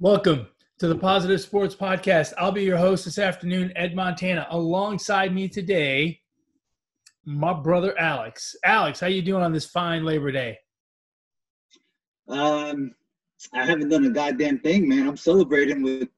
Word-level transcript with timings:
Welcome 0.00 0.48
to 0.80 0.88
the 0.88 0.96
Positive 0.96 1.40
Sports 1.40 1.76
Podcast. 1.76 2.32
I'll 2.36 2.50
be 2.50 2.64
your 2.64 2.76
host 2.76 3.04
this 3.04 3.16
afternoon, 3.16 3.72
Ed 3.76 3.94
Montana. 3.94 4.44
Alongside 4.50 5.32
me 5.32 5.48
today, 5.48 6.20
my 7.24 7.52
brother 7.52 7.96
Alex. 7.96 8.56
Alex, 8.64 8.98
how 8.98 9.06
you 9.06 9.22
doing 9.22 9.44
on 9.44 9.52
this 9.52 9.66
fine 9.66 10.04
Labor 10.04 10.32
Day? 10.32 10.58
Um, 12.28 12.92
I 13.52 13.64
haven't 13.64 13.88
done 13.88 14.04
a 14.04 14.10
goddamn 14.10 14.58
thing, 14.58 14.88
man. 14.88 15.06
I'm 15.06 15.16
celebrating 15.16 15.80
with 15.80 16.08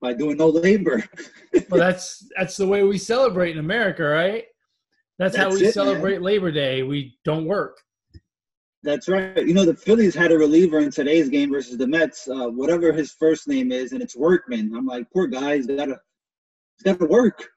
by 0.00 0.14
doing 0.14 0.38
no 0.38 0.48
labor. 0.48 1.04
well, 1.68 1.80
that's 1.80 2.26
that's 2.34 2.56
the 2.56 2.66
way 2.66 2.82
we 2.82 2.96
celebrate 2.96 3.52
in 3.52 3.58
America, 3.58 4.04
right? 4.04 4.44
That's, 5.18 5.36
that's 5.36 5.52
how 5.52 5.54
we 5.54 5.66
it, 5.66 5.74
celebrate 5.74 6.14
man. 6.14 6.22
Labor 6.22 6.50
Day. 6.50 6.82
We 6.82 7.18
don't 7.24 7.44
work. 7.44 7.78
That's 8.88 9.06
right. 9.06 9.46
You 9.46 9.52
know, 9.52 9.66
the 9.66 9.74
Phillies 9.74 10.14
had 10.14 10.32
a 10.32 10.38
reliever 10.38 10.78
in 10.78 10.90
today's 10.90 11.28
game 11.28 11.52
versus 11.52 11.76
the 11.76 11.86
Mets, 11.86 12.26
uh, 12.26 12.48
whatever 12.48 12.90
his 12.90 13.12
first 13.12 13.46
name 13.46 13.70
is, 13.70 13.92
and 13.92 14.00
it's 14.00 14.16
Workman. 14.16 14.74
I'm 14.74 14.86
like, 14.86 15.10
poor 15.12 15.26
guy, 15.26 15.56
he's 15.56 15.66
gotta, 15.66 16.00
he's 16.78 16.84
gotta 16.84 17.04
work. 17.04 17.50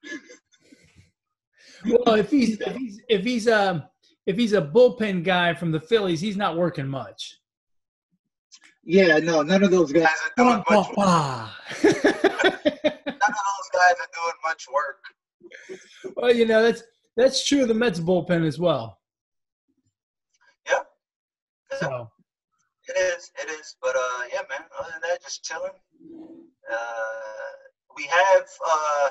well, 1.86 2.16
if 2.16 2.30
he's 2.30 2.60
if 2.60 2.76
he's 2.76 3.02
if 3.08 3.24
he's 3.24 3.48
um 3.48 3.84
if 4.26 4.36
he's 4.36 4.52
a 4.52 4.62
bullpen 4.62 5.24
guy 5.24 5.54
from 5.54 5.72
the 5.72 5.80
Phillies, 5.80 6.20
he's 6.20 6.36
not 6.36 6.58
working 6.58 6.86
much. 6.86 7.40
Yeah, 8.84 9.20
no, 9.20 9.42
none 9.42 9.64
of 9.64 9.72
those 9.72 9.94
guys 9.94 10.10
are 10.10 10.34
doing 10.36 10.62
much 10.70 10.88
work. 10.98 10.98
none 11.82 11.94
of 11.96 12.14
those 12.44 13.70
guys 13.72 13.96
are 14.02 14.12
doing 14.12 14.38
much 14.44 14.68
work. 14.74 15.00
Well, 16.18 16.36
you 16.36 16.46
know 16.46 16.62
that's 16.62 16.84
that's 17.16 17.48
true 17.48 17.62
of 17.62 17.70
the 17.70 17.74
Mets 17.74 18.02
bullpen 18.02 18.46
as 18.46 18.60
well. 18.60 18.98
So. 21.80 22.10
It 22.88 22.98
is, 22.98 23.32
it 23.42 23.50
is. 23.50 23.76
But 23.82 23.96
uh, 23.96 24.24
yeah, 24.34 24.42
man. 24.50 24.66
Other 24.78 24.92
than 24.92 25.02
that, 25.10 25.22
just 25.22 25.44
chilling. 25.44 25.72
Uh, 26.72 27.52
we 27.96 28.04
have. 28.04 28.46
Uh, 28.66 29.10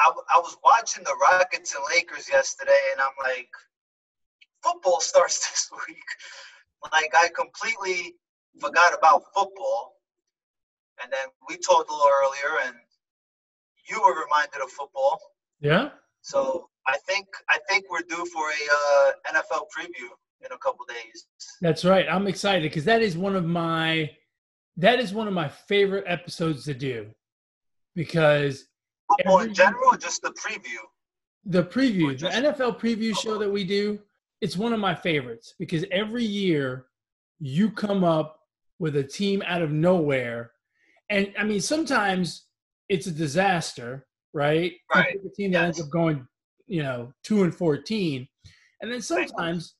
I, 0.00 0.12
I 0.34 0.38
was 0.38 0.56
watching 0.62 1.02
the 1.04 1.16
Rockets 1.20 1.74
and 1.74 1.84
Lakers 1.92 2.28
yesterday, 2.28 2.78
and 2.92 3.00
I'm 3.00 3.16
like, 3.22 3.50
football 4.62 5.00
starts 5.10 5.50
this 5.50 5.70
week. 5.88 6.04
Like 6.92 7.12
I 7.16 7.28
completely 7.34 8.14
forgot 8.60 8.96
about 8.96 9.24
football. 9.34 9.94
And 11.02 11.12
then 11.12 11.28
we 11.48 11.56
talked 11.56 11.90
a 11.90 11.92
little 11.92 12.08
earlier, 12.22 12.66
and 12.66 12.76
you 13.88 14.00
were 14.00 14.22
reminded 14.22 14.62
of 14.62 14.70
football. 14.70 15.20
Yeah. 15.60 15.90
So 16.22 16.68
I 16.86 16.96
think 16.98 17.26
I 17.48 17.58
think 17.68 17.86
we're 17.90 18.02
due 18.08 18.26
for 18.26 18.48
a 18.48 18.62
uh, 18.80 19.34
NFL 19.34 19.66
preview 19.76 20.10
in 20.44 20.52
a 20.52 20.58
couple 20.58 20.84
days. 20.86 21.26
That's 21.60 21.84
right. 21.84 22.06
I'm 22.08 22.26
excited 22.26 22.62
because 22.62 22.84
that 22.84 23.02
is 23.02 23.16
one 23.16 23.36
of 23.36 23.44
my 23.44 24.10
that 24.76 25.00
is 25.00 25.12
one 25.12 25.26
of 25.26 25.34
my 25.34 25.48
favorite 25.48 26.04
episodes 26.06 26.64
to 26.64 26.74
do 26.74 27.08
because 27.96 28.66
oh, 29.10 29.16
football 29.16 29.40
in 29.40 29.52
general, 29.52 29.96
just 29.98 30.22
the 30.22 30.30
preview. 30.30 30.78
The 31.44 31.64
preview, 31.64 32.18
the 32.18 32.28
NFL 32.28 32.78
preview 32.78 33.18
show 33.18 33.38
that 33.38 33.50
we 33.50 33.64
do, 33.64 33.98
it's 34.40 34.56
one 34.56 34.72
of 34.72 34.80
my 34.80 34.94
favorites 34.94 35.54
because 35.58 35.84
every 35.90 36.24
year 36.24 36.86
you 37.40 37.70
come 37.70 38.04
up 38.04 38.40
with 38.78 38.96
a 38.96 39.02
team 39.02 39.42
out 39.46 39.62
of 39.62 39.72
nowhere, 39.72 40.52
and 41.10 41.32
I 41.38 41.44
mean 41.44 41.60
sometimes 41.60 42.44
it's 42.88 43.06
a 43.06 43.12
disaster, 43.12 44.06
right? 44.32 44.72
Right. 44.94 45.18
A 45.24 45.28
team 45.34 45.52
that 45.52 45.60
yes. 45.60 45.66
ends 45.66 45.80
up 45.80 45.90
going, 45.90 46.26
you 46.66 46.82
know, 46.82 47.12
two 47.24 47.42
and 47.42 47.54
fourteen, 47.54 48.28
and 48.80 48.92
then 48.92 49.00
sometimes 49.00 49.74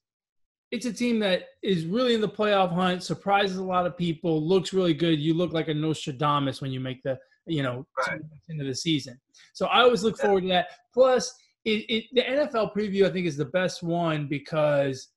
it's 0.71 0.87
a 0.87 0.93
team 0.93 1.19
that 1.21 1.45
is 1.63 1.87
really 1.87 2.15
in 2.15 2.21
the 2.21 2.29
playoff 2.29 2.73
hunt, 2.73 3.03
surprises 3.03 3.57
a 3.57 3.63
lot 3.63 3.87
of 3.87 3.97
people, 3.97 4.47
looks 4.47 4.73
really 4.73 4.95
good. 4.95 5.19
You 5.19 5.35
look 5.35 5.53
like 5.53 5.69
a 5.69 5.75
Nostradamus 5.75 6.61
when 6.61 6.73
you 6.73 6.81
make 6.81 7.03
the, 7.03 7.19
you 7.47 7.63
know, 7.63 7.87
right. 8.07 8.21
into 8.49 8.65
the 8.65 8.75
season. 8.75 9.19
So 9.55 9.67
I 9.67 9.81
always 9.81 10.03
look 10.03 10.19
forward 10.19 10.43
to 10.43 10.49
that. 10.49 10.69
Plus, 10.93 11.35
it, 11.65 11.85
it, 11.89 12.05
the 12.13 12.23
NFL 12.23 12.75
preview 12.75 13.07
I 13.07 13.11
think 13.11 13.27
is 13.27 13.37
the 13.37 13.47
best 13.47 13.83
one 13.83 14.27
because 14.29 15.09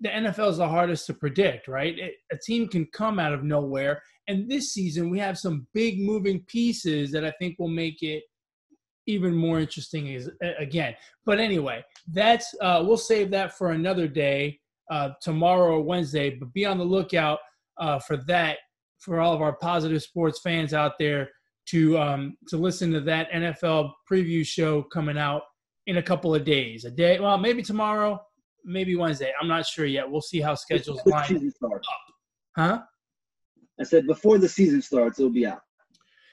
the 0.00 0.08
NFL 0.08 0.50
is 0.50 0.56
the 0.56 0.68
hardest 0.68 1.06
to 1.06 1.14
predict, 1.14 1.68
right? 1.68 1.98
It, 1.98 2.14
a 2.32 2.36
team 2.36 2.68
can 2.68 2.86
come 2.92 3.18
out 3.18 3.32
of 3.32 3.44
nowhere, 3.44 4.02
and 4.28 4.48
this 4.50 4.72
season 4.72 5.10
we 5.10 5.18
have 5.18 5.38
some 5.38 5.66
big 5.74 6.00
moving 6.00 6.40
pieces 6.46 7.12
that 7.12 7.24
I 7.24 7.32
think 7.38 7.58
will 7.58 7.68
make 7.68 8.02
it 8.02 8.22
even 9.06 9.34
more 9.34 9.60
interesting. 9.60 10.08
Is 10.08 10.30
again, 10.58 10.94
but 11.26 11.38
anyway, 11.38 11.84
that's 12.12 12.54
uh, 12.60 12.82
we'll 12.84 12.96
save 12.96 13.30
that 13.32 13.56
for 13.56 13.72
another 13.72 14.08
day 14.08 14.59
uh, 14.90 15.10
tomorrow 15.22 15.76
or 15.76 15.82
Wednesday. 15.82 16.30
But 16.30 16.52
be 16.52 16.66
on 16.66 16.78
the 16.78 16.84
lookout 16.84 17.38
uh, 17.78 17.98
for 18.00 18.16
that 18.28 18.58
for 18.98 19.20
all 19.20 19.32
of 19.32 19.40
our 19.40 19.54
positive 19.54 20.02
sports 20.02 20.40
fans 20.40 20.74
out 20.74 20.92
there 20.98 21.30
to 21.66 21.98
um, 21.98 22.36
to 22.48 22.56
listen 22.56 22.90
to 22.92 23.00
that 23.00 23.30
NFL 23.30 23.92
preview 24.10 24.46
show 24.46 24.82
coming 24.82 25.16
out 25.16 25.42
in 25.86 25.96
a 25.96 26.02
couple 26.02 26.34
of 26.34 26.44
days. 26.44 26.84
A 26.84 26.90
day, 26.90 27.18
well, 27.18 27.38
maybe 27.38 27.62
tomorrow, 27.62 28.20
maybe 28.64 28.96
Wednesday. 28.96 29.32
I'm 29.40 29.48
not 29.48 29.66
sure 29.66 29.86
yet. 29.86 30.10
We'll 30.10 30.20
see 30.20 30.40
how 30.40 30.54
schedules 30.54 31.00
line 31.06 31.52
up. 31.64 31.82
Huh? 32.56 32.82
I 33.80 33.84
said 33.84 34.06
before 34.06 34.38
the 34.38 34.48
season 34.48 34.82
starts, 34.82 35.18
it'll 35.18 35.30
be 35.30 35.46
out. 35.46 35.62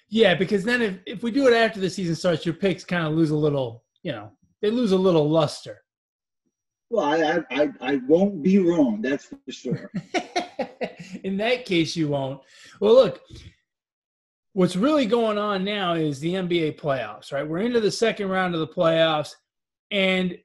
Yeah, 0.10 0.36
because 0.36 0.64
then 0.64 0.82
if, 0.82 0.96
if 1.06 1.24
we 1.24 1.32
do 1.32 1.48
it 1.48 1.54
after 1.54 1.80
the 1.80 1.90
season 1.90 2.16
starts, 2.16 2.46
your 2.46 2.56
picks 2.56 2.84
kind 2.84 3.06
of 3.06 3.14
lose 3.14 3.30
a 3.30 3.36
little, 3.36 3.84
you 4.04 4.12
know, 4.12 4.32
they 4.62 4.70
lose 4.70 4.92
a 4.92 4.98
little 4.98 5.30
luster. 5.30 5.82
Well, 6.90 7.06
I, 7.06 7.44
I, 7.52 7.70
I 7.82 7.96
won't 8.08 8.42
be 8.42 8.60
wrong. 8.60 9.02
That's 9.02 9.26
for 9.26 9.38
sure. 9.50 9.92
In 11.24 11.38
that 11.38 11.66
case, 11.66 11.96
you 11.96 12.08
won't. 12.10 12.42
Well, 12.80 12.94
look, 12.94 13.22
what's 14.54 14.76
really 14.76 15.06
going 15.06 15.38
on 15.38 15.64
now 15.64 15.94
is 15.94 16.20
the 16.20 16.34
NBA 16.34 16.80
playoffs, 16.80 17.32
right? 17.32 17.48
We're 17.48 17.60
into 17.60 17.80
the 17.80 17.92
second 17.92 18.30
round 18.30 18.56
of 18.56 18.60
the 18.60 18.68
playoffs. 18.68 19.36
And 19.92 20.38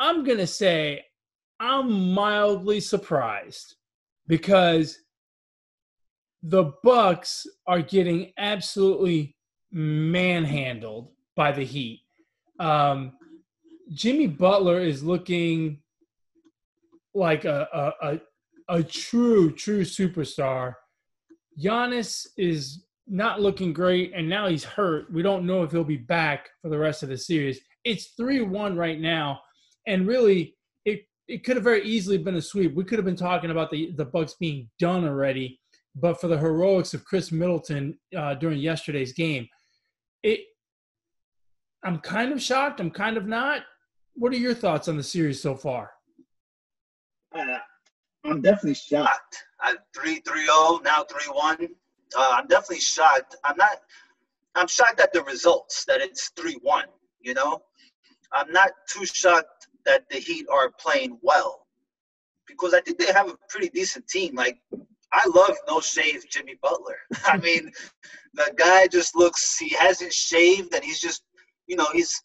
I'm 0.00 0.24
going 0.24 0.38
to 0.38 0.46
say 0.46 1.04
I'm 1.60 2.12
mildly 2.12 2.80
surprised 2.80 3.76
because 4.26 4.98
the 6.42 6.72
Bucks 6.82 7.46
are 7.66 7.82
getting 7.82 8.32
absolutely 8.38 9.36
manhandled 9.72 11.08
by 11.34 11.52
the 11.52 11.64
Heat. 11.64 12.02
Um, 12.60 13.12
Jimmy 13.92 14.26
Butler 14.26 14.80
is 14.80 15.02
looking 15.02 15.80
like 17.14 17.44
a, 17.44 17.68
a, 17.72 18.08
a, 18.08 18.20
a 18.68 18.82
true, 18.82 19.52
true 19.52 19.82
superstar. 19.82 20.74
Giannis 21.60 22.26
is 22.36 22.84
not 23.06 23.40
looking 23.40 23.72
great, 23.72 24.12
and 24.14 24.28
now 24.28 24.46
he's 24.48 24.64
hurt. 24.64 25.12
We 25.12 25.22
don't 25.22 25.46
know 25.46 25.62
if 25.62 25.72
he'll 25.72 25.84
be 25.84 25.96
back 25.96 26.50
for 26.60 26.68
the 26.68 26.78
rest 26.78 27.02
of 27.02 27.08
the 27.08 27.16
series. 27.16 27.60
It's 27.84 28.12
3 28.16 28.42
1 28.42 28.76
right 28.76 29.00
now, 29.00 29.40
and 29.86 30.06
really, 30.06 30.54
it, 30.84 31.00
it 31.26 31.44
could 31.44 31.56
have 31.56 31.64
very 31.64 31.82
easily 31.84 32.18
been 32.18 32.36
a 32.36 32.42
sweep. 32.42 32.74
We 32.74 32.84
could 32.84 32.98
have 32.98 33.06
been 33.06 33.16
talking 33.16 33.50
about 33.50 33.70
the, 33.70 33.92
the 33.96 34.04
Bucks 34.04 34.34
being 34.38 34.68
done 34.78 35.04
already, 35.04 35.58
but 35.96 36.20
for 36.20 36.28
the 36.28 36.38
heroics 36.38 36.92
of 36.92 37.04
Khris 37.04 37.32
Middleton 37.32 37.98
uh, 38.16 38.34
during 38.34 38.58
yesterday's 38.58 39.14
game, 39.14 39.48
it 40.22 40.40
I'm 41.84 41.98
kind 42.00 42.32
of 42.32 42.42
shocked. 42.42 42.80
I'm 42.80 42.90
kind 42.90 43.16
of 43.16 43.26
not 43.26 43.62
what 44.18 44.32
are 44.32 44.36
your 44.36 44.54
thoughts 44.54 44.88
on 44.88 44.96
the 44.96 45.02
series 45.02 45.40
so 45.40 45.54
far? 45.54 45.92
Uh, 47.34 47.58
I'm 48.24 48.42
definitely 48.42 48.74
shocked. 48.74 49.44
I, 49.60 49.76
3 49.94 50.20
3 50.20 50.44
0, 50.44 50.80
now 50.84 51.04
3 51.04 51.32
1. 51.32 51.68
Uh, 52.16 52.28
I'm 52.32 52.46
definitely 52.48 52.80
shocked. 52.80 53.36
I'm 53.44 53.56
not, 53.56 53.80
I'm 54.54 54.66
shocked 54.66 55.00
at 55.00 55.12
the 55.12 55.22
results, 55.22 55.84
that 55.86 56.00
it's 56.00 56.30
3 56.36 56.58
1, 56.62 56.84
you 57.20 57.34
know? 57.34 57.62
I'm 58.32 58.52
not 58.52 58.70
too 58.88 59.06
shocked 59.06 59.68
that 59.86 60.08
the 60.10 60.18
Heat 60.18 60.46
are 60.52 60.70
playing 60.78 61.18
well 61.22 61.66
because 62.46 62.74
I 62.74 62.80
think 62.80 62.98
they 62.98 63.12
have 63.12 63.28
a 63.28 63.38
pretty 63.48 63.68
decent 63.68 64.08
team. 64.08 64.34
Like, 64.34 64.58
I 65.12 65.28
love 65.34 65.56
no 65.66 65.80
shave 65.80 66.28
Jimmy 66.28 66.56
Butler. 66.60 66.96
I 67.24 67.38
mean, 67.38 67.70
the 68.34 68.52
guy 68.56 68.86
just 68.88 69.16
looks, 69.16 69.58
he 69.58 69.70
hasn't 69.70 70.12
shaved 70.12 70.74
and 70.74 70.84
he's 70.84 71.00
just, 71.00 71.22
you 71.66 71.76
know, 71.76 71.86
he's, 71.92 72.22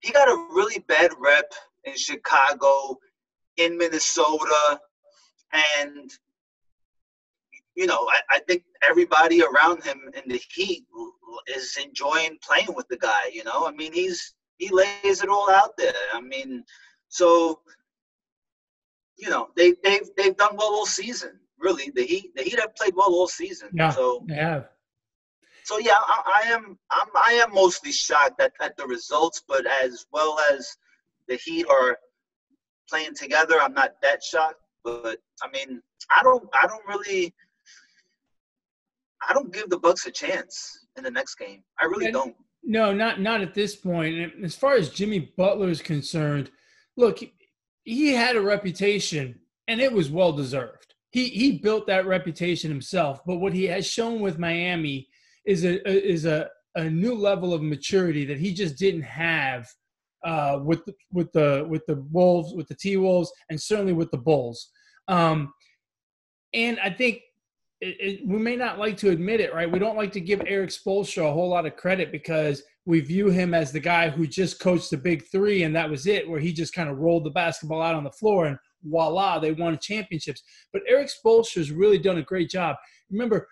he 0.00 0.12
got 0.12 0.28
a 0.28 0.46
really 0.54 0.78
bad 0.80 1.10
rep 1.18 1.52
in 1.84 1.96
Chicago, 1.96 2.98
in 3.56 3.76
Minnesota, 3.76 4.80
and 5.78 6.10
you 7.74 7.86
know, 7.86 8.08
I, 8.10 8.36
I, 8.36 8.38
think 8.40 8.64
everybody 8.82 9.40
around 9.40 9.84
him 9.84 10.00
in 10.12 10.28
the 10.28 10.40
Heat 10.52 10.84
is 11.46 11.78
enjoying 11.82 12.36
playing 12.42 12.74
with 12.74 12.88
the 12.88 12.96
guy. 12.96 13.30
You 13.32 13.44
know, 13.44 13.66
I 13.66 13.70
mean, 13.70 13.92
he's 13.92 14.34
he 14.58 14.68
lays 14.70 15.22
it 15.22 15.28
all 15.28 15.48
out 15.48 15.76
there. 15.76 15.94
I 16.12 16.20
mean, 16.20 16.64
so 17.08 17.60
you 19.16 19.30
know, 19.30 19.48
they 19.56 19.74
they've 19.84 20.08
they've 20.16 20.36
done 20.36 20.56
well 20.56 20.74
all 20.74 20.86
season. 20.86 21.38
Really, 21.58 21.90
the 21.94 22.02
Heat 22.02 22.34
the 22.34 22.42
Heat 22.42 22.58
have 22.58 22.74
played 22.74 22.94
well 22.96 23.12
all 23.12 23.28
season. 23.28 23.68
Yeah, 23.72 23.90
so 23.90 24.24
they 24.26 24.34
have. 24.34 24.68
So 25.68 25.76
yeah, 25.78 25.98
I, 25.98 26.44
I 26.46 26.48
am 26.48 26.78
I'm, 26.90 27.08
I 27.14 27.32
am 27.44 27.52
mostly 27.52 27.92
shocked 27.92 28.40
at, 28.40 28.52
at 28.58 28.74
the 28.78 28.86
results, 28.86 29.42
but 29.46 29.66
as 29.84 30.06
well 30.10 30.40
as 30.50 30.74
the 31.28 31.36
Heat 31.36 31.66
are 31.68 31.98
playing 32.88 33.14
together, 33.14 33.60
I'm 33.60 33.74
not 33.74 33.96
that 34.00 34.24
shocked. 34.24 34.62
But 34.82 35.18
I 35.42 35.48
mean, 35.52 35.82
I 36.10 36.22
don't 36.22 36.48
I 36.54 36.66
don't 36.66 36.86
really 36.88 37.34
I 39.28 39.34
don't 39.34 39.52
give 39.52 39.68
the 39.68 39.78
Bucks 39.78 40.06
a 40.06 40.10
chance 40.10 40.86
in 40.96 41.04
the 41.04 41.10
next 41.10 41.34
game. 41.34 41.62
I 41.78 41.84
really 41.84 42.06
And- 42.06 42.14
don't. 42.14 42.36
No, 42.62 42.94
not 42.94 43.20
not 43.20 43.42
at 43.42 43.52
this 43.52 43.76
point. 43.76 44.14
And 44.16 44.44
as 44.46 44.56
far 44.56 44.72
as 44.74 44.88
Jimmy 44.88 45.32
Butler 45.36 45.68
is 45.68 45.82
concerned, 45.82 46.50
look, 46.96 47.18
he, 47.18 47.34
he 47.84 48.14
had 48.14 48.36
a 48.36 48.40
reputation, 48.40 49.38
and 49.68 49.82
it 49.82 49.92
was 49.92 50.10
well 50.10 50.32
deserved. 50.32 50.94
He 51.10 51.28
he 51.28 51.58
built 51.58 51.86
that 51.88 52.06
reputation 52.06 52.70
himself. 52.70 53.20
But 53.26 53.36
what 53.36 53.52
he 53.52 53.66
has 53.66 53.86
shown 53.86 54.20
with 54.20 54.38
Miami 54.38 55.08
is 55.48 55.64
a, 55.64 55.88
is 55.88 56.26
a 56.26 56.48
a 56.74 56.88
new 56.88 57.14
level 57.14 57.52
of 57.52 57.62
maturity 57.62 58.24
that 58.24 58.38
he 58.38 58.52
just 58.52 58.76
didn't 58.76 59.02
have 59.02 59.66
uh, 60.24 60.60
with 60.62 60.84
the, 60.84 60.94
with 61.12 61.32
the 61.32 61.66
with 61.68 61.84
the 61.86 62.04
Wolves, 62.12 62.54
with 62.54 62.68
the 62.68 62.74
T 62.74 62.96
Wolves, 62.96 63.32
and 63.50 63.60
certainly 63.60 63.92
with 63.92 64.10
the 64.10 64.18
Bulls. 64.18 64.70
Um, 65.08 65.52
and 66.54 66.78
I 66.80 66.90
think 66.90 67.20
it, 67.80 67.96
it, 68.00 68.26
we 68.26 68.38
may 68.38 68.56
not 68.56 68.78
like 68.78 68.96
to 68.98 69.10
admit 69.10 69.40
it, 69.40 69.54
right? 69.54 69.70
We 69.70 69.78
don't 69.78 69.96
like 69.96 70.12
to 70.12 70.20
give 70.20 70.42
Erik 70.46 70.70
Spoelstra 70.70 71.28
a 71.28 71.32
whole 71.32 71.48
lot 71.48 71.66
of 71.66 71.76
credit 71.76 72.12
because 72.12 72.62
we 72.84 73.00
view 73.00 73.28
him 73.28 73.54
as 73.54 73.70
the 73.70 73.80
guy 73.80 74.08
who 74.08 74.26
just 74.26 74.60
coached 74.60 74.90
the 74.90 74.96
big 74.96 75.24
three 75.30 75.62
and 75.62 75.74
that 75.76 75.88
was 75.88 76.06
it, 76.06 76.28
where 76.28 76.40
he 76.40 76.52
just 76.52 76.74
kind 76.74 76.88
of 76.88 76.98
rolled 76.98 77.24
the 77.24 77.30
basketball 77.30 77.82
out 77.82 77.94
on 77.94 78.04
the 78.04 78.10
floor 78.10 78.46
and 78.46 78.58
voila, 78.82 79.38
they 79.38 79.52
won 79.52 79.78
championships. 79.78 80.42
But 80.72 80.82
Erik 80.88 81.08
Spoelstra's 81.08 81.70
really 81.70 81.98
done 81.98 82.18
a 82.18 82.22
great 82.22 82.50
job. 82.50 82.76
Remember, 83.10 83.46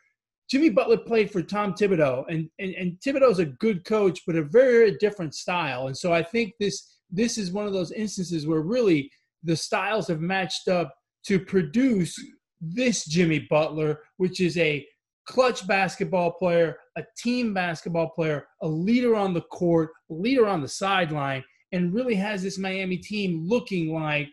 Jimmy 0.48 0.70
Butler 0.70 0.98
played 0.98 1.30
for 1.30 1.42
Tom 1.42 1.74
Thibodeau, 1.74 2.24
and, 2.28 2.48
and, 2.58 2.74
and 2.74 3.00
Thibodeau's 3.00 3.40
a 3.40 3.46
good 3.46 3.84
coach, 3.84 4.20
but 4.26 4.36
a 4.36 4.42
very, 4.42 4.78
very 4.78 4.96
different 4.98 5.34
style. 5.34 5.88
And 5.88 5.96
so 5.96 6.12
I 6.12 6.22
think 6.22 6.54
this 6.60 6.92
this 7.10 7.38
is 7.38 7.52
one 7.52 7.66
of 7.66 7.72
those 7.72 7.92
instances 7.92 8.46
where 8.46 8.62
really 8.62 9.10
the 9.44 9.56
styles 9.56 10.08
have 10.08 10.20
matched 10.20 10.68
up 10.68 10.92
to 11.24 11.38
produce 11.38 12.18
this 12.60 13.04
Jimmy 13.04 13.46
Butler, 13.50 14.00
which 14.16 14.40
is 14.40 14.56
a 14.58 14.86
clutch 15.26 15.66
basketball 15.66 16.32
player, 16.32 16.76
a 16.96 17.02
team 17.16 17.52
basketball 17.54 18.10
player, 18.10 18.46
a 18.62 18.68
leader 18.68 19.14
on 19.14 19.34
the 19.34 19.42
court, 19.42 19.90
a 20.10 20.14
leader 20.14 20.46
on 20.46 20.62
the 20.62 20.68
sideline, 20.68 21.44
and 21.72 21.94
really 21.94 22.14
has 22.14 22.42
this 22.42 22.58
Miami 22.58 22.96
team 22.96 23.46
looking 23.46 23.92
like 23.92 24.32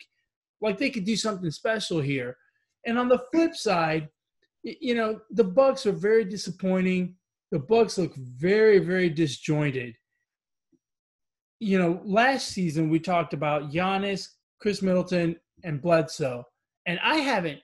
like 0.62 0.78
they 0.78 0.90
could 0.90 1.06
do 1.06 1.16
something 1.16 1.52
special 1.52 2.00
here. 2.00 2.38
And 2.86 2.98
on 2.98 3.10
the 3.10 3.22
flip 3.32 3.56
side, 3.56 4.08
you 4.64 4.96
know, 4.96 5.20
the 5.32 5.44
Bucks 5.44 5.86
are 5.86 5.92
very 5.92 6.26
disappointing. 6.26 7.16
The 7.52 7.60
Bucks 7.60 7.98
look 7.98 8.16
very, 8.16 8.80
very 8.80 9.10
disjointed. 9.10 9.96
You 11.60 11.80
know, 11.80 12.02
last 12.04 12.50
season 12.50 12.90
we 12.90 13.00
talked 13.00 13.34
about 13.34 13.72
Giannis, 13.72 14.28
Khris 14.60 14.82
Middleton, 14.82 15.36
and 15.64 15.82
Bledsoe. 15.82 16.44
And 16.86 17.00
I 17.04 17.18
haven't 17.18 17.60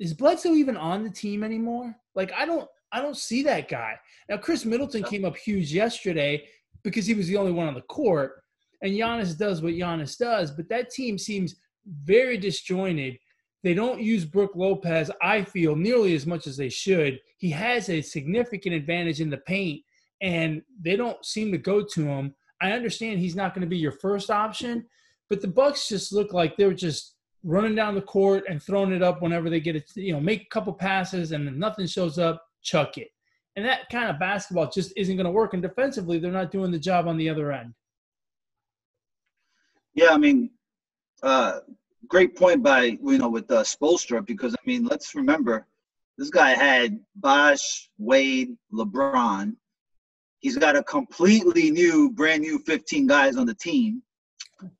is 0.00 0.14
Bledsoe 0.14 0.54
even 0.54 0.76
on 0.76 1.04
the 1.04 1.10
team 1.10 1.44
anymore? 1.44 1.94
Like 2.14 2.32
I 2.32 2.46
don't 2.46 2.66
I 2.90 3.00
don't 3.00 3.16
see 3.16 3.42
that 3.44 3.68
guy. 3.68 3.94
Now 4.28 4.38
Khris 4.38 4.64
Middleton 4.64 5.04
came 5.04 5.24
up 5.24 5.36
huge 5.36 5.72
yesterday 5.72 6.44
because 6.82 7.06
he 7.06 7.14
was 7.14 7.28
the 7.28 7.36
only 7.36 7.52
one 7.52 7.68
on 7.68 7.74
the 7.74 7.82
court. 7.82 8.42
And 8.82 8.92
Giannis 8.92 9.36
does 9.36 9.60
what 9.60 9.74
Giannis 9.74 10.16
does, 10.16 10.50
but 10.50 10.68
that 10.70 10.90
team 10.90 11.18
seems 11.18 11.56
very 12.04 12.38
disjointed. 12.38 13.18
They 13.62 13.74
don't 13.74 14.00
use 14.00 14.24
Brook 14.24 14.52
Lopez, 14.54 15.10
I 15.20 15.42
feel, 15.42 15.76
nearly 15.76 16.14
as 16.14 16.26
much 16.26 16.46
as 16.46 16.56
they 16.56 16.70
should. 16.70 17.20
He 17.36 17.50
has 17.50 17.90
a 17.90 18.00
significant 18.00 18.74
advantage 18.74 19.20
in 19.20 19.28
the 19.28 19.36
paint, 19.38 19.82
and 20.22 20.62
they 20.80 20.96
don't 20.96 21.22
seem 21.24 21.52
to 21.52 21.58
go 21.58 21.84
to 21.84 22.04
him. 22.04 22.34
I 22.62 22.72
understand 22.72 23.18
he's 23.18 23.36
not 23.36 23.54
going 23.54 23.62
to 23.62 23.66
be 23.66 23.78
your 23.78 23.92
first 23.92 24.30
option, 24.30 24.86
but 25.28 25.40
the 25.40 25.48
Bucks 25.48 25.88
just 25.88 26.12
look 26.12 26.32
like 26.32 26.56
they're 26.56 26.74
just 26.74 27.16
running 27.42 27.74
down 27.74 27.94
the 27.94 28.02
court 28.02 28.44
and 28.48 28.62
throwing 28.62 28.92
it 28.92 29.02
up 29.02 29.22
whenever 29.22 29.48
they 29.48 29.60
get 29.60 29.76
it, 29.76 29.90
you 29.94 30.12
know, 30.12 30.20
make 30.20 30.42
a 30.42 30.48
couple 30.50 30.72
passes 30.72 31.32
and 31.32 31.46
then 31.46 31.58
nothing 31.58 31.86
shows 31.86 32.18
up, 32.18 32.44
chuck 32.62 32.98
it. 32.98 33.08
And 33.56 33.64
that 33.64 33.88
kind 33.90 34.10
of 34.10 34.18
basketball 34.18 34.70
just 34.70 34.92
isn't 34.96 35.16
going 35.16 35.24
to 35.24 35.30
work. 35.30 35.54
And 35.54 35.62
defensively, 35.62 36.18
they're 36.18 36.30
not 36.30 36.50
doing 36.50 36.70
the 36.70 36.78
job 36.78 37.08
on 37.08 37.16
the 37.16 37.28
other 37.28 37.52
end. 37.52 37.74
Yeah, 39.94 40.10
I 40.10 40.18
mean, 40.18 40.50
uh, 41.22 41.60
great 42.10 42.36
point 42.36 42.62
by 42.62 42.82
you 42.82 43.18
know 43.18 43.30
with 43.30 43.50
uh, 43.50 43.62
Spoelstra 43.62 44.24
because 44.26 44.54
I 44.54 44.62
mean, 44.66 44.84
let's 44.84 45.14
remember 45.14 45.66
this 46.18 46.28
guy 46.28 46.50
had 46.50 47.00
Bosh, 47.16 47.88
Wade, 47.98 48.54
LeBron. 48.74 49.54
He's 50.40 50.58
got 50.58 50.76
a 50.76 50.82
completely 50.82 51.70
new, 51.70 52.10
brand 52.10 52.42
new 52.42 52.58
15 52.58 53.06
guys 53.06 53.36
on 53.36 53.46
the 53.46 53.54
team, 53.54 54.02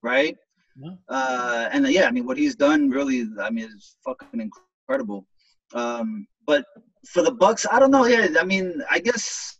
right? 0.02 0.36
Yeah. 0.76 0.90
Uh, 1.08 1.68
and 1.72 1.86
uh, 1.86 1.88
yeah, 1.88 2.06
I 2.06 2.10
mean, 2.10 2.26
what 2.26 2.36
he's 2.36 2.56
done 2.56 2.90
really, 2.90 3.26
I 3.40 3.50
mean, 3.50 3.66
is 3.66 3.96
fucking 4.04 4.40
incredible. 4.88 5.26
Um, 5.74 6.26
but 6.46 6.64
for 7.08 7.22
the 7.22 7.32
Bucks, 7.32 7.66
I 7.70 7.78
don't 7.78 7.90
know. 7.90 8.06
Yeah, 8.06 8.28
I 8.38 8.44
mean, 8.44 8.82
I 8.90 8.98
guess 8.98 9.58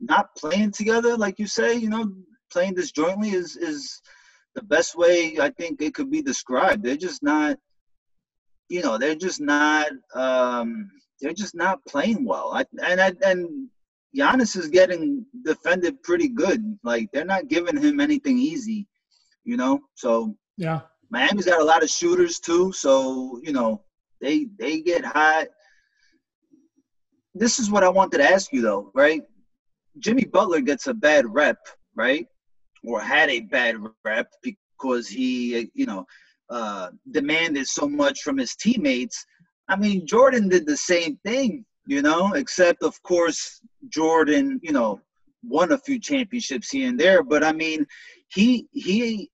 not 0.00 0.34
playing 0.36 0.72
together, 0.72 1.16
like 1.16 1.38
you 1.38 1.46
say, 1.46 1.74
you 1.74 1.88
know, 1.88 2.12
playing 2.50 2.74
disjointly 2.74 3.32
is 3.32 3.56
is 3.56 4.00
the 4.54 4.62
best 4.62 4.96
way 4.96 5.38
I 5.40 5.50
think 5.50 5.80
it 5.80 5.94
could 5.94 6.10
be 6.10 6.22
described. 6.22 6.82
They're 6.82 6.96
just 6.96 7.22
not, 7.22 7.56
you 8.68 8.82
know, 8.82 8.98
they're 8.98 9.14
just 9.14 9.40
not, 9.40 9.88
um, 10.14 10.90
they're 11.20 11.32
just 11.32 11.54
not 11.54 11.84
playing 11.86 12.24
well. 12.24 12.52
I, 12.54 12.64
and 12.84 13.00
I, 13.00 13.12
and 13.24 13.68
Giannis 14.16 14.56
is 14.56 14.68
getting 14.68 15.24
defended 15.44 16.02
pretty 16.02 16.28
good. 16.28 16.78
Like 16.82 17.08
they're 17.12 17.24
not 17.24 17.48
giving 17.48 17.76
him 17.76 18.00
anything 18.00 18.38
easy, 18.38 18.86
you 19.44 19.56
know. 19.56 19.80
So 19.94 20.36
Yeah. 20.56 20.80
Miami's 21.10 21.46
got 21.46 21.60
a 21.60 21.64
lot 21.64 21.82
of 21.82 21.88
shooters 21.88 22.38
too, 22.38 22.72
so 22.72 23.40
you 23.42 23.52
know 23.52 23.82
they 24.20 24.46
they 24.58 24.80
get 24.80 25.04
hot. 25.04 25.46
This 27.34 27.58
is 27.58 27.70
what 27.70 27.84
I 27.84 27.88
wanted 27.88 28.18
to 28.18 28.30
ask 28.30 28.52
you 28.52 28.60
though, 28.60 28.90
right? 28.94 29.22
Jimmy 29.98 30.24
Butler 30.24 30.60
gets 30.60 30.86
a 30.86 30.94
bad 30.94 31.24
rep, 31.26 31.58
right? 31.94 32.26
Or 32.84 33.00
had 33.00 33.30
a 33.30 33.40
bad 33.40 33.76
rep 34.04 34.32
because 34.42 35.08
he, 35.08 35.70
you 35.74 35.86
know, 35.86 36.06
uh, 36.50 36.90
demanded 37.10 37.66
so 37.66 37.88
much 37.88 38.22
from 38.22 38.38
his 38.38 38.54
teammates. 38.56 39.24
I 39.68 39.76
mean, 39.76 40.06
Jordan 40.06 40.48
did 40.48 40.66
the 40.66 40.76
same 40.76 41.18
thing, 41.24 41.64
you 41.86 42.00
know, 42.02 42.32
except 42.34 42.82
of 42.82 43.00
course 43.02 43.60
Jordan, 43.88 44.60
you 44.62 44.72
know, 44.72 45.00
won 45.44 45.72
a 45.72 45.78
few 45.78 46.00
championships 46.00 46.70
here 46.70 46.88
and 46.88 46.98
there, 46.98 47.22
but 47.22 47.44
I 47.44 47.52
mean, 47.52 47.86
he 48.28 48.66
he 48.72 49.30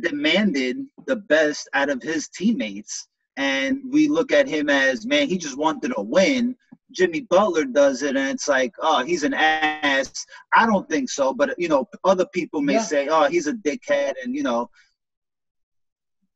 demanded 0.00 0.78
the 1.06 1.16
best 1.16 1.68
out 1.74 1.90
of 1.90 2.02
his 2.02 2.28
teammates. 2.28 3.08
And 3.36 3.80
we 3.90 4.08
look 4.08 4.32
at 4.32 4.46
him 4.46 4.68
as, 4.68 5.06
man, 5.06 5.28
he 5.28 5.38
just 5.38 5.56
wanted 5.56 5.94
to 5.94 6.02
win. 6.02 6.54
Jimmy 6.92 7.20
Butler 7.22 7.64
does 7.64 8.02
it, 8.02 8.16
and 8.16 8.28
it's 8.28 8.48
like, 8.48 8.72
oh, 8.80 9.04
he's 9.04 9.22
an 9.22 9.34
ass. 9.34 10.12
I 10.54 10.66
don't 10.66 10.88
think 10.88 11.10
so, 11.10 11.32
but 11.34 11.54
you 11.58 11.68
know, 11.68 11.88
other 12.04 12.26
people 12.32 12.60
may 12.60 12.74
Yeah. 12.74 12.82
say, 12.82 13.08
oh, 13.08 13.24
he's 13.28 13.46
a 13.46 13.54
dickhead, 13.54 14.14
and 14.22 14.34
you 14.34 14.42
know, 14.42 14.70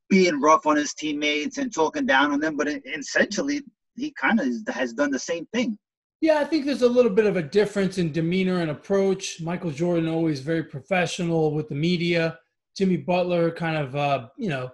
being 0.09 0.39
rough 0.39 0.65
on 0.65 0.75
his 0.77 0.93
teammates 0.93 1.57
and 1.57 1.73
talking 1.73 2.05
down 2.05 2.31
on 2.31 2.39
them. 2.39 2.55
But 2.57 2.67
essentially, 2.85 3.61
he 3.95 4.11
kind 4.11 4.39
of 4.39 4.47
has 4.73 4.93
done 4.93 5.11
the 5.11 5.19
same 5.19 5.45
thing. 5.53 5.77
Yeah, 6.21 6.39
I 6.39 6.45
think 6.45 6.65
there's 6.65 6.81
a 6.81 6.89
little 6.89 7.11
bit 7.11 7.25
of 7.27 7.37
a 7.37 7.43
difference 7.43 7.99
in 7.99 8.11
demeanor 8.11 8.61
and 8.61 8.71
approach. 8.71 9.39
Michael 9.41 9.69
Jordan 9.71 10.09
always 10.09 10.39
very 10.39 10.63
professional 10.63 11.53
with 11.53 11.69
the 11.69 11.75
media. 11.75 12.39
Jimmy 12.75 12.97
Butler 12.97 13.51
kind 13.51 13.77
of, 13.77 13.95
uh, 13.95 14.27
you 14.37 14.49
know, 14.49 14.69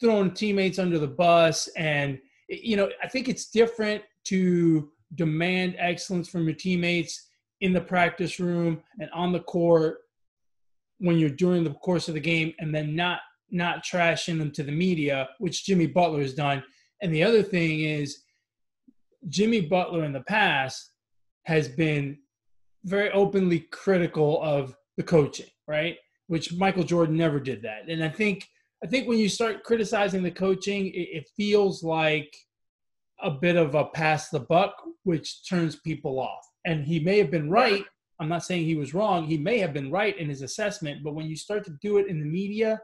throwing 0.00 0.32
teammates 0.32 0.78
under 0.78 0.98
the 0.98 1.06
bus. 1.06 1.68
And, 1.76 2.18
you 2.48 2.76
know, 2.76 2.90
I 3.02 3.08
think 3.08 3.28
it's 3.28 3.48
different 3.50 4.02
to 4.24 4.90
demand 5.14 5.76
excellence 5.78 6.28
from 6.28 6.44
your 6.44 6.54
teammates 6.54 7.28
in 7.60 7.72
the 7.72 7.80
practice 7.80 8.40
room 8.40 8.82
and 9.00 9.10
on 9.14 9.32
the 9.32 9.40
court 9.40 9.98
when 10.98 11.18
you're 11.18 11.30
during 11.30 11.64
the 11.64 11.74
course 11.74 12.08
of 12.08 12.14
the 12.14 12.20
game 12.20 12.52
and 12.58 12.74
then 12.74 12.94
not 12.94 13.20
not 13.50 13.84
trashing 13.84 14.38
them 14.38 14.50
to 14.50 14.62
the 14.62 14.72
media, 14.72 15.28
which 15.38 15.64
Jimmy 15.64 15.86
Butler 15.86 16.22
has 16.22 16.34
done. 16.34 16.62
And 17.02 17.14
the 17.14 17.22
other 17.22 17.42
thing 17.42 17.80
is 17.80 18.24
Jimmy 19.28 19.60
Butler 19.60 20.04
in 20.04 20.12
the 20.12 20.22
past 20.22 20.90
has 21.44 21.68
been 21.68 22.18
very 22.84 23.10
openly 23.12 23.60
critical 23.70 24.42
of 24.42 24.74
the 24.96 25.02
coaching, 25.02 25.46
right? 25.68 25.96
Which 26.26 26.52
Michael 26.54 26.84
Jordan 26.84 27.16
never 27.16 27.38
did 27.38 27.62
that. 27.62 27.88
And 27.88 28.02
I 28.02 28.08
think 28.08 28.48
I 28.82 28.86
think 28.86 29.08
when 29.08 29.18
you 29.18 29.28
start 29.28 29.64
criticizing 29.64 30.22
the 30.22 30.30
coaching, 30.30 30.88
it, 30.88 31.08
it 31.12 31.30
feels 31.36 31.82
like 31.82 32.34
a 33.24 33.30
bit 33.30 33.56
of 33.56 33.74
a 33.74 33.86
pass 33.86 34.28
the 34.28 34.40
buck, 34.40 34.76
which 35.02 35.48
turns 35.48 35.76
people 35.76 36.20
off. 36.20 36.46
And 36.64 36.84
he 36.84 37.00
may 37.00 37.18
have 37.18 37.30
been 37.30 37.50
right. 37.50 37.84
I'm 38.20 38.28
not 38.28 38.44
saying 38.44 38.64
he 38.64 38.76
was 38.76 38.94
wrong. 38.94 39.26
He 39.26 39.36
may 39.36 39.58
have 39.58 39.72
been 39.72 39.90
right 39.90 40.16
in 40.16 40.28
his 40.28 40.42
assessment, 40.42 41.02
but 41.02 41.14
when 41.14 41.26
you 41.26 41.36
start 41.36 41.64
to 41.64 41.76
do 41.82 41.98
it 41.98 42.06
in 42.06 42.20
the 42.20 42.26
media, 42.26 42.80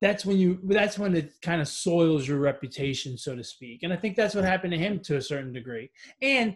that's 0.00 0.24
when 0.24 0.38
you 0.38 0.60
that's 0.64 0.98
when 0.98 1.14
it 1.14 1.32
kind 1.42 1.60
of 1.60 1.68
soils 1.68 2.28
your 2.28 2.38
reputation 2.38 3.18
so 3.18 3.34
to 3.34 3.42
speak 3.42 3.82
and 3.82 3.92
i 3.92 3.96
think 3.96 4.16
that's 4.16 4.34
what 4.34 4.44
happened 4.44 4.72
to 4.72 4.78
him 4.78 5.00
to 5.00 5.16
a 5.16 5.22
certain 5.22 5.52
degree 5.52 5.90
and 6.22 6.54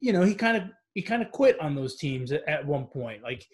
you 0.00 0.12
know 0.12 0.22
he 0.22 0.34
kind 0.34 0.56
of 0.56 0.64
he 0.94 1.02
kind 1.02 1.22
of 1.22 1.30
quit 1.32 1.58
on 1.60 1.74
those 1.74 1.96
teams 1.96 2.32
at, 2.32 2.46
at 2.48 2.64
one 2.66 2.84
point 2.84 3.22
like 3.22 3.46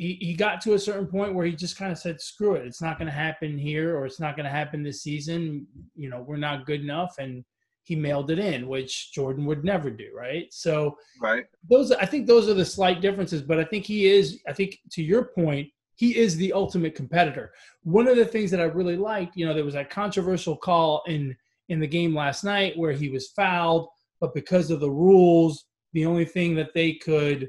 he, 0.00 0.16
he 0.20 0.34
got 0.34 0.60
to 0.62 0.74
a 0.74 0.78
certain 0.78 1.06
point 1.06 1.34
where 1.34 1.44
he 1.44 1.52
just 1.52 1.76
kind 1.76 1.92
of 1.92 1.98
said 1.98 2.20
screw 2.20 2.54
it 2.54 2.66
it's 2.66 2.82
not 2.82 2.98
going 2.98 3.06
to 3.06 3.12
happen 3.12 3.58
here 3.58 3.96
or 3.96 4.06
it's 4.06 4.20
not 4.20 4.34
going 4.36 4.44
to 4.44 4.50
happen 4.50 4.82
this 4.82 5.02
season 5.02 5.66
you 5.94 6.08
know 6.08 6.24
we're 6.26 6.36
not 6.36 6.66
good 6.66 6.80
enough 6.80 7.16
and 7.18 7.44
he 7.90 7.96
mailed 7.96 8.30
it 8.30 8.38
in, 8.38 8.68
which 8.68 9.12
Jordan 9.12 9.44
would 9.46 9.64
never 9.64 9.90
do, 9.90 10.10
right? 10.14 10.46
So 10.52 10.96
Right. 11.20 11.46
those 11.68 11.90
I 11.90 12.06
think 12.06 12.26
those 12.26 12.48
are 12.48 12.54
the 12.54 12.64
slight 12.64 13.00
differences, 13.00 13.42
but 13.42 13.58
I 13.58 13.64
think 13.64 13.84
he 13.84 14.06
is 14.06 14.40
I 14.46 14.52
think 14.52 14.78
to 14.92 15.02
your 15.02 15.24
point, 15.24 15.68
he 15.96 16.16
is 16.16 16.36
the 16.36 16.52
ultimate 16.52 16.94
competitor. 16.94 17.52
One 17.82 18.06
of 18.06 18.16
the 18.16 18.24
things 18.24 18.50
that 18.52 18.60
I 18.60 18.64
really 18.64 18.96
liked, 18.96 19.36
you 19.36 19.44
know, 19.44 19.52
there 19.52 19.64
was 19.64 19.74
that 19.74 19.90
controversial 19.90 20.56
call 20.56 21.02
in 21.08 21.36
in 21.68 21.80
the 21.80 21.86
game 21.86 22.14
last 22.14 22.44
night 22.44 22.78
where 22.78 22.92
he 22.92 23.08
was 23.08 23.30
fouled, 23.30 23.88
but 24.20 24.34
because 24.34 24.70
of 24.70 24.78
the 24.78 24.90
rules, 24.90 25.64
the 25.92 26.06
only 26.06 26.24
thing 26.24 26.54
that 26.54 26.74
they 26.74 26.92
could 26.94 27.48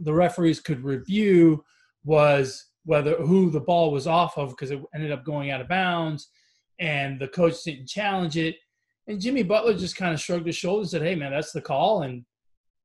the 0.00 0.12
referees 0.12 0.60
could 0.60 0.82
review 0.84 1.64
was 2.04 2.66
whether 2.84 3.14
who 3.16 3.50
the 3.50 3.60
ball 3.60 3.90
was 3.90 4.06
off 4.06 4.36
of 4.36 4.50
because 4.50 4.70
it 4.70 4.80
ended 4.94 5.12
up 5.12 5.24
going 5.24 5.50
out 5.50 5.60
of 5.60 5.68
bounds 5.68 6.28
and 6.78 7.18
the 7.20 7.28
coach 7.28 7.62
didn't 7.62 7.86
challenge 7.88 8.36
it 8.36 8.56
and 9.06 9.20
Jimmy 9.20 9.42
Butler 9.42 9.74
just 9.74 9.96
kind 9.96 10.14
of 10.14 10.20
shrugged 10.20 10.46
his 10.46 10.56
shoulders 10.56 10.92
and 10.94 11.02
said, 11.02 11.06
"Hey, 11.06 11.14
man, 11.14 11.30
that's 11.30 11.52
the 11.52 11.60
call," 11.60 12.02
and 12.02 12.24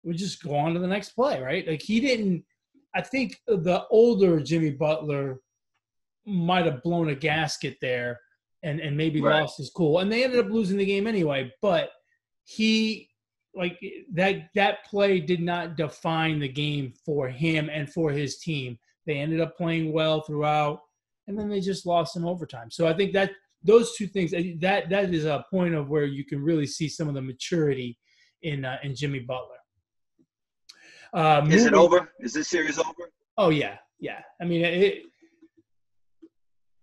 we 0.04 0.14
just 0.14 0.44
go 0.44 0.56
on 0.56 0.74
to 0.74 0.80
the 0.80 0.88
next 0.88 1.12
play, 1.12 1.42
right? 1.42 1.68
Like 1.68 1.82
he 1.82 2.00
didn't. 2.00 2.44
I 2.96 3.02
think 3.02 3.40
the 3.48 3.86
older 3.90 4.40
Jimmy 4.40 4.72
Butler 4.72 5.40
might 6.26 6.66
have 6.66 6.84
blown 6.84 7.10
a 7.10 7.16
gasket 7.16 7.78
there 7.82 8.20
and 8.64 8.80
and 8.82 8.98
maybe 8.98 9.22
Right. 9.22 9.42
lost 9.42 9.58
his 9.58 9.70
cool, 9.70 10.00
and 10.00 10.12
they 10.12 10.24
ended 10.24 10.40
up 10.46 10.52
losing 10.52 10.78
the 10.78 10.86
game 10.86 11.08
anyway. 11.08 11.52
But 11.62 11.92
he 12.44 13.09
like 13.56 13.80
that 14.14 14.50
that 14.56 14.86
play 14.86 15.20
did 15.20 15.42
not 15.42 15.76
define 15.76 16.40
the 16.40 16.48
game 16.48 16.94
for 17.06 17.28
him 17.28 17.70
and 17.72 17.92
for 17.92 18.12
his 18.12 18.38
team. 18.38 18.78
They 19.06 19.18
ended 19.18 19.42
up 19.42 19.58
playing 19.58 19.92
well 19.92 20.22
throughout, 20.22 20.82
and 21.28 21.38
then 21.38 21.50
they 21.50 21.60
just 21.60 21.86
lost 21.86 22.16
in 22.16 22.24
overtime. 22.26 22.70
So 22.70 22.88
I 22.88 22.94
think 22.94 23.14
that 23.14 23.32
those 23.64 23.96
two 23.96 24.08
things 24.08 24.32
that 24.32 24.90
that 24.90 25.14
is 25.14 25.26
a 25.26 25.46
point 25.50 25.74
of 25.74 25.90
where 25.90 26.06
you 26.06 26.26
can 26.26 26.42
really 26.42 26.68
see 26.68 26.88
some 26.88 27.08
of 27.08 27.16
the 27.16 27.22
maturity 27.22 27.98
in 28.44 28.66
uh, 28.66 28.78
in 28.84 28.96
Jimmy 28.96 29.20
Butler. 29.20 29.56
Uh, 31.12 31.46
Is 31.50 31.66
it 31.66 31.74
over? 31.74 32.12
Is 32.20 32.34
this 32.34 32.48
series 32.48 32.78
over? 32.78 33.12
Oh 33.38 33.50
yeah, 33.50 33.78
yeah. 34.00 34.20
I 34.40 34.46
mean, 34.46 34.64
it, 34.64 35.04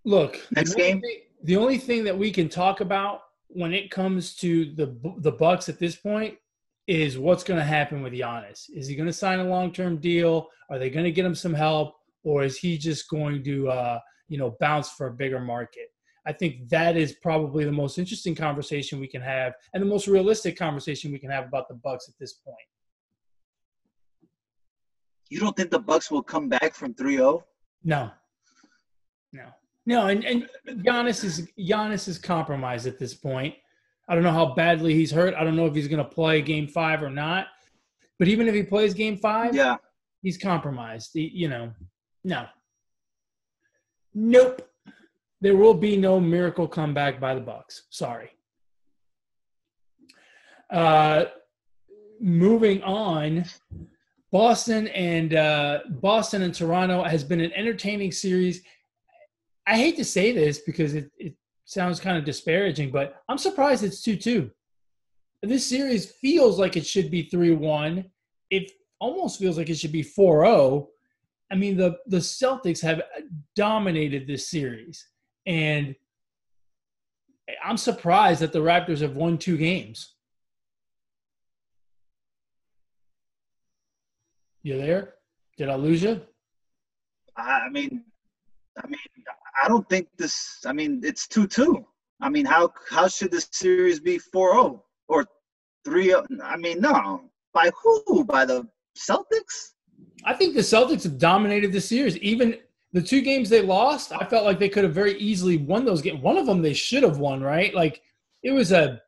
look. 0.05 0.41
Next 0.51 0.75
the 0.75 0.83
only 0.83 0.93
game? 0.93 1.01
thing- 1.01 1.21
the 1.45 1.57
only 1.57 1.79
thing 1.79 2.03
that 2.05 2.17
we 2.19 2.33
can 2.33 2.49
talk 2.49 2.81
about 2.81 3.21
when 3.49 3.73
it 3.73 3.91
comes 3.91 4.35
to 4.37 4.75
the 4.75 4.99
the 5.19 5.31
Bucks 5.31 5.69
at 5.69 5.79
this 5.79 5.95
point 5.95 6.37
is 6.87 7.19
what's 7.19 7.45
going 7.45 7.59
to 7.59 7.65
happen 7.65 8.03
with 8.03 8.13
Giannis. 8.13 8.71
Is 8.73 8.87
he 8.87 8.95
going 8.95 9.09
to 9.09 9.13
sign 9.13 9.41
a 9.41 9.45
long 9.45 9.73
term 9.73 9.99
deal? 9.99 10.49
Are 10.71 10.79
they 10.79 10.91
going 10.91 11.05
to 11.05 11.13
get 11.13 11.25
him 11.25 11.35
some 11.35 11.55
help, 11.55 11.95
or 12.23 12.45
is 12.45 12.59
he 12.59 12.79
just 12.79 13.09
going 13.09 13.43
to 13.45 13.69
uh, 13.69 13.99
you 14.29 14.39
know 14.39 14.57
bounce 14.61 14.91
for 14.91 15.09
a 15.09 15.13
bigger 15.13 15.41
market? 15.41 15.89
I 16.27 16.33
think 16.33 16.69
that 16.71 16.97
is 16.97 17.13
probably 17.23 17.65
the 17.65 17.73
most 17.73 17.99
interesting 17.99 18.35
conversation 18.35 18.99
we 18.99 19.07
can 19.09 19.23
have, 19.23 19.55
and 19.75 19.83
the 19.83 19.87
most 19.87 20.09
realistic 20.09 20.59
conversation 20.59 21.13
we 21.13 21.19
can 21.19 21.31
have 21.31 21.45
about 21.45 21.69
the 21.69 21.75
Bucks 21.75 22.09
at 22.09 22.15
this 22.19 22.35
point. 22.35 22.57
You 25.29 25.41
don't 25.41 25.57
think 25.57 25.71
the 25.71 25.79
Bucks 25.79 26.11
will 26.11 26.23
come 26.23 26.49
back 26.49 26.75
from 26.75 26.95
oh? 26.99 27.03
3-0? 27.03 27.43
No. 27.85 28.11
No. 29.33 29.47
No, 29.87 30.07
and, 30.07 30.25
and 30.25 30.49
Giannis 30.69 31.23
is 31.23 31.49
Giannis 31.59 32.09
is 32.09 32.19
compromised 32.19 32.87
at 32.87 32.99
this 32.99 33.15
point. 33.15 33.55
I 34.09 34.15
don't 34.15 34.25
know 34.25 34.33
how 34.33 34.55
badly 34.55 34.95
he's 34.95 35.11
hurt. 35.11 35.35
I 35.35 35.43
don't 35.45 35.57
know 35.57 35.67
if 35.67 35.75
he's 35.75 35.89
going 35.89 36.03
to 36.05 36.09
play 36.11 36.41
game 36.43 36.69
5 36.69 37.03
or 37.03 37.11
not. 37.11 37.49
But 38.19 38.29
even 38.29 38.49
if 38.49 38.55
he 38.55 38.63
plays 38.63 38.95
game 38.95 39.17
5, 39.17 39.55
Yeah. 39.55 39.77
he's 40.23 40.39
compromised. 40.39 41.11
He- 41.15 41.31
you 41.35 41.49
know. 41.49 41.73
No. 42.25 42.47
Nope. 44.15 44.69
There 45.41 45.57
will 45.57 45.75
be 45.75 45.97
no 45.97 46.19
miracle 46.21 46.67
comeback 46.67 47.21
by 47.21 47.35
the 47.35 47.41
Bucks. 47.41 47.87
Sorry. 47.91 48.31
Uh 50.71 51.27
moving 52.21 52.83
on, 52.83 53.45
Boston 54.33 54.89
and 54.89 55.35
uh, 55.35 55.81
Boston 55.91 56.43
and 56.43 56.55
Toronto 56.55 57.03
has 57.05 57.23
been 57.23 57.41
an 57.41 57.53
entertaining 57.53 58.11
series. 58.11 58.63
I 59.67 59.77
hate 59.77 59.97
to 59.99 60.05
say 60.05 60.33
this 60.33 60.61
because 60.61 60.95
it, 60.95 61.11
it 61.19 61.35
sounds 61.67 62.01
kind 62.01 62.17
of 62.17 62.25
disparaging, 62.25 62.91
but 62.91 63.23
I'm 63.29 63.37
surprised 63.37 63.85
it's 63.85 64.01
2 64.01 64.17
2. 64.17 64.51
This 65.43 65.67
series 65.67 66.11
feels 66.13 66.59
like 66.59 66.77
it 66.77 66.87
should 66.87 67.11
be 67.11 67.25
3 67.25 67.53
1. 67.55 68.05
It 68.51 68.71
almost 68.99 69.39
feels 69.39 69.59
like 69.59 69.69
it 69.69 69.77
should 69.77 69.93
be 69.93 70.03
4 70.03 70.47
0. 70.47 70.89
I 71.51 71.55
mean, 71.55 71.77
the, 71.77 71.99
the 72.07 72.17
Celtics 72.17 72.81
have 72.83 73.03
dominated 73.55 74.27
this 74.27 74.49
series. 74.49 75.07
And 75.45 75.95
I'm 77.65 77.77
surprised 77.77 78.41
that 78.41 78.53
the 78.53 78.59
Raptors 78.61 79.01
have 79.01 79.15
won 79.15 79.39
two 79.39 79.57
games. 79.57 80.15
You 84.63 84.79
there? 84.79 85.15
Did 85.57 85.69
I 85.69 85.77
lose 85.77 86.03
you? 86.03 86.21
I 87.37 87.67
I 87.67 87.69
mean, 87.71 88.05
I 88.83 88.87
mean, 88.89 88.99
I 89.63 89.69
don't 89.69 89.89
think 89.89 90.09
this. 90.17 90.63
I 90.67 90.73
mean, 90.73 91.01
it's 91.05 91.27
two 91.27 91.47
two. 91.47 91.85
I 92.21 92.29
mean, 92.29 92.47
how 92.47 92.73
how 92.91 93.09
should 93.09 93.31
this 93.31 93.49
series 93.53 94.01
be 94.01 94.19
4-0 94.35 94.81
or 95.09 95.27
3-0? 95.87 96.27
I 96.43 96.57
mean, 96.57 96.81
no. 96.81 97.31
By 97.53 97.71
who? 97.83 98.25
By 98.25 98.45
the 98.45 98.67
Celtics? 98.97 99.75
I 100.25 100.35
think 100.35 100.55
the 100.55 100.61
Celtics 100.61 101.05
have 101.05 101.19
dominated 101.19 101.73
the 101.73 101.81
series. 101.81 102.17
Even 102.19 102.59
the 102.93 103.03
two 103.03 103.21
games 103.21 103.49
they 103.49 103.63
lost, 103.63 104.13
I 104.13 104.25
felt 104.25 104.45
like 104.45 104.59
they 104.59 104.69
could 104.69 104.85
have 104.85 104.95
very 104.95 105.19
easily 105.19 105.59
won 105.59 105.85
those 105.85 106.01
games. 106.01 106.23
One 106.23 106.39
of 106.39 106.47
them 106.47 106.63
they 106.63 106.73
should 106.73 107.03
have 107.03 107.19
won, 107.19 107.43
right? 107.43 107.75
Like 107.75 108.01
it 108.43 108.53
was 108.53 108.73
a 108.73 109.01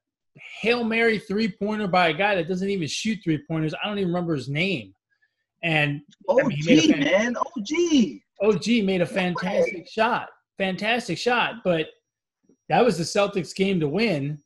Hail 0.60 0.84
Mary 0.84 1.18
three 1.18 1.48
pointer 1.48 1.88
by 1.88 2.08
a 2.08 2.12
guy 2.12 2.34
that 2.34 2.48
doesn't 2.48 2.68
even 2.68 2.88
shoot 2.88 3.18
three 3.24 3.42
pointers. 3.48 3.74
I 3.74 3.88
don't 3.88 3.98
even 3.98 4.12
remember 4.12 4.34
his 4.34 4.48
name. 4.48 4.94
And 5.62 6.02
OG, 6.28 6.36
mean, 6.46 6.58
made 6.66 6.90
a 6.90 6.92
fan- 6.92 7.00
man. 7.00 7.36
OG. 7.36 8.20
OG 8.40 8.66
made 8.84 9.00
a 9.00 9.06
fantastic 9.06 9.88
shot, 9.88 10.28
fantastic 10.58 11.16
shot, 11.18 11.56
but 11.64 11.86
that 12.68 12.84
was 12.84 12.98
the 12.98 13.04
Celtics 13.04 13.54
game 13.54 13.80
to 13.80 13.88
win. 13.88 14.38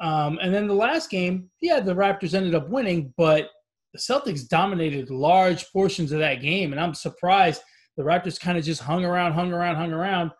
Um, 0.00 0.38
and 0.42 0.52
then 0.52 0.66
the 0.66 0.74
last 0.74 1.08
game, 1.08 1.50
yeah, 1.60 1.80
the 1.80 1.94
Raptors 1.94 2.34
ended 2.34 2.54
up 2.54 2.68
winning, 2.68 3.14
but 3.16 3.48
the 3.92 3.98
Celtics 3.98 4.46
dominated 4.48 5.08
large 5.08 5.70
portions 5.72 6.12
of 6.12 6.18
that 6.18 6.42
game, 6.42 6.72
and 6.72 6.80
I'm 6.80 6.94
surprised 6.94 7.62
the 7.96 8.02
Raptors 8.02 8.40
kind 8.40 8.58
of 8.58 8.64
just 8.64 8.82
hung 8.82 9.04
around, 9.04 9.32
hung 9.32 9.52
around, 9.52 9.76
hung 9.76 9.92
around, 9.92 10.32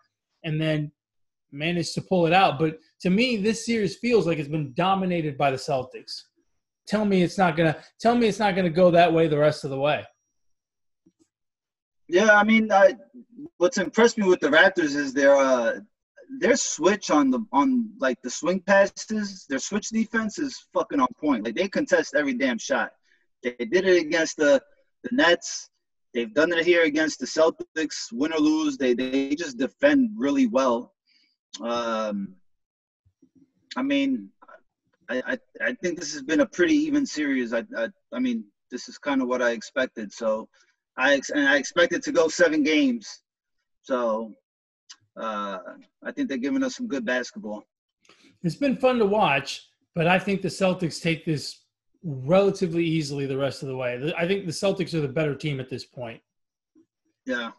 and 0.43 0.61
then 0.61 0.91
managed 1.51 1.93
to 1.95 2.01
pull 2.01 2.27
it 2.27 2.33
out. 2.33 2.59
But 2.59 2.77
to 3.01 3.09
me, 3.09 3.37
this 3.37 3.65
series 3.65 3.95
feels 3.97 4.27
like 4.27 4.37
it's 4.39 4.49
been 4.49 4.73
dominated 4.73 5.37
by 5.37 5.51
the 5.51 5.57
Celtics. 5.57 6.21
Tell 6.85 7.05
me 7.05 7.23
it's 7.23 7.37
not 7.37 7.55
gonna. 7.55 7.77
Tell 7.99 8.15
me 8.15 8.27
it's 8.27 8.39
not 8.39 8.55
gonna 8.55 8.69
go 8.69 8.91
that 8.91 9.11
way 9.11 9.27
the 9.27 9.37
rest 9.37 9.63
of 9.63 9.71
the 9.71 9.79
way. 9.79 10.03
Yeah, 12.07 12.37
I 12.37 12.43
mean, 12.43 12.71
I, 12.71 12.93
what's 13.57 13.77
impressed 13.77 14.17
me 14.17 14.27
with 14.27 14.39
the 14.39 14.47
Raptors 14.47 14.95
is 14.95 15.13
their 15.13 15.35
uh, 15.35 15.79
their 16.39 16.55
switch 16.55 17.09
on 17.11 17.29
the 17.29 17.45
on 17.51 17.89
like 17.99 18.21
the 18.21 18.29
swing 18.29 18.59
passes. 18.61 19.45
Their 19.47 19.59
switch 19.59 19.89
defense 19.89 20.39
is 20.39 20.67
fucking 20.73 20.99
on 20.99 21.07
point. 21.19 21.45
Like 21.45 21.55
they 21.55 21.67
contest 21.67 22.15
every 22.15 22.33
damn 22.33 22.57
shot. 22.57 22.91
They 23.43 23.55
did 23.59 23.85
it 23.85 24.05
against 24.05 24.37
the 24.37 24.61
the 25.03 25.09
Nets. 25.15 25.69
They've 26.13 26.33
done 26.33 26.53
it 26.53 26.65
here 26.65 26.83
against 26.83 27.19
the 27.19 27.25
Celtics. 27.25 28.11
Win 28.11 28.33
or 28.33 28.39
lose, 28.39 28.77
they 28.77 28.93
they 28.93 29.35
just 29.35 29.57
defend 29.57 30.11
really 30.17 30.47
well. 30.47 30.93
Um, 31.61 32.35
I 33.77 33.83
mean, 33.83 34.29
I, 35.09 35.21
I 35.27 35.37
I 35.61 35.73
think 35.73 35.99
this 35.99 36.13
has 36.13 36.23
been 36.23 36.41
a 36.41 36.45
pretty 36.45 36.75
even 36.75 37.05
series. 37.05 37.53
I 37.53 37.63
I, 37.77 37.89
I 38.13 38.19
mean, 38.19 38.45
this 38.71 38.89
is 38.89 38.97
kind 38.97 39.21
of 39.21 39.27
what 39.27 39.41
I 39.41 39.51
expected. 39.51 40.11
So. 40.11 40.49
I 40.97 41.19
and 41.33 41.45
I 41.45 41.57
expected 41.57 42.01
to 42.03 42.13
go 42.13 42.29
seven 42.29 42.63
games, 42.63 43.21
so 43.85 44.33
uh, 45.15 45.59
I 46.03 46.11
think 46.11 46.27
they're 46.27 46.37
giving 46.39 46.63
us 46.63 46.75
some 46.75 46.87
good 46.87 47.05
basketball. 47.05 47.63
It's 48.41 48.55
been 48.55 48.75
fun 48.77 48.97
to 48.97 49.05
watch, 49.05 49.67
but 49.93 50.07
I 50.07 50.17
think 50.17 50.41
the 50.41 50.47
Celtics 50.47 51.01
take 51.01 51.23
this 51.23 51.65
relatively 52.03 52.83
easily 52.83 53.27
the 53.27 53.37
rest 53.37 53.61
of 53.61 53.69
the 53.69 53.77
way. 53.77 54.13
I 54.17 54.27
think 54.27 54.45
the 54.45 54.51
Celtics 54.51 54.95
are 54.95 55.01
the 55.01 55.07
better 55.07 55.35
team 55.35 55.59
at 55.59 55.69
this 55.69 55.85
point. 55.85 56.19
Yeah, 57.25 57.51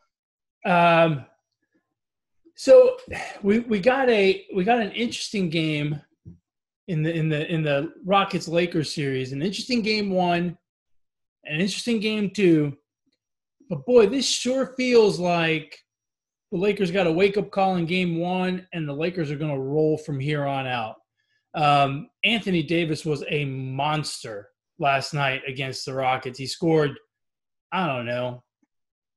Um, 0.64 1.24
so 2.56 2.96
we 3.42 3.60
we 3.60 3.80
got 3.80 4.08
a 4.08 4.46
we 4.54 4.64
got 4.64 4.80
an 4.80 4.92
interesting 4.92 5.48
game 5.50 6.00
in 6.88 7.02
the 7.02 7.12
in 7.12 7.28
the 7.28 7.52
in 7.52 7.62
the 7.62 7.92
Rockets 8.04 8.48
Lakers 8.48 8.92
series. 8.92 9.32
An 9.32 9.42
interesting 9.42 9.82
game 9.82 10.10
one, 10.10 10.56
an 11.44 11.60
interesting 11.60 12.00
game 12.00 12.30
two. 12.30 12.76
But 13.68 13.84
boy, 13.86 14.06
this 14.06 14.28
sure 14.28 14.74
feels 14.76 15.18
like 15.18 15.76
the 16.52 16.58
Lakers 16.58 16.90
got 16.90 17.06
a 17.06 17.12
wake 17.12 17.36
up 17.36 17.50
call 17.50 17.76
in 17.76 17.86
game 17.86 18.18
one, 18.18 18.66
and 18.72 18.88
the 18.88 18.92
Lakers 18.92 19.30
are 19.30 19.36
going 19.36 19.52
to 19.54 19.60
roll 19.60 19.98
from 19.98 20.20
here 20.20 20.44
on 20.46 20.66
out. 20.66 20.96
Um, 21.54 22.08
Anthony 22.24 22.62
Davis 22.62 23.04
was 23.04 23.24
a 23.28 23.44
monster 23.44 24.48
last 24.78 25.14
night 25.14 25.42
against 25.48 25.86
the 25.86 25.94
Rockets. 25.94 26.38
He 26.38 26.46
scored, 26.46 26.92
I 27.72 27.86
don't 27.86 28.06
know, 28.06 28.42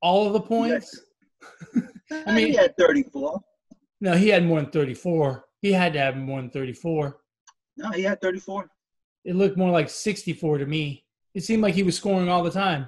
all 0.01 0.27
of 0.27 0.33
the 0.33 0.41
points. 0.41 0.99
I 1.75 2.25
mean- 2.25 2.35
mean, 2.35 2.47
he 2.47 2.53
had 2.55 2.75
34. 2.77 3.39
No, 4.01 4.13
he 4.13 4.29
had 4.29 4.45
more 4.45 4.61
than 4.61 4.71
34. 4.71 5.43
He 5.61 5.73
had 5.73 5.91
to 5.93 5.99
have 5.99 6.15
more 6.15 6.39
than 6.41 6.49
34. 6.49 7.17
No, 7.77 7.91
he 7.91 8.03
had 8.03 8.21
34. 8.21 8.69
It 9.25 9.35
looked 9.35 9.57
more 9.57 9.71
like 9.71 9.89
64 9.89 10.59
to 10.59 10.65
me. 10.65 11.03
It 11.33 11.43
seemed 11.43 11.61
like 11.61 11.75
he 11.75 11.83
was 11.83 11.97
scoring 11.97 12.29
all 12.29 12.43
the 12.43 12.49
time. 12.49 12.87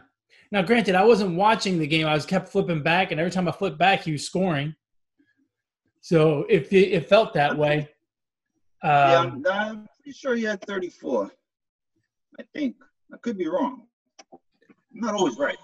Now, 0.51 0.61
granted, 0.61 0.95
I 0.95 1.03
wasn't 1.03 1.37
watching 1.37 1.79
the 1.79 1.87
game. 1.87 2.07
I 2.07 2.13
was 2.13 2.25
kept 2.25 2.49
flipping 2.49 2.83
back, 2.83 3.11
and 3.11 3.19
every 3.19 3.31
time 3.31 3.47
I 3.47 3.51
flipped 3.51 3.77
back, 3.77 4.03
he 4.03 4.11
was 4.11 4.25
scoring. 4.25 4.75
So 6.01 6.45
if 6.49 6.73
it, 6.73 6.91
it 6.91 7.07
felt 7.07 7.33
that 7.33 7.57
way. 7.57 7.89
Um, 8.83 8.89
yeah, 8.91 9.19
I'm, 9.19 9.45
I'm 9.47 9.87
pretty 10.01 10.17
sure 10.17 10.35
he 10.35 10.43
had 10.43 10.61
34. 10.61 11.31
I 12.39 12.43
think. 12.53 12.75
I 13.13 13.17
could 13.17 13.37
be 13.37 13.47
wrong. 13.47 13.83
I'm 14.33 14.39
not 14.93 15.13
always 15.13 15.37
right. 15.37 15.57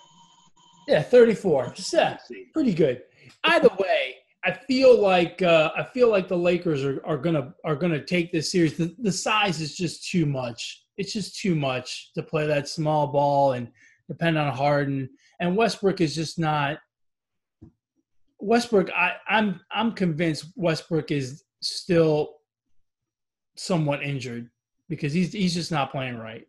Yeah, 0.88 1.02
34. 1.02 1.74
Yeah, 1.94 2.18
pretty 2.54 2.74
good. 2.74 3.02
Either 3.44 3.70
way, 3.80 4.16
I 4.46 4.52
feel 4.52 5.02
like 5.02 5.42
uh, 5.42 5.72
I 5.76 5.84
feel 5.84 6.10
like 6.10 6.28
the 6.28 6.38
Lakers 6.38 6.84
are, 6.84 7.02
are 7.06 7.18
gonna 7.18 7.54
are 7.66 7.76
gonna 7.76 8.04
take 8.04 8.32
this 8.32 8.52
series. 8.52 8.78
The, 8.78 8.96
the 9.00 9.12
size 9.12 9.60
is 9.60 9.76
just 9.76 10.10
too 10.10 10.26
much. 10.26 10.86
It's 10.98 11.12
just 11.12 11.40
too 11.40 11.56
much 11.56 12.12
to 12.14 12.24
play 12.24 12.48
that 12.48 12.70
small 12.70 13.08
ball 13.08 13.54
and 13.54 13.70
depend 14.08 14.38
on 14.38 14.54
Harden. 14.54 15.10
And 15.40 15.56
Westbrook 15.56 16.02
is 16.02 16.16
just 16.16 16.40
not. 16.40 16.78
Westbrook, 18.40 18.90
I, 18.92 19.14
I'm 19.28 19.60
I'm 19.72 19.92
convinced 19.94 20.46
Westbrook 20.56 21.12
is 21.12 21.44
still 21.62 22.36
somewhat 23.56 24.04
injured 24.04 24.50
because 24.90 25.12
he's 25.14 25.34
he's 25.34 25.54
just 25.54 25.72
not 25.72 25.92
playing 25.92 26.18
right. 26.18 26.48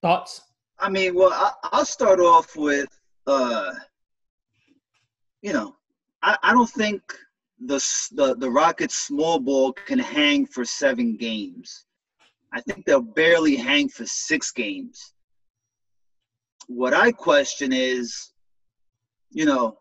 Thoughts? 0.00 0.40
I 0.78 0.88
mean, 0.88 1.14
well, 1.14 1.32
I, 1.32 1.52
I'll 1.64 1.84
start 1.84 2.18
off 2.18 2.56
with, 2.56 2.88
uh, 3.26 3.72
you 5.42 5.52
know, 5.52 5.76
I, 6.22 6.36
I 6.42 6.52
don't 6.52 6.68
think 6.68 7.02
the, 7.64 7.76
the 8.12 8.34
the 8.34 8.50
Rockets 8.50 8.96
small 8.96 9.38
ball 9.38 9.72
can 9.72 9.98
hang 9.98 10.46
for 10.46 10.64
seven 10.64 11.16
games. 11.16 11.86
I 12.52 12.60
think 12.60 12.84
they'll 12.84 13.00
barely 13.00 13.56
hang 13.56 13.88
for 13.88 14.04
six 14.06 14.50
games. 14.50 15.14
What 16.68 16.94
I 16.94 17.12
question 17.12 17.72
is, 17.72 18.32
you 19.30 19.44
know, 19.44 19.78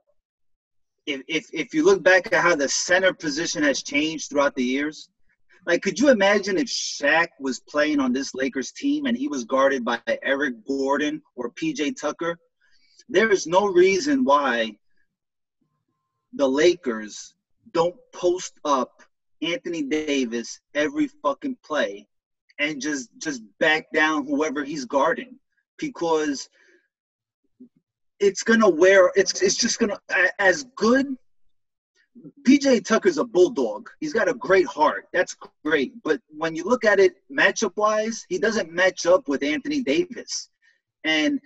if 1.06 1.22
if 1.28 1.50
if 1.54 1.74
you 1.74 1.84
look 1.84 2.04
back 2.04 2.32
at 2.32 2.42
how 2.42 2.56
the 2.56 2.70
center 2.70 3.14
position 3.14 3.64
has 3.64 3.84
changed 3.84 4.30
throughout 4.30 4.56
the 4.56 4.64
years, 4.64 5.10
like, 5.66 5.82
could 5.82 6.00
you 6.00 6.10
imagine 6.10 6.58
if 6.58 6.68
Shaq 6.68 7.28
was 7.40 7.60
playing 7.60 8.00
on 8.00 8.14
this 8.14 8.34
Lakers 8.34 8.72
team 8.72 9.06
and 9.06 9.16
he 9.16 9.28
was 9.28 9.44
guarded 9.44 9.86
by 9.86 10.02
Eric 10.24 10.66
Gordon 10.66 11.22
or 11.36 11.52
PJ 11.52 12.00
Tucker? 12.00 12.38
There 13.10 13.30
is 13.30 13.46
no 13.46 13.68
reason 13.68 14.24
why 14.24 14.78
the 16.34 16.48
Lakers 16.48 17.36
don't 17.74 17.96
post 18.14 18.54
up 18.66 19.04
Anthony 19.42 19.84
Davis 19.84 20.60
every 20.74 21.08
fucking 21.08 21.58
play 21.64 22.08
and 22.60 22.82
just 22.82 23.10
just 23.18 23.42
back 23.60 23.92
down 23.94 24.26
whoever 24.26 24.64
he's 24.64 24.86
guarding 24.86 25.38
because 25.78 26.50
it's 28.22 28.44
gonna 28.44 28.70
wear 28.70 29.12
it's 29.16 29.42
it's 29.42 29.56
just 29.56 29.80
gonna 29.80 30.00
as 30.40 30.64
good 30.76 31.18
PJ 32.46 32.86
Tucker's 32.86 33.18
a 33.18 33.24
bulldog. 33.24 33.90
He's 34.00 34.14
got 34.14 34.30
a 34.30 34.34
great 34.34 34.68
heart. 34.68 35.06
That's 35.14 35.36
great. 35.66 35.94
But 36.04 36.22
when 36.30 36.56
you 36.56 36.64
look 36.64 36.86
at 36.86 37.00
it 37.00 37.16
matchup 37.32 37.76
wise, 37.78 38.26
he 38.30 38.38
doesn't 38.38 38.72
match 38.72 39.06
up 39.06 39.28
with 39.28 39.44
Anthony 39.44 39.82
Davis. 39.82 40.50
And 41.04 41.40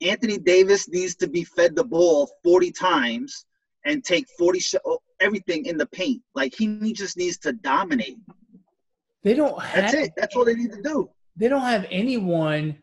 Anthony 0.00 0.38
Davis 0.38 0.88
needs 0.88 1.16
to 1.16 1.28
be 1.28 1.44
fed 1.44 1.74
the 1.74 1.84
ball 1.84 2.30
40 2.44 2.70
times 2.70 3.44
and 3.84 4.04
take 4.04 4.26
40 4.38 4.60
sh- 4.60 4.74
oh, 4.86 5.00
everything 5.20 5.66
in 5.66 5.76
the 5.76 5.86
paint. 5.86 6.22
Like 6.34 6.54
he 6.56 6.92
just 6.92 7.16
needs 7.16 7.36
to 7.38 7.52
dominate. 7.52 8.18
They 9.24 9.34
don't 9.34 9.60
have 9.60 9.92
That's 9.92 9.94
it. 9.94 10.12
That's 10.16 10.36
all 10.36 10.44
they 10.44 10.54
need 10.54 10.72
to 10.72 10.82
do. 10.82 11.10
they 11.36 11.48
don't 11.48 11.62
have 11.62 11.86
anyone. 11.90 12.76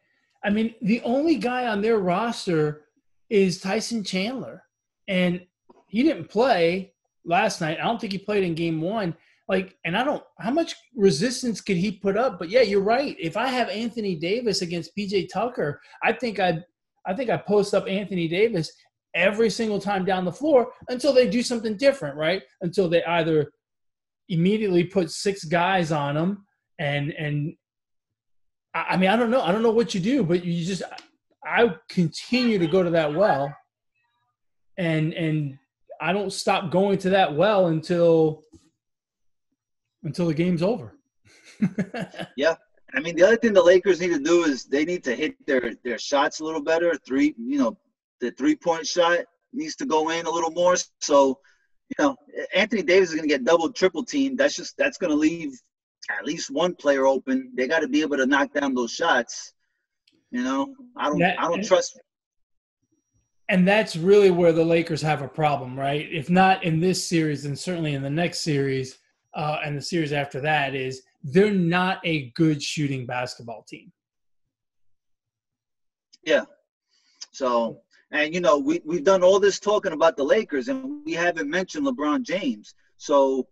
I 0.43 0.49
mean, 0.49 0.75
the 0.81 1.01
only 1.01 1.35
guy 1.35 1.67
on 1.67 1.81
their 1.81 1.99
roster 1.99 2.85
is 3.29 3.59
Tyson 3.59 4.03
Chandler, 4.03 4.63
and 5.07 5.41
he 5.87 6.03
didn't 6.03 6.29
play 6.29 6.93
last 7.25 7.61
night. 7.61 7.79
I 7.79 7.83
don't 7.83 7.99
think 7.99 8.13
he 8.13 8.19
played 8.19 8.43
in 8.43 8.55
game 8.55 8.81
one. 8.81 9.15
Like, 9.47 9.75
and 9.83 9.97
I 9.97 10.03
don't 10.03 10.23
how 10.39 10.51
much 10.51 10.75
resistance 10.95 11.59
could 11.61 11.77
he 11.77 11.91
put 11.91 12.17
up? 12.17 12.37
But 12.37 12.49
yeah, 12.49 12.61
you're 12.61 12.81
right. 12.81 13.15
If 13.19 13.35
I 13.35 13.47
have 13.47 13.69
Anthony 13.69 14.15
Davis 14.15 14.61
against 14.61 14.95
PJ 14.95 15.29
Tucker, 15.33 15.81
I 16.03 16.13
think 16.13 16.39
I 16.39 16.59
I 17.05 17.13
think 17.13 17.29
I 17.29 17.37
post 17.37 17.73
up 17.73 17.87
Anthony 17.87 18.27
Davis 18.27 18.71
every 19.15 19.49
single 19.49 19.79
time 19.79 20.05
down 20.05 20.25
the 20.25 20.31
floor 20.31 20.71
until 20.89 21.13
they 21.13 21.27
do 21.27 21.41
something 21.41 21.75
different, 21.77 22.15
right? 22.15 22.43
Until 22.61 22.87
they 22.87 23.03
either 23.03 23.51
immediately 24.29 24.83
put 24.83 25.09
six 25.09 25.43
guys 25.43 25.91
on 25.91 26.15
him 26.15 26.45
and 26.77 27.11
and 27.13 27.53
I 28.73 28.97
mean, 28.97 29.09
I 29.09 29.15
don't 29.15 29.31
know. 29.31 29.41
I 29.41 29.51
don't 29.51 29.63
know 29.63 29.71
what 29.71 29.95
you 29.95 29.99
do, 29.99 30.23
but 30.23 30.45
you 30.45 30.63
just 30.63 30.83
I 31.49 31.75
continue 31.89 32.59
to 32.59 32.67
go 32.67 32.83
to 32.83 32.91
that 32.91 33.13
well, 33.13 33.55
and 34.77 35.13
and 35.13 35.57
I 35.99 36.13
don't 36.13 36.31
stop 36.31 36.71
going 36.71 36.99
to 36.99 37.09
that 37.11 37.35
well 37.35 37.67
until 37.67 38.43
until 40.03 40.27
the 40.27 40.33
game's 40.33 40.61
over. 40.61 40.95
Yeah, 42.37 42.55
I 42.93 43.01
mean, 43.01 43.15
the 43.15 43.23
other 43.23 43.35
thing 43.35 43.53
the 43.53 43.61
Lakers 43.61 43.99
need 43.99 44.13
to 44.13 44.19
do 44.19 44.43
is 44.43 44.65
they 44.65 44.85
need 44.85 45.03
to 45.03 45.15
hit 45.15 45.35
their 45.45 45.73
their 45.83 45.99
shots 45.99 46.39
a 46.39 46.45
little 46.45 46.61
better. 46.61 46.95
Three, 47.05 47.35
you 47.37 47.57
know, 47.57 47.77
the 48.21 48.31
three 48.31 48.55
point 48.55 48.87
shot 48.87 49.19
needs 49.51 49.75
to 49.77 49.85
go 49.85 50.09
in 50.09 50.25
a 50.25 50.29
little 50.29 50.51
more. 50.51 50.75
So, 51.01 51.39
you 51.89 52.03
know, 52.03 52.15
Anthony 52.55 52.83
Davis 52.83 53.09
is 53.09 53.15
going 53.15 53.27
to 53.27 53.33
get 53.33 53.43
double, 53.43 53.71
triple 53.71 54.05
teamed. 54.05 54.37
That's 54.37 54.55
just 54.55 54.77
that's 54.77 54.97
going 54.97 55.11
to 55.11 55.17
leave 55.17 55.51
at 56.09 56.25
least 56.25 56.49
one 56.49 56.75
player 56.75 57.05
open. 57.05 57.51
They 57.55 57.67
got 57.67 57.79
to 57.79 57.87
be 57.87 58.01
able 58.01 58.17
to 58.17 58.25
knock 58.25 58.53
down 58.53 58.73
those 58.73 58.91
shots. 58.91 59.53
You 60.31 60.43
know, 60.43 60.75
I 60.95 61.09
don't, 61.09 61.19
Yeah, 61.19 61.35
I 61.39 61.47
don't 61.47 61.65
trust. 61.65 61.99
and 63.49 63.67
that's 63.67 63.95
really 63.95 64.29
where 64.29 64.51
the 64.51 64.63
Lakers 64.63 65.01
have 65.01 65.21
a 65.21 65.27
problem, 65.27 65.77
right? 65.77 66.07
If 66.11 66.29
not 66.29 66.63
in 66.63 66.79
this 66.79 67.03
series, 67.03 67.43
then 67.43 67.55
certainly 67.55 67.93
in 67.93 68.03
the 68.03 68.09
next 68.09 68.39
series 68.41 68.99
uh, 69.33 69.59
and 69.63 69.77
the 69.77 69.81
series 69.81 70.13
after 70.13 70.39
that, 70.41 70.75
is 70.75 71.03
they're 71.23 71.51
not 71.51 71.99
a 72.03 72.29
good 72.31 72.61
shooting 72.61 73.05
basketball 73.05 73.63
team. 73.67 73.91
Yeah. 76.23 76.45
So, 77.31 77.81
and 78.11 78.33
you 78.33 78.41
know, 78.41 78.57
we 78.57 78.81
we've 78.85 79.03
done 79.03 79.23
all 79.23 79.39
this 79.39 79.59
talking 79.59 79.93
about 79.93 80.17
the 80.17 80.23
Lakers, 80.23 80.67
and 80.67 81.05
we 81.05 81.13
haven't 81.13 81.49
mentioned 81.49 81.85
LeBron 81.85 82.23
James. 82.23 82.73
So, 82.97 83.47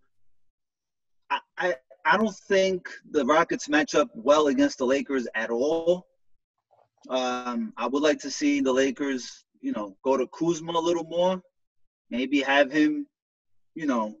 I 1.30 1.38
I, 1.56 1.74
I 2.04 2.16
don't 2.16 2.34
think 2.48 2.88
the 3.10 3.24
Rockets 3.24 3.68
match 3.68 3.94
up 3.94 4.08
well 4.14 4.48
against 4.48 4.78
the 4.78 4.86
Lakers 4.86 5.26
at 5.34 5.50
all. 5.50 6.06
Um, 7.08 7.72
I 7.76 7.86
would 7.86 8.02
like 8.02 8.18
to 8.20 8.30
see 8.30 8.60
the 8.60 8.72
Lakers, 8.72 9.44
you 9.60 9.72
know, 9.72 9.96
go 10.04 10.16
to 10.16 10.26
Kuzma 10.28 10.72
a 10.72 10.80
little 10.80 11.04
more, 11.04 11.40
maybe 12.10 12.40
have 12.40 12.70
him, 12.70 13.06
you 13.74 13.86
know, 13.86 14.14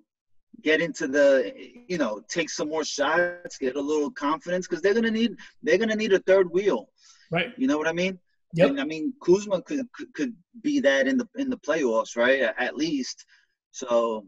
get 0.62 0.80
into 0.80 1.06
the, 1.06 1.52
you 1.86 1.98
know, 1.98 2.20
take 2.28 2.50
some 2.50 2.68
more 2.68 2.84
shots, 2.84 3.58
get 3.58 3.76
a 3.76 3.80
little 3.80 4.10
confidence, 4.10 4.66
because 4.66 4.82
they're 4.82 4.94
gonna 4.94 5.10
need 5.10 5.36
they're 5.62 5.78
gonna 5.78 5.94
need 5.96 6.12
a 6.12 6.18
third 6.20 6.50
wheel. 6.50 6.88
Right. 7.30 7.52
You 7.58 7.66
know 7.66 7.76
what 7.78 7.88
I 7.88 7.92
mean? 7.92 8.18
Yep. 8.54 8.70
And 8.70 8.80
I 8.80 8.84
mean, 8.84 9.12
Kuzma 9.22 9.60
could, 9.62 9.86
could 9.92 10.12
could 10.14 10.34
be 10.62 10.80
that 10.80 11.06
in 11.06 11.18
the 11.18 11.28
in 11.36 11.50
the 11.50 11.58
playoffs, 11.58 12.16
right? 12.16 12.40
At 12.58 12.76
least. 12.76 13.24
So, 13.70 14.26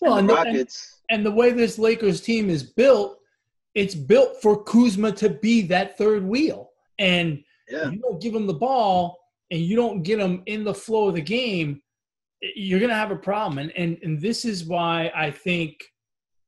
Well, 0.00 0.18
and 0.18 0.28
the- 0.28 0.36
and- 0.36 0.46
Rockets. 0.46 1.00
And 1.10 1.26
the 1.26 1.30
way 1.32 1.50
this 1.50 1.78
Lakers 1.78 2.20
team 2.20 2.48
is 2.48 2.62
built, 2.62 3.18
it's 3.74 3.94
built 3.94 4.40
for 4.40 4.62
Kuzma 4.62 5.12
to 5.12 5.28
be 5.28 5.62
that 5.62 5.98
third 5.98 6.24
wheel. 6.24 6.70
And 6.98 7.44
yeah, 7.68 7.90
you 7.90 7.98
don't 7.98 8.20
give 8.20 8.32
them 8.32 8.46
the 8.46 8.54
ball 8.54 9.18
and 9.50 9.60
you 9.60 9.76
don't 9.76 10.02
get 10.02 10.18
them 10.18 10.42
in 10.46 10.64
the 10.64 10.74
flow 10.74 11.08
of 11.08 11.14
the 11.14 11.22
game, 11.22 11.80
you're 12.56 12.80
going 12.80 12.90
to 12.90 12.96
have 12.96 13.10
a 13.10 13.16
problem. 13.16 13.58
And, 13.58 13.72
and, 13.76 13.98
and 14.02 14.20
this 14.20 14.44
is 14.44 14.64
why 14.64 15.10
I 15.14 15.30
think 15.30 15.84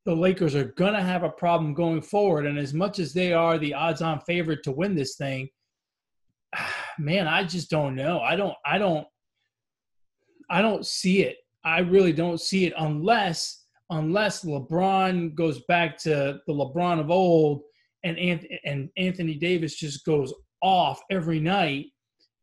the 0.05 0.15
Lakers 0.15 0.55
are 0.55 0.73
going 0.77 0.93
to 0.93 1.01
have 1.01 1.23
a 1.23 1.29
problem 1.29 1.73
going 1.73 2.01
forward. 2.01 2.45
And 2.45 2.57
as 2.57 2.73
much 2.73 2.99
as 2.99 3.13
they 3.13 3.33
are 3.33 3.57
the 3.57 3.73
odds 3.73 4.01
on 4.01 4.19
favorite 4.21 4.63
to 4.63 4.71
win 4.71 4.95
this 4.95 5.15
thing, 5.15 5.49
man, 6.99 7.27
I 7.27 7.43
just 7.43 7.69
don't 7.69 7.95
know. 7.95 8.19
I 8.19 8.35
don't, 8.35 8.55
I 8.65 8.77
don't, 8.77 9.07
I 10.49 10.61
don't 10.61 10.85
see 10.85 11.23
it. 11.23 11.37
I 11.63 11.79
really 11.79 12.13
don't 12.13 12.39
see 12.39 12.65
it 12.65 12.73
unless, 12.77 13.65
unless 13.89 14.45
LeBron 14.45 15.35
goes 15.35 15.61
back 15.67 15.97
to 15.99 16.39
the 16.47 16.53
LeBron 16.53 16.99
of 16.99 17.11
old 17.11 17.63
and, 18.03 18.17
and 18.63 18.89
Anthony 18.95 19.35
Davis 19.35 19.75
just 19.75 20.05
goes 20.05 20.33
off 20.61 21.01
every 21.09 21.39
night, 21.39 21.87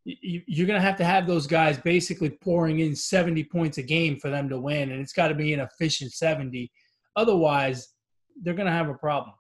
you, 0.05 0.43
you're 0.47 0.67
going 0.67 0.81
to 0.81 0.87
have 0.87 0.97
to 0.99 1.05
have 1.05 1.27
those 1.27 1.47
guys 1.47 1.79
basically 1.79 2.31
pouring 2.31 2.81
in 2.81 2.95
70 2.95 3.45
points 3.45 3.79
a 3.79 3.83
game 3.83 4.19
for 4.19 4.31
them 4.31 4.49
to 4.49 4.61
win. 4.61 4.93
And 4.93 5.01
it's 5.01 5.13
got 5.13 5.29
to 5.29 5.35
be 5.35 5.53
an 5.55 5.61
efficient 5.61 6.13
70. 6.13 6.71
Otherwise, 7.17 7.89
they're 8.43 8.55
going 8.55 8.67
to 8.67 8.73
have 8.73 8.89
a 8.89 8.95
problem. 8.95 9.35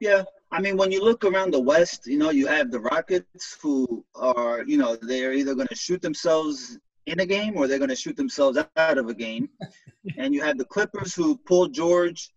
yeah. 0.00 0.24
I 0.52 0.60
mean, 0.60 0.76
when 0.76 0.92
you 0.92 1.02
look 1.02 1.24
around 1.24 1.52
the 1.52 1.60
West, 1.60 2.06
you 2.06 2.16
know, 2.16 2.30
you 2.30 2.46
have 2.46 2.70
the 2.70 2.78
Rockets 2.78 3.58
who 3.60 4.04
are, 4.14 4.62
you 4.64 4.76
know, 4.76 4.94
they're 4.94 5.32
either 5.32 5.54
going 5.54 5.66
to 5.66 5.74
shoot 5.74 6.00
themselves 6.00 6.78
in 7.06 7.20
a 7.20 7.26
game 7.26 7.56
or 7.56 7.66
they're 7.66 7.78
going 7.78 7.90
to 7.90 7.96
shoot 7.96 8.16
themselves 8.16 8.58
out 8.76 8.98
of 8.98 9.08
a 9.08 9.14
game, 9.14 9.48
and 10.18 10.34
you 10.34 10.42
have 10.42 10.58
the 10.58 10.64
Clippers 10.64 11.14
who 11.14 11.36
Paul 11.36 11.68
George 11.68 12.30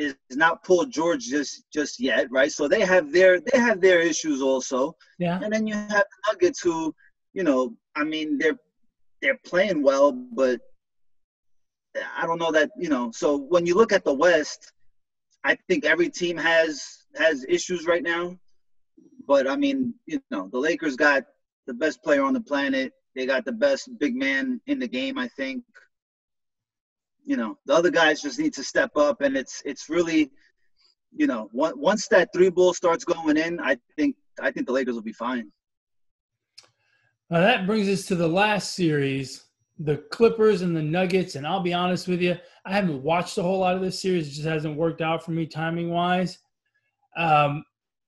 is 0.00 0.14
not 0.30 0.64
Paul 0.64 0.86
George 0.86 1.26
just 1.26 1.64
just 1.72 2.00
yet, 2.00 2.26
right? 2.30 2.50
So 2.50 2.68
they 2.68 2.80
have 2.80 3.12
their 3.12 3.40
they 3.40 3.58
have 3.58 3.80
their 3.80 4.00
issues 4.00 4.40
also. 4.40 4.96
Yeah. 5.18 5.40
And 5.42 5.52
then 5.52 5.66
you 5.66 5.74
have 5.74 5.88
the 5.88 6.32
Nuggets 6.32 6.60
who, 6.60 6.94
you 7.34 7.44
know, 7.44 7.74
I 7.96 8.04
mean 8.04 8.38
they're 8.38 8.58
they're 9.20 9.40
playing 9.44 9.82
well, 9.82 10.12
but 10.12 10.60
I 12.16 12.26
don't 12.26 12.38
know 12.38 12.52
that, 12.52 12.70
you 12.78 12.88
know, 12.88 13.10
so 13.12 13.36
when 13.36 13.66
you 13.66 13.74
look 13.74 13.92
at 13.92 14.04
the 14.04 14.14
West, 14.14 14.72
I 15.44 15.56
think 15.68 15.84
every 15.84 16.08
team 16.08 16.36
has 16.36 17.06
has 17.16 17.44
issues 17.48 17.86
right 17.86 18.02
now. 18.02 18.38
But 19.26 19.48
I 19.48 19.56
mean, 19.56 19.94
you 20.06 20.20
know, 20.30 20.48
the 20.52 20.58
Lakers 20.58 20.96
got 20.96 21.24
the 21.66 21.74
best 21.74 22.02
player 22.02 22.22
on 22.22 22.32
the 22.32 22.40
planet. 22.40 22.92
They 23.14 23.26
got 23.26 23.44
the 23.44 23.52
best 23.52 23.90
big 23.98 24.14
man 24.14 24.60
in 24.66 24.78
the 24.78 24.88
game, 24.88 25.18
I 25.18 25.28
think. 25.28 25.64
You 27.30 27.36
know, 27.36 27.56
the 27.64 27.74
other 27.74 27.92
guys 27.92 28.20
just 28.20 28.40
need 28.40 28.54
to 28.54 28.64
step 28.64 28.90
up, 28.96 29.20
and 29.20 29.36
it's 29.36 29.62
it's 29.64 29.88
really, 29.88 30.32
you 31.20 31.28
know, 31.30 31.48
once 31.52 32.08
that 32.08 32.26
three 32.34 32.50
ball 32.50 32.74
starts 32.74 33.04
going 33.04 33.36
in, 33.36 33.60
I 33.60 33.76
think 33.96 34.16
I 34.42 34.50
think 34.50 34.66
the 34.66 34.72
Lakers 34.72 34.96
will 34.96 35.10
be 35.12 35.12
fine. 35.28 35.46
Now 37.30 37.38
that 37.38 37.68
brings 37.68 37.88
us 37.88 38.04
to 38.06 38.16
the 38.16 38.26
last 38.26 38.74
series, 38.74 39.44
the 39.78 39.98
Clippers 40.10 40.62
and 40.62 40.74
the 40.74 40.82
Nuggets. 40.82 41.36
And 41.36 41.46
I'll 41.46 41.62
be 41.62 41.72
honest 41.72 42.08
with 42.08 42.20
you, 42.20 42.34
I 42.66 42.72
haven't 42.72 43.00
watched 43.00 43.38
a 43.38 43.44
whole 43.44 43.60
lot 43.60 43.76
of 43.76 43.80
this 43.80 44.02
series. 44.02 44.26
It 44.26 44.32
just 44.32 44.48
hasn't 44.48 44.76
worked 44.76 45.00
out 45.00 45.24
for 45.24 45.30
me 45.30 45.46
timing 45.46 45.90
wise. 45.90 46.36
Um, 47.16 47.62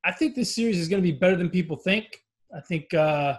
I 0.04 0.11
think 0.11 0.35
this 0.35 0.52
series 0.52 0.80
is 0.80 0.88
going 0.88 1.00
to 1.00 1.08
be 1.12 1.16
better 1.16 1.37
than 1.37 1.48
people 1.48 1.76
think. 1.76 2.06
I 2.56 2.61
think 2.61 2.92
uh, 2.92 3.37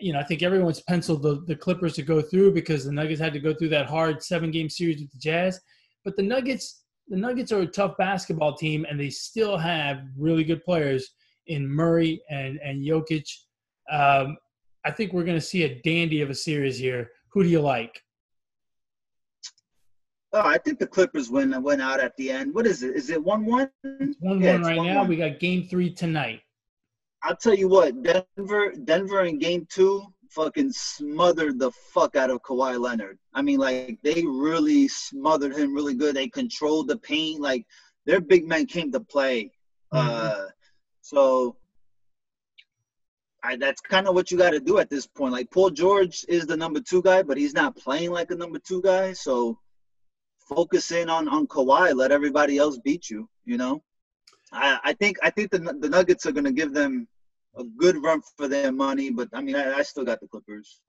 you 0.00 0.12
know, 0.12 0.18
I 0.18 0.24
think 0.24 0.42
everyone's 0.42 0.80
penciled 0.82 1.22
the, 1.22 1.42
the 1.46 1.56
Clippers 1.56 1.94
to 1.94 2.02
go 2.02 2.20
through 2.20 2.52
because 2.52 2.84
the 2.84 2.92
Nuggets 2.92 3.20
had 3.20 3.32
to 3.32 3.40
go 3.40 3.54
through 3.54 3.70
that 3.70 3.86
hard 3.86 4.22
seven 4.22 4.50
game 4.50 4.68
series 4.68 5.00
with 5.00 5.10
the 5.10 5.18
Jazz. 5.18 5.60
But 6.04 6.16
the 6.16 6.22
Nuggets, 6.22 6.84
the 7.08 7.16
Nuggets 7.16 7.52
are 7.52 7.60
a 7.60 7.66
tough 7.66 7.96
basketball 7.98 8.56
team, 8.56 8.86
and 8.88 8.98
they 8.98 9.10
still 9.10 9.56
have 9.56 10.02
really 10.16 10.44
good 10.44 10.64
players 10.64 11.10
in 11.46 11.68
Murray 11.68 12.22
and 12.30 12.58
and 12.62 12.84
Jokic. 12.84 13.28
Um, 13.90 14.36
I 14.84 14.90
think 14.90 15.12
we're 15.12 15.24
going 15.24 15.38
to 15.38 15.40
see 15.40 15.64
a 15.64 15.80
dandy 15.82 16.22
of 16.22 16.30
a 16.30 16.34
series 16.34 16.78
here. 16.78 17.10
Who 17.32 17.42
do 17.42 17.48
you 17.48 17.60
like? 17.60 18.00
Oh, 20.34 20.40
I 20.40 20.56
think 20.58 20.78
the 20.78 20.86
Clippers 20.86 21.30
win 21.30 21.60
went 21.62 21.82
out 21.82 22.00
at 22.00 22.16
the 22.16 22.30
end. 22.30 22.54
What 22.54 22.66
is 22.66 22.82
it? 22.82 22.96
Is 22.96 23.10
it 23.10 23.22
one 23.22 23.44
one? 23.44 23.70
One 24.20 24.40
one 24.40 24.62
right 24.62 24.78
one, 24.78 24.86
now. 24.86 25.00
One. 25.00 25.08
We 25.08 25.16
got 25.16 25.40
Game 25.40 25.68
Three 25.68 25.92
tonight. 25.92 26.40
I'll 27.22 27.36
tell 27.36 27.54
you 27.54 27.68
what, 27.68 28.02
Denver, 28.02 28.72
Denver 28.84 29.24
in 29.24 29.38
game 29.38 29.66
two 29.70 30.04
fucking 30.30 30.72
smothered 30.72 31.58
the 31.58 31.70
fuck 31.70 32.16
out 32.16 32.30
of 32.30 32.42
Kawhi 32.42 32.80
Leonard. 32.80 33.18
I 33.34 33.42
mean, 33.42 33.58
like 33.58 33.98
they 34.02 34.24
really 34.26 34.88
smothered 34.88 35.54
him 35.54 35.74
really 35.74 35.94
good. 35.94 36.16
They 36.16 36.28
controlled 36.28 36.88
the 36.88 36.96
paint. 36.96 37.40
Like 37.40 37.66
their 38.06 38.20
big 38.20 38.46
men 38.46 38.66
came 38.66 38.90
to 38.92 39.00
play. 39.00 39.52
Mm-hmm. 39.92 40.08
Uh, 40.08 40.46
so 41.02 41.56
I, 43.42 43.56
that's 43.56 43.80
kind 43.80 44.08
of 44.08 44.14
what 44.14 44.30
you 44.30 44.38
got 44.38 44.50
to 44.50 44.60
do 44.60 44.78
at 44.78 44.90
this 44.90 45.06
point. 45.06 45.32
Like 45.32 45.50
Paul 45.50 45.70
George 45.70 46.24
is 46.28 46.46
the 46.46 46.56
number 46.56 46.80
two 46.80 47.02
guy, 47.02 47.22
but 47.22 47.36
he's 47.36 47.54
not 47.54 47.76
playing 47.76 48.10
like 48.10 48.30
a 48.30 48.36
number 48.36 48.58
two 48.58 48.82
guy. 48.82 49.12
So 49.12 49.58
focus 50.48 50.90
in 50.90 51.08
on 51.08 51.28
on 51.28 51.46
Kawhi. 51.46 51.94
Let 51.94 52.10
everybody 52.10 52.58
else 52.58 52.78
beat 52.78 53.10
you. 53.10 53.28
You 53.44 53.58
know. 53.58 53.82
I, 54.54 54.78
I 54.84 54.92
think 54.94 55.18
I 55.22 55.30
think 55.30 55.50
the 55.50 55.58
the 55.58 55.88
Nuggets 55.88 56.26
are 56.26 56.32
going 56.32 56.44
to 56.44 56.52
give 56.52 56.72
them 56.72 57.08
a 57.56 57.64
good 57.64 58.02
run 58.02 58.20
for 58.36 58.48
their 58.48 58.72
money, 58.72 59.10
but 59.10 59.28
I 59.32 59.40
mean, 59.40 59.56
I, 59.56 59.78
I 59.78 59.82
still 59.82 60.04
got 60.04 60.20
the 60.20 60.28
Clippers. 60.28 60.80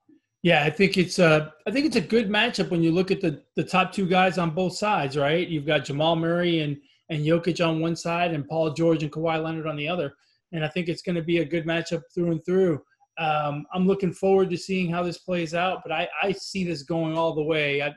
Yeah, 0.42 0.62
I 0.62 0.70
think 0.70 0.98
it's 0.98 1.18
a 1.18 1.54
I 1.66 1.70
think 1.70 1.86
it's 1.86 1.96
a 1.96 2.02
good 2.02 2.28
matchup 2.28 2.70
when 2.70 2.82
you 2.82 2.92
look 2.92 3.10
at 3.10 3.20
the 3.20 3.42
the 3.56 3.64
top 3.64 3.92
two 3.92 4.06
guys 4.06 4.36
on 4.36 4.50
both 4.50 4.76
sides, 4.76 5.16
right? 5.16 5.48
You've 5.48 5.66
got 5.66 5.86
Jamal 5.86 6.16
Murray 6.16 6.60
and 6.60 6.76
and 7.10 7.24
Jokic 7.24 7.66
on 7.66 7.80
one 7.80 7.96
side, 7.96 8.32
and 8.32 8.46
Paul 8.46 8.72
George 8.72 9.02
and 9.02 9.12
Kawhi 9.12 9.42
Leonard 9.42 9.66
on 9.66 9.76
the 9.76 9.88
other, 9.88 10.14
and 10.52 10.64
I 10.64 10.68
think 10.68 10.88
it's 10.88 11.02
going 11.02 11.16
to 11.16 11.22
be 11.22 11.38
a 11.38 11.44
good 11.44 11.66
matchup 11.66 12.02
through 12.14 12.32
and 12.32 12.44
through. 12.44 12.82
Um, 13.18 13.64
I'm 13.72 13.86
looking 13.86 14.12
forward 14.12 14.50
to 14.50 14.56
seeing 14.56 14.90
how 14.90 15.02
this 15.02 15.18
plays 15.18 15.54
out, 15.54 15.80
but 15.82 15.92
I, 15.92 16.08
I 16.20 16.32
see 16.32 16.64
this 16.64 16.82
going 16.82 17.16
all 17.16 17.32
the 17.34 17.42
way. 17.42 17.80
I, 17.80 17.86
I, 17.86 17.92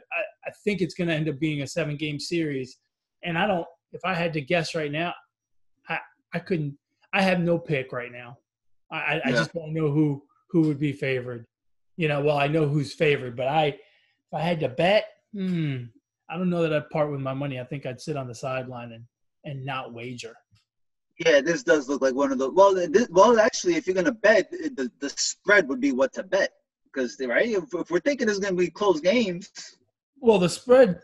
I 0.46 0.52
think 0.64 0.82
it's 0.82 0.94
going 0.94 1.08
to 1.08 1.16
end 1.16 1.28
up 1.28 1.40
being 1.40 1.64
a 1.64 1.68
seven 1.68 1.98
game 1.98 2.20
series, 2.20 2.78
and 3.24 3.38
I 3.38 3.48
don't. 3.48 3.66
If 3.94 4.02
I 4.06 4.14
had 4.14 4.32
to 4.34 4.42
guess 4.42 4.76
right 4.76 4.92
now, 4.92 5.14
I 5.90 6.00
I 6.34 6.40
couldn't. 6.40 6.78
I 7.14 7.22
have 7.22 7.40
no 7.40 7.58
pick 7.58 7.92
right 7.92 8.12
now. 8.12 8.38
I, 8.92 9.16
yeah. 9.16 9.22
I 9.26 9.32
just 9.32 9.54
don't 9.54 9.74
know 9.74 9.92
who 9.92 10.24
who 10.50 10.62
would 10.62 10.80
be 10.80 10.94
favored. 10.94 11.46
You 11.98 12.08
know, 12.08 12.22
well, 12.22 12.38
I 12.38 12.48
know 12.48 12.68
who's 12.68 12.94
favored, 12.94 13.36
but 13.36 13.48
I 13.48 13.66
if 13.68 14.34
I 14.34 14.42
had 14.42 14.60
to 14.62 14.70
bet, 14.70 15.06
hmm, 15.34 15.84
I 16.30 16.38
don't 16.38 16.50
know 16.50 16.62
that 16.62 16.74
I'd 16.74 16.90
part 16.90 17.12
with 17.12 17.22
my 17.22 17.34
money. 17.34 17.60
I 17.60 17.64
think 17.64 17.86
I'd 17.86 18.02
sit 18.02 18.18
on 18.18 18.28
the 18.28 18.36
sideline 18.36 18.92
and 18.94 19.04
and 19.44 19.66
not 19.66 19.94
wager. 19.94 20.36
Yeah, 21.26 21.42
this 21.42 21.64
does 21.64 21.90
look 21.90 22.02
like 22.02 22.14
one 22.14 22.32
of 22.32 22.38
the 22.38 22.50
well. 22.50 22.76
This, 22.76 23.08
well, 23.10 23.40
actually, 23.40 23.76
if 23.76 23.88
you're 23.88 23.96
gonna 23.96 24.12
bet, 24.12 24.52
the 24.52 24.92
the 25.00 25.10
spread 25.10 25.68
would 25.68 25.82
be 25.82 25.92
what 25.92 26.14
to 26.14 26.24
bet 26.24 26.52
because 26.86 27.18
right. 27.28 27.50
If, 27.50 27.74
if 27.74 27.90
we're 27.90 28.00
thinking 28.00 28.30
it's 28.30 28.40
gonna 28.40 28.56
be 28.56 28.70
close 28.70 29.02
games. 29.02 29.50
Well, 30.20 30.40
the 30.40 30.50
spread. 30.50 31.02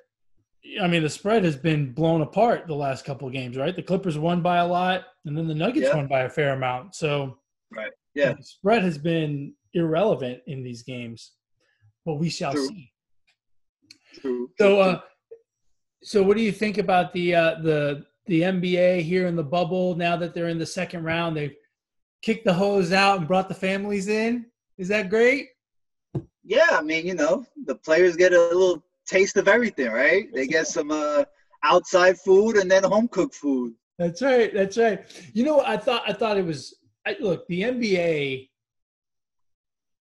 I 0.81 0.87
mean, 0.87 1.03
the 1.03 1.09
spread 1.09 1.43
has 1.43 1.57
been 1.57 1.91
blown 1.91 2.21
apart 2.21 2.67
the 2.67 2.75
last 2.75 3.03
couple 3.03 3.27
of 3.27 3.33
games, 3.33 3.57
right? 3.57 3.75
The 3.75 3.83
Clippers 3.83 4.17
won 4.17 4.41
by 4.41 4.57
a 4.57 4.67
lot, 4.67 5.03
and 5.25 5.37
then 5.37 5.47
the 5.47 5.53
Nuggets 5.53 5.87
yeah. 5.87 5.95
won 5.95 6.07
by 6.07 6.21
a 6.21 6.29
fair 6.29 6.53
amount. 6.53 6.95
So 6.95 7.37
Right. 7.75 7.91
Yeah. 8.15 8.33
The 8.33 8.43
spread 8.43 8.83
has 8.83 8.97
been 8.97 9.53
irrelevant 9.73 10.41
in 10.47 10.63
these 10.63 10.83
games, 10.83 11.31
but 12.05 12.15
we 12.15 12.29
shall 12.29 12.53
True. 12.53 12.67
see. 12.67 12.91
True. 14.19 14.49
So, 14.59 14.79
uh, 14.79 14.99
so 16.03 16.21
what 16.21 16.37
do 16.37 16.43
you 16.43 16.51
think 16.51 16.77
about 16.77 17.13
the 17.13 17.35
uh, 17.35 17.55
the 17.61 18.05
the 18.27 18.41
NBA 18.41 19.01
here 19.01 19.27
in 19.27 19.35
the 19.35 19.43
bubble 19.43 19.95
now 19.95 20.15
that 20.17 20.33
they're 20.33 20.49
in 20.49 20.59
the 20.59 20.65
second 20.65 21.03
round? 21.03 21.35
They've 21.35 21.55
kicked 22.21 22.45
the 22.45 22.53
hose 22.53 22.91
out 22.91 23.19
and 23.19 23.27
brought 23.27 23.49
the 23.49 23.55
families 23.55 24.07
in. 24.07 24.45
Is 24.77 24.87
that 24.89 25.09
great? 25.09 25.47
Yeah, 26.43 26.67
I 26.71 26.81
mean, 26.81 27.05
you 27.05 27.15
know, 27.15 27.45
the 27.65 27.75
players 27.75 28.15
get 28.15 28.33
a 28.33 28.39
little 28.39 28.83
taste 29.07 29.37
of 29.37 29.47
everything, 29.47 29.91
right? 29.91 30.27
They 30.33 30.45
get 30.47 30.67
some 30.67 30.91
uh, 30.91 31.23
outside 31.63 32.17
food 32.19 32.57
and 32.57 32.69
then 32.69 32.83
home 32.83 33.07
cooked 33.07 33.35
food. 33.35 33.73
That's 33.97 34.21
right. 34.21 34.53
That's 34.53 34.77
right. 34.77 35.01
You 35.33 35.43
know, 35.43 35.61
I 35.61 35.77
thought 35.77 36.03
I 36.07 36.13
thought 36.13 36.37
it 36.37 36.45
was 36.45 36.75
I, 37.05 37.15
look, 37.19 37.47
the 37.47 37.61
NBA, 37.61 38.49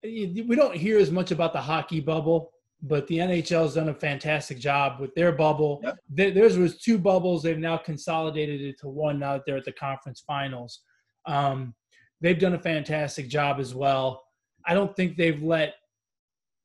we 0.03 0.55
don't 0.55 0.75
hear 0.75 0.99
as 0.99 1.11
much 1.11 1.31
about 1.31 1.53
the 1.53 1.61
hockey 1.61 1.99
bubble, 1.99 2.51
but 2.81 3.07
the 3.07 3.17
NHL 3.17 3.63
has 3.63 3.75
done 3.75 3.89
a 3.89 3.93
fantastic 3.93 4.59
job 4.59 4.99
with 4.99 5.13
their 5.15 5.31
bubble. 5.31 5.81
Yep. 5.83 5.97
There, 6.09 6.31
theirs 6.31 6.57
was 6.57 6.77
two 6.77 6.97
bubbles. 6.97 7.43
They've 7.43 7.57
now 7.57 7.77
consolidated 7.77 8.61
it 8.61 8.79
to 8.79 8.87
one 8.87 9.19
now 9.19 9.33
that 9.33 9.43
they're 9.45 9.57
at 9.57 9.65
the 9.65 9.71
conference 9.73 10.23
finals. 10.25 10.81
Um, 11.25 11.73
they've 12.21 12.39
done 12.39 12.53
a 12.53 12.59
fantastic 12.59 13.27
job 13.27 13.59
as 13.59 13.75
well. 13.75 14.23
I 14.65 14.73
don't 14.73 14.95
think 14.95 15.17
they've 15.17 15.41
let 15.41 15.75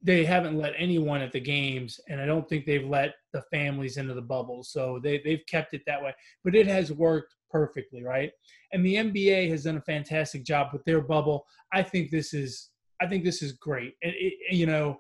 they 0.05 0.23
haven't 0.23 0.59
let 0.59 0.75
anyone 0.77 1.23
at 1.23 1.33
the 1.33 1.41
games, 1.41 1.99
and 2.09 2.21
I 2.21 2.27
don't 2.27 2.47
think 2.47 2.67
they've 2.67 2.87
let 2.87 3.15
the 3.33 3.43
families 3.51 3.97
into 3.97 4.13
the 4.13 4.21
bubble. 4.21 4.63
So 4.63 5.01
they 5.03 5.19
they've 5.25 5.45
kept 5.49 5.73
it 5.73 5.81
that 5.87 6.03
way. 6.03 6.15
But 6.45 6.55
it 6.55 6.67
has 6.67 6.93
worked 6.93 7.35
perfectly, 7.55 8.03
right? 8.03 8.33
And 8.73 8.85
the 8.85 8.97
NBA 8.97 9.49
has 9.51 9.63
done 9.63 9.77
a 9.77 9.83
fantastic 9.83 10.45
job 10.45 10.71
with 10.73 10.85
their 10.85 11.01
bubble. 11.01 11.47
I 11.73 11.85
think 11.85 12.11
this 12.11 12.35
is 12.35 12.71
I 13.01 13.07
think 13.07 13.23
this 13.23 13.43
is 13.43 13.53
great. 13.53 13.95
And 14.03 14.13
it, 14.17 14.35
you 14.51 14.67
know, 14.67 14.99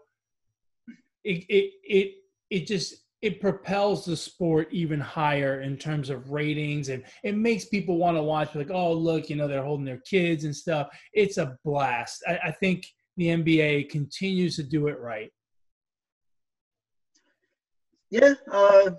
it 1.24 1.44
it 1.48 1.72
it 1.82 2.12
it 2.50 2.66
just 2.68 2.94
it 3.22 3.40
propels 3.40 4.04
the 4.04 4.16
sport 4.16 4.68
even 4.70 5.00
higher 5.00 5.62
in 5.62 5.76
terms 5.76 6.10
of 6.10 6.30
ratings 6.30 6.90
and 6.90 7.02
it 7.24 7.34
makes 7.34 7.64
people 7.64 7.96
want 7.96 8.16
to 8.16 8.22
watch 8.22 8.54
like 8.54 8.70
oh 8.70 8.92
look 8.92 9.30
you 9.30 9.36
know 9.36 9.48
they're 9.48 9.64
holding 9.64 9.86
their 9.86 10.02
kids 10.04 10.44
and 10.44 10.54
stuff 10.54 10.88
it's 11.14 11.38
a 11.38 11.56
blast 11.64 12.22
I, 12.28 12.48
I, 12.48 12.50
think 12.50 12.86
the 13.16 13.28
nba 13.28 13.88
continues 13.88 14.56
to 14.56 14.62
do 14.62 14.88
it 14.88 15.00
right 15.00 15.30
yeah 18.10 18.34
uh 18.52 18.90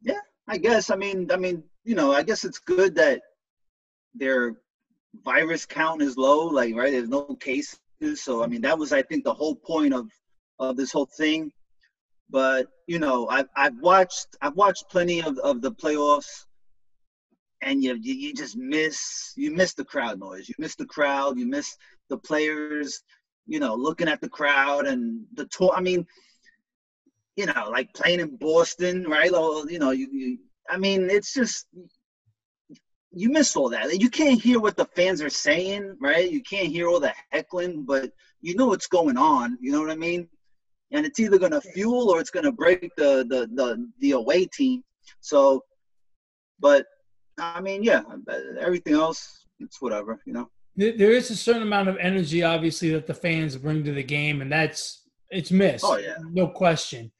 yeah 0.00 0.22
i 0.48 0.56
guess 0.56 0.88
i 0.88 0.96
mean 0.96 1.30
i 1.30 1.36
mean 1.36 1.62
you 1.88 1.94
know, 1.94 2.12
I 2.12 2.22
guess 2.22 2.44
it's 2.44 2.58
good 2.58 2.94
that 2.96 3.22
their 4.14 4.52
virus 5.24 5.64
count 5.64 6.02
is 6.02 6.18
low, 6.18 6.46
like 6.46 6.74
right, 6.74 6.92
there's 6.92 7.08
no 7.08 7.22
cases. 7.40 7.78
So 8.16 8.44
I 8.44 8.46
mean, 8.46 8.60
that 8.60 8.78
was 8.78 8.92
I 8.92 9.00
think 9.00 9.24
the 9.24 9.32
whole 9.32 9.54
point 9.54 9.94
of 9.94 10.10
of 10.58 10.76
this 10.76 10.92
whole 10.92 11.08
thing. 11.16 11.50
But 12.28 12.66
you 12.86 12.98
know, 12.98 13.26
I've 13.28 13.48
I've 13.56 13.78
watched 13.80 14.26
I've 14.42 14.54
watched 14.54 14.90
plenty 14.90 15.22
of, 15.22 15.38
of 15.38 15.62
the 15.62 15.72
playoffs, 15.72 16.44
and 17.62 17.82
you, 17.82 17.94
you 17.94 18.34
just 18.34 18.58
miss 18.58 19.32
you 19.34 19.50
miss 19.50 19.72
the 19.72 19.84
crowd 19.86 20.20
noise, 20.20 20.46
you 20.46 20.56
miss 20.58 20.74
the 20.74 20.84
crowd, 20.84 21.38
you 21.38 21.46
miss 21.46 21.74
the 22.10 22.18
players, 22.18 23.02
you 23.46 23.60
know, 23.60 23.74
looking 23.74 24.08
at 24.08 24.20
the 24.20 24.28
crowd 24.28 24.86
and 24.86 25.24
the 25.32 25.46
tour. 25.46 25.72
I 25.74 25.80
mean, 25.80 26.06
you 27.36 27.46
know, 27.46 27.70
like 27.70 27.94
playing 27.94 28.20
in 28.20 28.36
Boston, 28.36 29.04
right? 29.08 29.32
Or, 29.32 29.70
You 29.70 29.78
know, 29.78 29.92
you, 29.92 30.08
you 30.12 30.38
I 30.68 30.76
mean, 30.76 31.08
it's 31.10 31.32
just 31.34 31.66
you 33.12 33.30
miss 33.30 33.56
all 33.56 33.70
that. 33.70 34.00
You 34.00 34.10
can't 34.10 34.40
hear 34.40 34.60
what 34.60 34.76
the 34.76 34.84
fans 34.84 35.22
are 35.22 35.30
saying, 35.30 35.96
right? 36.00 36.30
You 36.30 36.42
can't 36.42 36.68
hear 36.68 36.88
all 36.88 37.00
the 37.00 37.14
heckling, 37.30 37.84
but 37.84 38.12
you 38.40 38.54
know 38.54 38.66
what's 38.66 38.86
going 38.86 39.16
on. 39.16 39.58
You 39.60 39.72
know 39.72 39.80
what 39.80 39.90
I 39.90 39.96
mean? 39.96 40.28
And 40.92 41.06
it's 41.06 41.18
either 41.18 41.38
going 41.38 41.52
to 41.52 41.60
fuel 41.60 42.10
or 42.10 42.20
it's 42.20 42.30
going 42.30 42.44
to 42.44 42.52
break 42.52 42.90
the, 42.96 43.26
the 43.28 43.48
the 43.54 43.90
the 44.00 44.12
away 44.12 44.46
team. 44.46 44.82
So 45.20 45.64
But 46.60 46.86
I 47.38 47.60
mean, 47.60 47.82
yeah, 47.82 48.02
everything 48.60 48.94
else, 48.94 49.44
it's 49.60 49.80
whatever, 49.80 50.20
you 50.26 50.32
know. 50.32 50.50
There 50.76 51.10
is 51.10 51.30
a 51.30 51.36
certain 51.36 51.62
amount 51.62 51.88
of 51.88 51.96
energy, 51.98 52.42
obviously, 52.42 52.90
that 52.90 53.06
the 53.06 53.14
fans 53.14 53.56
bring 53.56 53.82
to 53.84 53.92
the 53.92 54.02
game, 54.02 54.42
and 54.42 54.50
that's 54.50 55.02
it's 55.30 55.50
missed. 55.50 55.84
Oh 55.84 55.96
yeah, 55.96 56.16
no 56.30 56.48
question. 56.48 57.10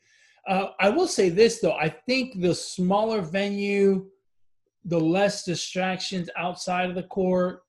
Uh, 0.49 0.71
I 0.81 0.89
will 0.89 1.07
say 1.07 1.29
this 1.29 1.61
though: 1.61 1.77
I 1.77 1.89
think 1.89 2.41
the 2.41 2.55
smaller 2.55 3.21
venue, 3.21 4.07
the 4.85 4.99
less 4.99 5.45
distractions 5.45 6.31
outside 6.37 6.89
of 6.89 6.97
the 6.97 7.03
court. 7.05 7.63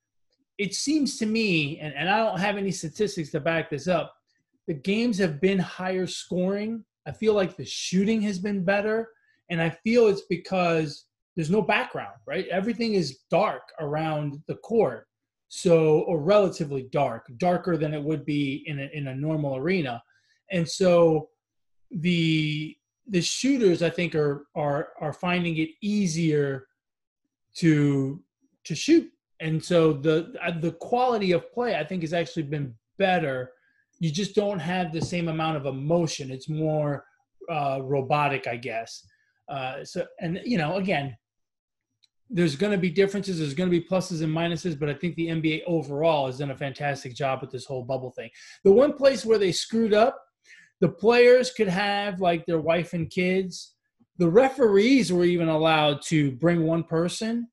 It 0.58 0.74
seems 0.74 1.18
to 1.20 1.26
me, 1.26 1.80
and, 1.80 1.94
and 1.94 2.10
I 2.10 2.18
don't 2.18 2.40
have 2.40 2.58
any 2.58 2.72
statistics 2.72 3.32
to 3.32 3.40
back 3.40 3.70
this 3.70 3.88
up, 3.88 4.14
the 4.70 4.74
games 4.76 5.18
have 5.18 5.42
been 5.42 5.58
higher 5.58 6.06
scoring. 6.06 6.86
I 7.08 7.12
feel 7.12 7.34
like 7.34 7.58
the 7.58 7.66
shooting 7.66 8.22
has 8.22 8.38
been 8.38 8.64
better. 8.64 9.10
And 9.50 9.60
I 9.60 9.72
feel 9.72 10.08
it's 10.08 10.22
because 10.30 11.06
there's 11.36 11.50
no 11.50 11.64
background, 11.64 12.14
right? 12.28 12.48
Everything 12.50 12.94
is 12.94 13.22
dark 13.32 13.64
around 13.80 14.44
the 14.48 14.58
court. 14.58 15.08
So, 15.48 16.02
or 16.02 16.22
relatively 16.22 16.84
dark, 16.92 17.26
darker 17.38 17.78
than 17.78 17.96
it 17.96 18.04
would 18.04 18.26
be 18.26 18.64
in 18.68 18.80
a, 18.80 18.90
in 18.94 19.08
a 19.08 19.16
normal 19.16 19.56
arena. 19.56 20.04
And 20.52 20.70
so 20.70 21.30
the 21.92 22.76
the 23.08 23.22
shooters 23.22 23.82
I 23.82 23.90
think 23.90 24.16
are 24.16 24.46
are 24.56 24.90
are 25.00 25.14
finding 25.14 25.58
it 25.58 25.70
easier 25.82 26.68
to 27.56 28.22
to 28.66 28.76
shoot. 28.76 29.10
And 29.40 29.64
so 29.64 29.94
the 29.94 30.34
the 30.62 30.74
quality 30.74 31.32
of 31.32 31.52
play 31.52 31.76
I 31.76 31.84
think 31.84 32.02
has 32.04 32.14
actually 32.14 32.44
been 32.44 32.74
better. 32.98 33.52
You 34.00 34.12
just 34.12 34.36
don't 34.36 34.60
have 34.60 34.94
the 34.94 35.02
same 35.02 35.28
amount 35.28 35.58
of 35.58 35.66
emotion. 35.66 36.32
It's 36.32 36.48
more 36.48 37.06
uh, 37.50 37.80
robotic, 37.82 38.48
I 38.48 38.56
guess. 38.56 39.06
Uh, 39.50 39.84
so, 39.84 40.06
and 40.22 40.40
you 40.46 40.58
know, 40.58 40.76
again, 40.76 41.18
there's 42.30 42.56
going 42.56 42.72
to 42.72 42.78
be 42.78 42.92
differences. 42.92 43.40
There's 43.40 43.56
going 43.56 43.70
to 43.70 43.80
be 43.80 43.86
pluses 43.86 44.22
and 44.22 44.34
minuses, 44.34 44.80
but 44.80 44.90
I 44.90 44.94
think 44.94 45.16
the 45.16 45.28
NBA 45.28 45.64
overall 45.66 46.28
has 46.28 46.38
done 46.38 46.52
a 46.52 46.58
fantastic 46.58 47.16
job 47.16 47.42
with 47.42 47.50
this 47.50 47.66
whole 47.66 47.84
bubble 47.84 48.12
thing. 48.12 48.30
The 48.64 48.72
one 48.72 48.94
place 48.94 49.26
where 49.26 49.40
they 49.40 49.52
screwed 49.52 49.94
up, 49.94 50.24
the 50.82 50.90
players 50.90 51.52
could 51.52 51.68
have 51.68 52.22
like 52.22 52.46
their 52.46 52.60
wife 52.60 52.94
and 52.94 53.10
kids. 53.10 53.76
The 54.18 54.30
referees 54.30 55.12
were 55.12 55.26
even 55.26 55.50
allowed 55.50 56.02
to 56.04 56.32
bring 56.32 56.66
one 56.66 56.84
person. 56.84 57.48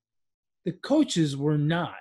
The 0.64 0.72
coaches 0.72 1.36
were 1.36 1.58
not. 1.58 1.94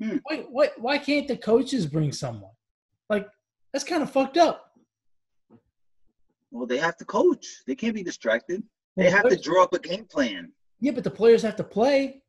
Hmm. 0.00 0.18
Why, 0.24 0.44
why, 0.48 0.68
why 0.78 0.98
can't 0.98 1.28
the 1.28 1.36
coaches 1.36 1.86
bring 1.86 2.12
someone? 2.12 2.52
Like, 3.08 3.28
that's 3.72 3.84
kind 3.84 4.02
of 4.02 4.10
fucked 4.10 4.36
up. 4.36 4.72
Well, 6.50 6.66
they 6.66 6.78
have 6.78 6.96
to 6.98 7.04
coach. 7.04 7.46
They 7.66 7.74
can't 7.74 7.94
be 7.94 8.02
distracted. 8.02 8.62
They 8.96 9.10
have 9.10 9.28
to 9.28 9.36
draw 9.36 9.64
up 9.64 9.72
a 9.72 9.78
game 9.78 10.04
plan. 10.04 10.52
Yeah, 10.80 10.92
but 10.92 11.04
the 11.04 11.10
players 11.10 11.42
have 11.42 11.56
to 11.56 11.64
play. 11.64 12.22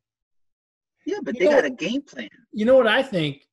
Yeah, 1.06 1.18
but 1.22 1.34
you 1.34 1.40
they 1.40 1.46
know, 1.46 1.60
got 1.60 1.64
a 1.64 1.70
game 1.70 2.02
plan. 2.02 2.28
You 2.52 2.64
know 2.64 2.76
what 2.76 2.86
I 2.86 3.02
think? 3.02 3.46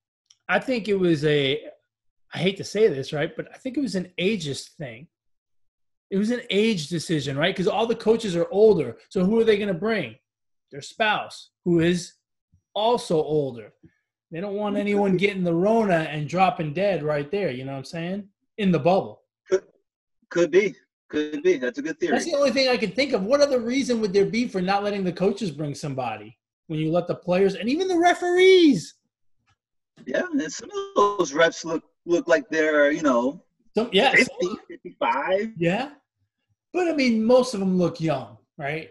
I 0.48 0.60
think 0.60 0.88
it 0.88 0.96
was 1.00 1.26
a 1.26 1.64
I 2.34 2.38
hate 2.38 2.58
to 2.58 2.64
say 2.64 2.88
this, 2.88 3.12
right? 3.12 3.36
But 3.36 3.48
I 3.54 3.58
think 3.58 3.78
it 3.78 3.82
was 3.82 3.96
an 3.96 4.12
ageist 4.20 4.76
thing. 4.78 5.08
It 6.12 6.18
was 6.18 6.32
an 6.32 6.42
age 6.50 6.88
decision, 6.88 7.38
right? 7.38 7.56
Because 7.56 7.68
all 7.68 7.86
the 7.86 7.96
coaches 7.96 8.36
are 8.36 8.48
older. 8.52 8.98
So 9.10 9.24
who 9.24 9.40
are 9.40 9.44
they 9.44 9.58
going 9.58 9.68
to 9.68 9.74
bring? 9.74 10.16
Their 10.72 10.82
spouse, 10.82 11.50
who 11.66 11.80
is 11.80 12.14
also 12.76 13.16
older. 13.16 13.74
They 14.32 14.42
don't 14.42 14.56
want 14.56 14.78
anyone 14.78 15.18
getting 15.18 15.44
the 15.44 15.54
Rona 15.54 16.08
and 16.10 16.30
dropping 16.30 16.74
dead 16.74 17.04
right 17.04 17.30
there. 17.32 17.50
You 17.50 17.66
know 17.66 17.72
what 17.72 17.80
I'm 17.80 17.86
saying? 17.86 18.30
In 18.58 18.72
the 18.72 18.80
bubble. 18.80 19.22
Could 19.50 19.64
could 20.30 20.52
be. 20.52 20.76
Could 21.10 21.42
be. 21.42 21.58
That's 21.58 21.80
a 21.80 21.82
good 21.82 22.00
theory. 22.00 22.12
That's 22.12 22.26
the 22.26 22.36
only 22.36 22.52
thing 22.52 22.70
I 22.70 22.78
can 22.78 22.92
think 22.92 23.14
of. 23.14 23.24
What 23.24 23.42
other 23.42 23.60
reason 23.60 24.00
would 24.02 24.14
there 24.14 24.26
be 24.26 24.48
for 24.48 24.62
not 24.62 24.84
letting 24.84 25.04
the 25.04 25.12
coaches 25.12 25.50
bring 25.50 25.74
somebody 25.74 26.38
when 26.68 26.80
you 26.80 26.92
let 26.92 27.08
the 27.08 27.16
players 27.16 27.56
and 27.56 27.68
even 27.68 27.88
the 27.88 27.98
referees? 27.98 28.94
Yeah, 30.06 30.24
and 30.32 30.52
some 30.52 30.70
of 30.70 31.18
those 31.18 31.34
refs 31.34 31.66
look 31.66 31.84
look 32.06 32.28
like 32.28 32.50
they're, 32.50 32.92
you 32.92 33.02
know, 33.02 33.44
some, 33.76 33.90
yeah, 33.92 34.12
50, 34.12 34.30
55. 34.70 35.54
Yeah. 35.58 35.92
But 36.74 36.88
I 36.88 36.94
mean, 36.94 37.24
most 37.24 37.54
of 37.54 37.60
them 37.60 37.78
look 37.78 38.00
young, 38.00 38.38
right? 38.58 38.90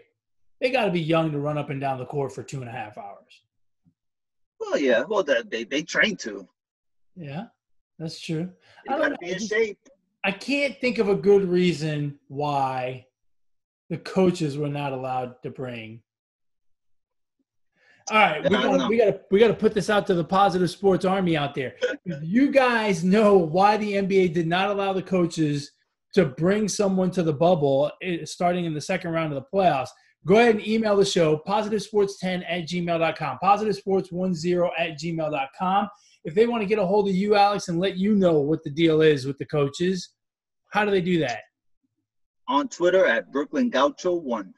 They 0.61 0.71
got 0.71 0.85
to 0.85 0.91
be 0.91 1.01
young 1.01 1.31
to 1.31 1.39
run 1.39 1.57
up 1.57 1.69
and 1.69 1.79
down 1.79 1.99
the 1.99 2.05
court 2.05 2.33
for 2.33 2.43
two 2.43 2.59
and 2.59 2.69
a 2.69 2.71
half 2.71 2.97
hours. 2.97 3.41
Well, 4.59 4.77
yeah. 4.77 5.03
Well, 5.07 5.23
they 5.23 5.63
they 5.63 5.83
train 5.83 6.17
to. 6.17 6.47
Yeah, 7.15 7.45
that's 7.97 8.19
true. 8.19 8.49
They 8.87 8.95
to 8.95 9.17
be 9.21 9.31
in 9.31 9.39
shape. 9.39 9.79
I 10.23 10.31
can't 10.31 10.79
think 10.81 10.97
of 10.97 11.07
a 11.07 11.15
good 11.15 11.45
reason 11.45 12.19
why 12.27 13.05
the 13.89 13.97
coaches 13.97 14.57
were 14.57 14.67
not 14.67 14.91
allowed 14.91 15.41
to 15.43 15.49
bring. 15.49 16.01
All 18.11 18.17
right, 18.17 18.43
we 18.43 18.49
gotta, 18.49 18.87
we 18.87 18.97
gotta 18.97 19.21
we 19.31 19.39
gotta 19.39 19.53
put 19.53 19.73
this 19.73 19.89
out 19.89 20.07
to 20.07 20.13
the 20.13 20.23
positive 20.23 20.69
sports 20.69 21.05
army 21.05 21.37
out 21.37 21.53
there. 21.55 21.75
If 22.05 22.23
you 22.23 22.51
guys 22.51 23.03
know 23.03 23.37
why 23.37 23.77
the 23.77 23.93
NBA 23.93 24.33
did 24.33 24.47
not 24.47 24.69
allow 24.69 24.93
the 24.93 25.01
coaches 25.01 25.71
to 26.15 26.25
bring 26.25 26.67
someone 26.67 27.11
to 27.11 27.23
the 27.23 27.33
bubble 27.33 27.91
eh, 28.01 28.25
starting 28.25 28.65
in 28.65 28.73
the 28.73 28.81
second 28.81 29.11
round 29.11 29.31
of 29.31 29.41
the 29.41 29.47
playoffs, 29.57 29.89
go 30.25 30.37
ahead 30.37 30.55
and 30.55 30.67
email 30.67 30.95
the 30.95 31.05
show 31.05 31.41
positivesports10 31.47 32.43
at 32.47 32.67
gmail.com 32.67 33.37
positivesports10 33.43 34.69
at 34.77 34.99
gmail.com 34.99 35.89
if 36.25 36.35
they 36.35 36.47
want 36.47 36.61
to 36.61 36.67
get 36.67 36.79
a 36.79 36.85
hold 36.85 37.07
of 37.07 37.15
you, 37.15 37.35
Alex, 37.35 37.69
and 37.69 37.79
let 37.79 37.97
you 37.97 38.15
know 38.15 38.39
what 38.39 38.63
the 38.63 38.69
deal 38.69 39.01
is 39.01 39.25
with 39.25 39.37
the 39.37 39.45
coaches, 39.45 40.09
how 40.71 40.85
do 40.85 40.91
they 40.91 41.01
do 41.01 41.19
that? 41.19 41.39
On 42.47 42.67
Twitter 42.67 43.05
at 43.05 43.31
Brooklyn 43.31 43.69
Gaucho 43.69 44.15
One. 44.15 44.53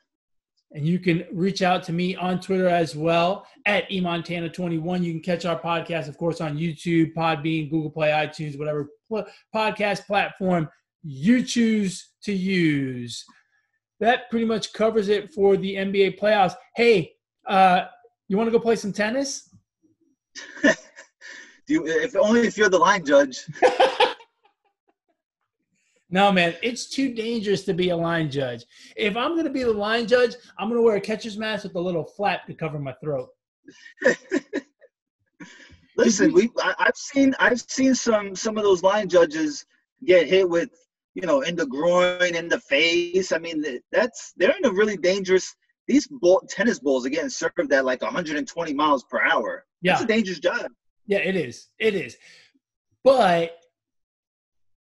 And 0.73 0.86
you 0.86 0.99
can 0.99 1.25
reach 1.34 1.62
out 1.62 1.84
to 1.84 1.93
me 1.93 2.15
on 2.15 2.39
Twitter 2.39 2.69
as 2.69 2.95
well 2.95 3.45
at 3.65 3.89
eMontana21. 3.89 5.03
You 5.03 5.12
can 5.13 5.21
catch 5.21 5.45
our 5.45 5.60
podcast, 5.60 6.07
of 6.07 6.17
course, 6.17 6.39
on 6.39 6.57
YouTube, 6.57 7.13
Podbean, 7.13 7.69
Google 7.69 7.91
Play, 7.91 8.10
iTunes, 8.10 8.57
whatever 8.57 8.89
podcast 9.53 10.05
platform 10.05 10.69
you 11.03 11.43
choose 11.43 12.12
to 12.23 12.31
use. 12.31 13.25
That 13.99 14.29
pretty 14.29 14.45
much 14.45 14.73
covers 14.73 15.10
it 15.10 15.34
for 15.34 15.57
the 15.57 15.75
NBA 15.75 16.19
playoffs. 16.19 16.55
Hey, 16.75 17.13
uh, 17.47 17.86
you 18.27 18.38
want 18.38 18.47
to 18.47 18.51
go 18.51 18.60
play 18.60 18.77
some 18.77 18.93
tennis? 18.93 19.53
you, 21.67 21.86
if 21.86 22.15
only 22.15 22.47
if 22.47 22.57
you're 22.57 22.69
the 22.69 22.77
line 22.77 23.05
judge. 23.05 23.45
no, 26.12 26.30
man, 26.30 26.56
it's 26.62 26.88
too 26.88 27.13
dangerous 27.13 27.63
to 27.63 27.74
be 27.74 27.89
a 27.89 27.95
line 27.95 28.30
judge. 28.30 28.65
If 28.97 29.15
I'm 29.15 29.32
going 29.32 29.45
to 29.45 29.52
be 29.52 29.63
the 29.63 29.71
line 29.71 30.08
judge, 30.08 30.36
I'm 30.60 30.67
going 30.67 30.78
to 30.78 30.84
wear 30.84 30.97
a 30.97 31.02
catcher's 31.02 31.38
mask 31.38 31.63
with 31.63 31.76
a 31.76 31.80
little 31.80 32.04
flap 32.04 32.45
to 32.47 32.54
cover 32.54 32.78
my 32.78 32.93
throat. 33.02 33.30
Listen, 35.95 36.34
we 36.34 36.50
I've 36.80 36.95
seen 36.95 37.34
I've 37.39 37.62
seen 37.62 37.95
some 37.95 38.36
some 38.36 38.58
of 38.58 38.63
those 38.63 38.84
line 38.84 39.08
judges 39.08 39.65
get 40.06 40.28
hit 40.28 40.50
with 40.50 40.69
you 41.13 41.26
know 41.26 41.41
in 41.41 41.56
the 41.56 41.65
groin, 41.65 42.36
in 42.36 42.50
the 42.50 42.60
face. 42.60 43.32
I 43.32 43.38
mean, 43.38 43.63
that's 43.91 44.34
they're 44.36 44.56
in 44.58 44.65
a 44.65 44.71
really 44.71 44.97
dangerous. 44.97 45.56
These 45.88 46.08
ball, 46.08 46.41
tennis 46.47 46.80
balls 46.80 47.06
are 47.06 47.10
getting 47.10 47.30
served 47.30 47.71
at 47.74 47.86
like 47.86 48.02
120 48.02 48.74
miles 48.74 49.04
per 49.06 49.21
hour. 49.21 49.65
Yeah, 49.82 49.93
it's 49.93 50.02
a 50.04 50.08
dangerous 50.08 50.39
job. 50.39 50.71
Yeah, 51.08 51.19
it 51.19 51.36
is. 51.36 51.69
It 51.80 51.95
is. 51.95 52.17
But 53.04 53.61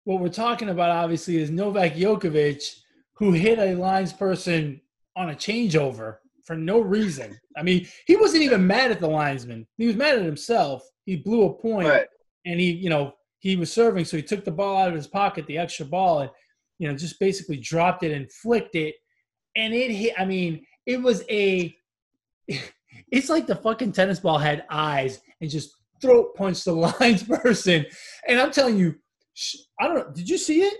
what 0.09 0.21
we're 0.21 0.27
talking 0.27 0.69
about 0.69 0.89
obviously 0.89 1.37
is 1.37 1.51
Novak 1.51 1.93
Djokovic, 1.93 2.77
who 3.13 3.31
hit 3.31 3.59
a 3.59 3.75
lines 3.75 4.11
person 4.11 4.81
on 5.15 5.29
a 5.29 5.35
changeover 5.35 6.15
for 6.45 6.55
no 6.55 6.79
reason. 6.79 7.39
I 7.55 7.61
mean, 7.61 7.87
he 8.07 8.15
wasn't 8.15 8.41
even 8.41 8.65
mad 8.65 8.89
at 8.89 8.99
the 8.99 9.07
linesman. 9.07 9.67
He 9.77 9.85
was 9.85 9.95
mad 9.95 10.17
at 10.17 10.25
himself. 10.25 10.81
He 11.05 11.17
blew 11.17 11.43
a 11.43 11.53
point 11.53 11.89
right. 11.89 12.07
and 12.43 12.59
he, 12.59 12.71
you 12.71 12.89
know, 12.89 13.13
he 13.37 13.55
was 13.55 13.71
serving, 13.71 14.03
so 14.03 14.17
he 14.17 14.23
took 14.23 14.43
the 14.43 14.51
ball 14.51 14.81
out 14.81 14.87
of 14.87 14.95
his 14.95 15.05
pocket, 15.05 15.45
the 15.45 15.59
extra 15.59 15.85
ball, 15.85 16.21
and 16.21 16.31
you 16.79 16.87
know, 16.87 16.97
just 16.97 17.19
basically 17.19 17.57
dropped 17.57 18.01
it 18.01 18.11
and 18.11 18.31
flicked 18.31 18.73
it. 18.73 18.95
And 19.55 19.75
it 19.75 19.91
hit, 19.91 20.15
I 20.17 20.25
mean, 20.25 20.65
it 20.87 20.99
was 20.99 21.23
a 21.29 21.71
it's 23.11 23.29
like 23.29 23.45
the 23.45 23.57
fucking 23.57 23.91
tennis 23.91 24.21
ball 24.21 24.39
had 24.39 24.65
eyes 24.71 25.21
and 25.39 25.51
just 25.51 25.69
throat 26.01 26.33
punched 26.35 26.65
the 26.65 26.73
lines 26.99 27.21
person. 27.21 27.85
And 28.27 28.39
I'm 28.39 28.51
telling 28.51 28.79
you, 28.79 28.95
I 29.79 29.87
don't 29.87 29.95
know. 29.95 30.13
Did 30.13 30.29
you 30.29 30.37
see 30.37 30.61
it? 30.63 30.75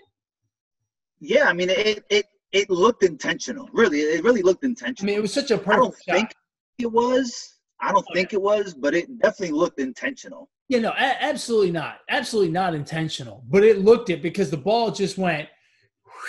Yeah, 1.20 1.46
I 1.46 1.54
mean, 1.54 1.70
it 1.70 2.04
it 2.10 2.26
it 2.52 2.70
looked 2.70 3.04
intentional. 3.04 3.70
Really, 3.74 4.00
it 4.00 4.24
really 4.24 4.42
looked 4.42 4.64
intentional. 4.64 5.06
I 5.06 5.12
mean, 5.12 5.20
it 5.20 5.22
was 5.22 5.34
such 5.34 5.52
a 5.52 5.58
perfect. 5.58 5.70
I 5.72 5.76
don't 5.78 5.96
shot. 5.96 6.16
think 6.16 6.32
it 6.80 6.92
was. 6.92 7.56
I 7.82 7.92
don't 7.92 8.06
think 8.14 8.34
it 8.34 8.42
was, 8.42 8.74
but 8.74 8.94
it 8.94 9.08
definitely 9.22 9.56
looked 9.58 9.80
intentional. 9.80 10.50
Yeah, 10.68 10.80
no, 10.80 10.90
a- 10.90 11.24
absolutely 11.24 11.72
not. 11.72 12.00
Absolutely 12.10 12.52
not 12.52 12.76
intentional. 12.76 13.44
But 13.50 13.64
it 13.64 13.80
looked 13.80 14.10
it 14.10 14.22
because 14.22 14.50
the 14.52 14.58
ball 14.58 14.92
just 14.92 15.18
went, 15.18 15.48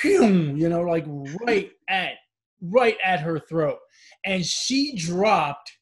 whew, 0.01 0.55
you 0.57 0.69
know, 0.69 0.83
like 0.83 1.05
right 1.45 1.71
at 1.89 2.13
right 2.63 2.97
at 3.05 3.21
her 3.21 3.39
throat, 3.41 3.79
and 4.25 4.45
she 4.45 4.95
dropped 4.97 5.73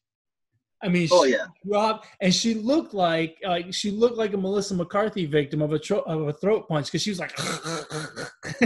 I 0.81 0.87
mean, 0.87 1.09
oh 1.11 1.25
yeah, 1.25 1.45
Rob, 1.65 2.05
and 2.21 2.33
she 2.33 2.53
looked 2.53 2.93
like 2.93 3.37
like 3.43 3.73
she 3.73 3.91
looked 3.91 4.15
like 4.17 4.33
a 4.33 4.37
Melissa 4.37 4.75
McCarthy 4.75 5.25
victim 5.25 5.61
of 5.61 5.73
a 5.73 5.79
tro- 5.79 6.01
of 6.01 6.27
a 6.29 6.33
throat 6.33 6.67
punch 6.69 6.85
because 6.87 7.01
she 7.01 7.09
was 7.11 7.19
like, 7.19 7.37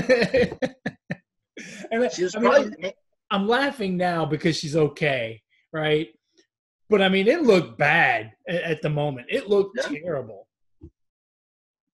and 1.92 2.12
she 2.12 2.24
was 2.24 2.36
I 2.36 2.40
mean, 2.40 2.52
probably, 2.52 2.94
I'm 3.32 3.48
laughing 3.48 3.98
now 3.98 4.26
because 4.26 4.58
she's 4.58 4.76
okay, 4.76 5.42
right? 5.72 6.10
But 6.90 7.02
I 7.02 7.10
mean, 7.10 7.28
it 7.28 7.42
looked 7.42 7.78
bad 7.80 8.32
at, 8.48 8.62
at 8.62 8.82
the 8.84 8.90
moment. 8.90 9.28
It 9.30 9.50
looked 9.50 9.78
Yeah. 9.78 9.98
terrible. 10.04 10.48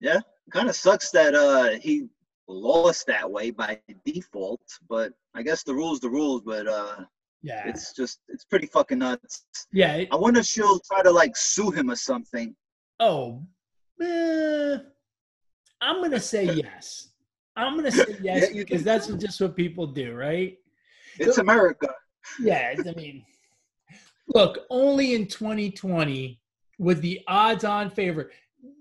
Yeah, 0.00 0.20
kind 0.52 0.68
of 0.68 0.76
sucks 0.76 1.10
that 1.12 1.34
uh 1.34 1.78
he 1.80 2.08
lost 2.48 3.06
that 3.06 3.30
way 3.30 3.50
by 3.50 3.80
default, 4.04 4.60
but 4.88 5.12
I 5.34 5.42
guess 5.42 5.62
the 5.62 5.74
rules 5.74 6.00
the 6.00 6.10
rules. 6.10 6.42
But 6.42 6.66
uh, 6.66 7.04
Yeah, 7.42 7.66
it's 7.68 7.94
just 7.94 8.20
it's 8.28 8.44
pretty 8.44 8.66
fucking 8.66 8.98
nuts. 8.98 9.46
yeah. 9.72 9.94
it- 9.94 10.08
I 10.12 10.16
wonder 10.16 10.40
if 10.40 10.46
she'll 10.46 10.80
try 10.80 11.02
to 11.02 11.10
like 11.10 11.36
sue 11.36 11.70
him 11.70 11.90
or 11.90 11.96
something. 11.96 12.54
oh, 13.00 13.42
eh, 14.02 14.76
I'm 15.80 16.02
gonna 16.02 16.20
say 16.20 16.44
yes. 16.64 17.08
I'm 17.56 17.76
gonna 17.76 17.90
say 17.90 18.16
yes 18.22 18.50
Yeah, 18.52 18.62
because 18.62 18.82
that's 18.82 19.06
just 19.08 19.40
what 19.40 19.56
people 19.56 19.86
do, 19.86 20.14
right? 20.14 20.56
It's 21.18 21.38
America. 21.38 21.88
Yeah, 22.38 22.74
I 22.78 22.92
mean, 22.94 23.24
look, 24.34 24.60
only 24.70 25.14
in 25.14 25.26
2020 25.26 26.40
with 26.78 27.00
the 27.00 27.20
odds-on 27.26 27.90
favorite. 27.90 28.28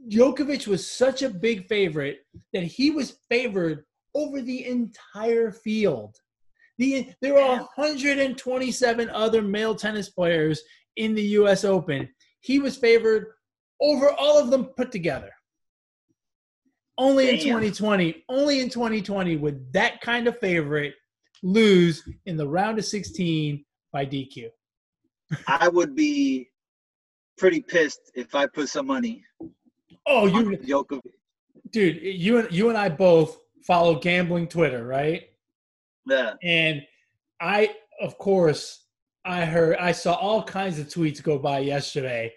Djokovic 0.10 0.68
was 0.68 0.86
such 0.86 1.22
a 1.22 1.30
big 1.30 1.68
favorite 1.68 2.26
that 2.54 2.64
he 2.64 2.92
was 2.92 3.20
favored 3.30 3.86
over 4.16 4.42
the 4.42 4.66
entire 4.68 5.52
field. 5.52 6.16
The 6.80 7.10
there 7.22 7.38
are 7.38 7.58
127 7.76 9.10
other 9.10 9.42
male 9.42 9.76
tennis 9.76 10.10
players 10.10 10.62
in 10.96 11.14
the 11.14 11.22
U.S. 11.40 11.66
Open. 11.66 12.10
He 12.40 12.60
was 12.60 12.78
favored 12.78 13.28
over 13.82 14.12
all 14.14 14.40
of 14.40 14.50
them 14.50 14.66
put 14.78 14.92
together. 14.92 15.30
Only 16.98 17.30
in 17.30 17.40
2020, 17.40 18.24
only 18.30 18.62
in 18.62 18.70
2020 18.70 19.36
would 19.38 19.72
that 19.74 20.02
kind 20.02 20.28
of 20.28 20.40
favorite 20.40 20.96
lose 21.44 22.04
in 22.26 22.38
the 22.38 22.48
round 22.48 22.80
of 22.80 22.86
16 22.86 23.64
by 23.94 24.06
DQ. 24.06 24.48
I 25.48 25.68
would 25.68 25.96
be 25.96 26.50
pretty 27.38 27.62
pissed 27.62 28.12
if 28.16 28.36
I 28.36 28.48
put 28.48 28.70
some 28.70 28.88
money 28.88 29.24
Oh, 30.06 30.26
you 30.26 30.58
Djokovic. 30.58 31.02
dude, 31.72 32.02
you 32.02 32.40
and 32.40 32.52
you 32.52 32.70
and 32.70 32.78
I 32.78 32.90
both 32.90 33.38
follow 33.68 34.00
gambling 34.00 34.48
Twitter, 34.48 34.86
right? 34.86 35.30
Yeah, 36.06 36.34
And 36.44 36.82
I, 37.42 37.76
of 38.02 38.18
course, 38.18 38.86
I 39.26 39.46
heard, 39.46 39.78
I 39.78 39.92
saw 39.92 40.14
all 40.14 40.44
kinds 40.44 40.80
of 40.80 40.88
tweets 40.88 41.22
go 41.22 41.38
by 41.38 41.60
yesterday. 41.60 42.34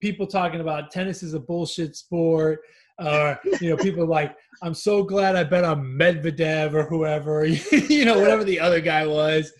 People 0.00 0.26
talking 0.26 0.60
about 0.60 0.90
tennis 0.90 1.22
is 1.22 1.34
a 1.34 1.40
bullshit 1.40 1.96
sport. 1.96 2.60
Or, 2.98 3.38
you 3.60 3.70
know, 3.70 3.76
people 3.76 4.06
like, 4.06 4.36
I'm 4.62 4.74
so 4.74 5.02
glad 5.02 5.34
I 5.34 5.44
bet 5.44 5.64
on 5.64 5.82
Medvedev 5.82 6.74
or 6.74 6.84
whoever, 6.84 7.44
you 7.72 8.04
know, 8.04 8.18
whatever 8.18 8.44
the 8.44 8.60
other 8.60 8.80
guy 8.80 9.06
was. 9.06 9.52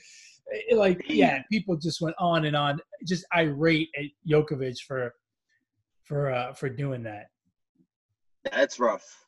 Like, 0.72 1.02
yeah, 1.08 1.42
people 1.50 1.76
just 1.76 2.00
went 2.00 2.16
on 2.18 2.44
and 2.44 2.56
on, 2.56 2.80
just 3.06 3.24
irate 3.34 3.88
at 3.96 4.04
Djokovic 4.28 4.80
for, 4.80 5.14
for, 6.04 6.30
uh, 6.30 6.52
for 6.52 6.68
doing 6.68 7.02
that 7.04 7.26
that's 8.52 8.78
rough. 8.78 9.26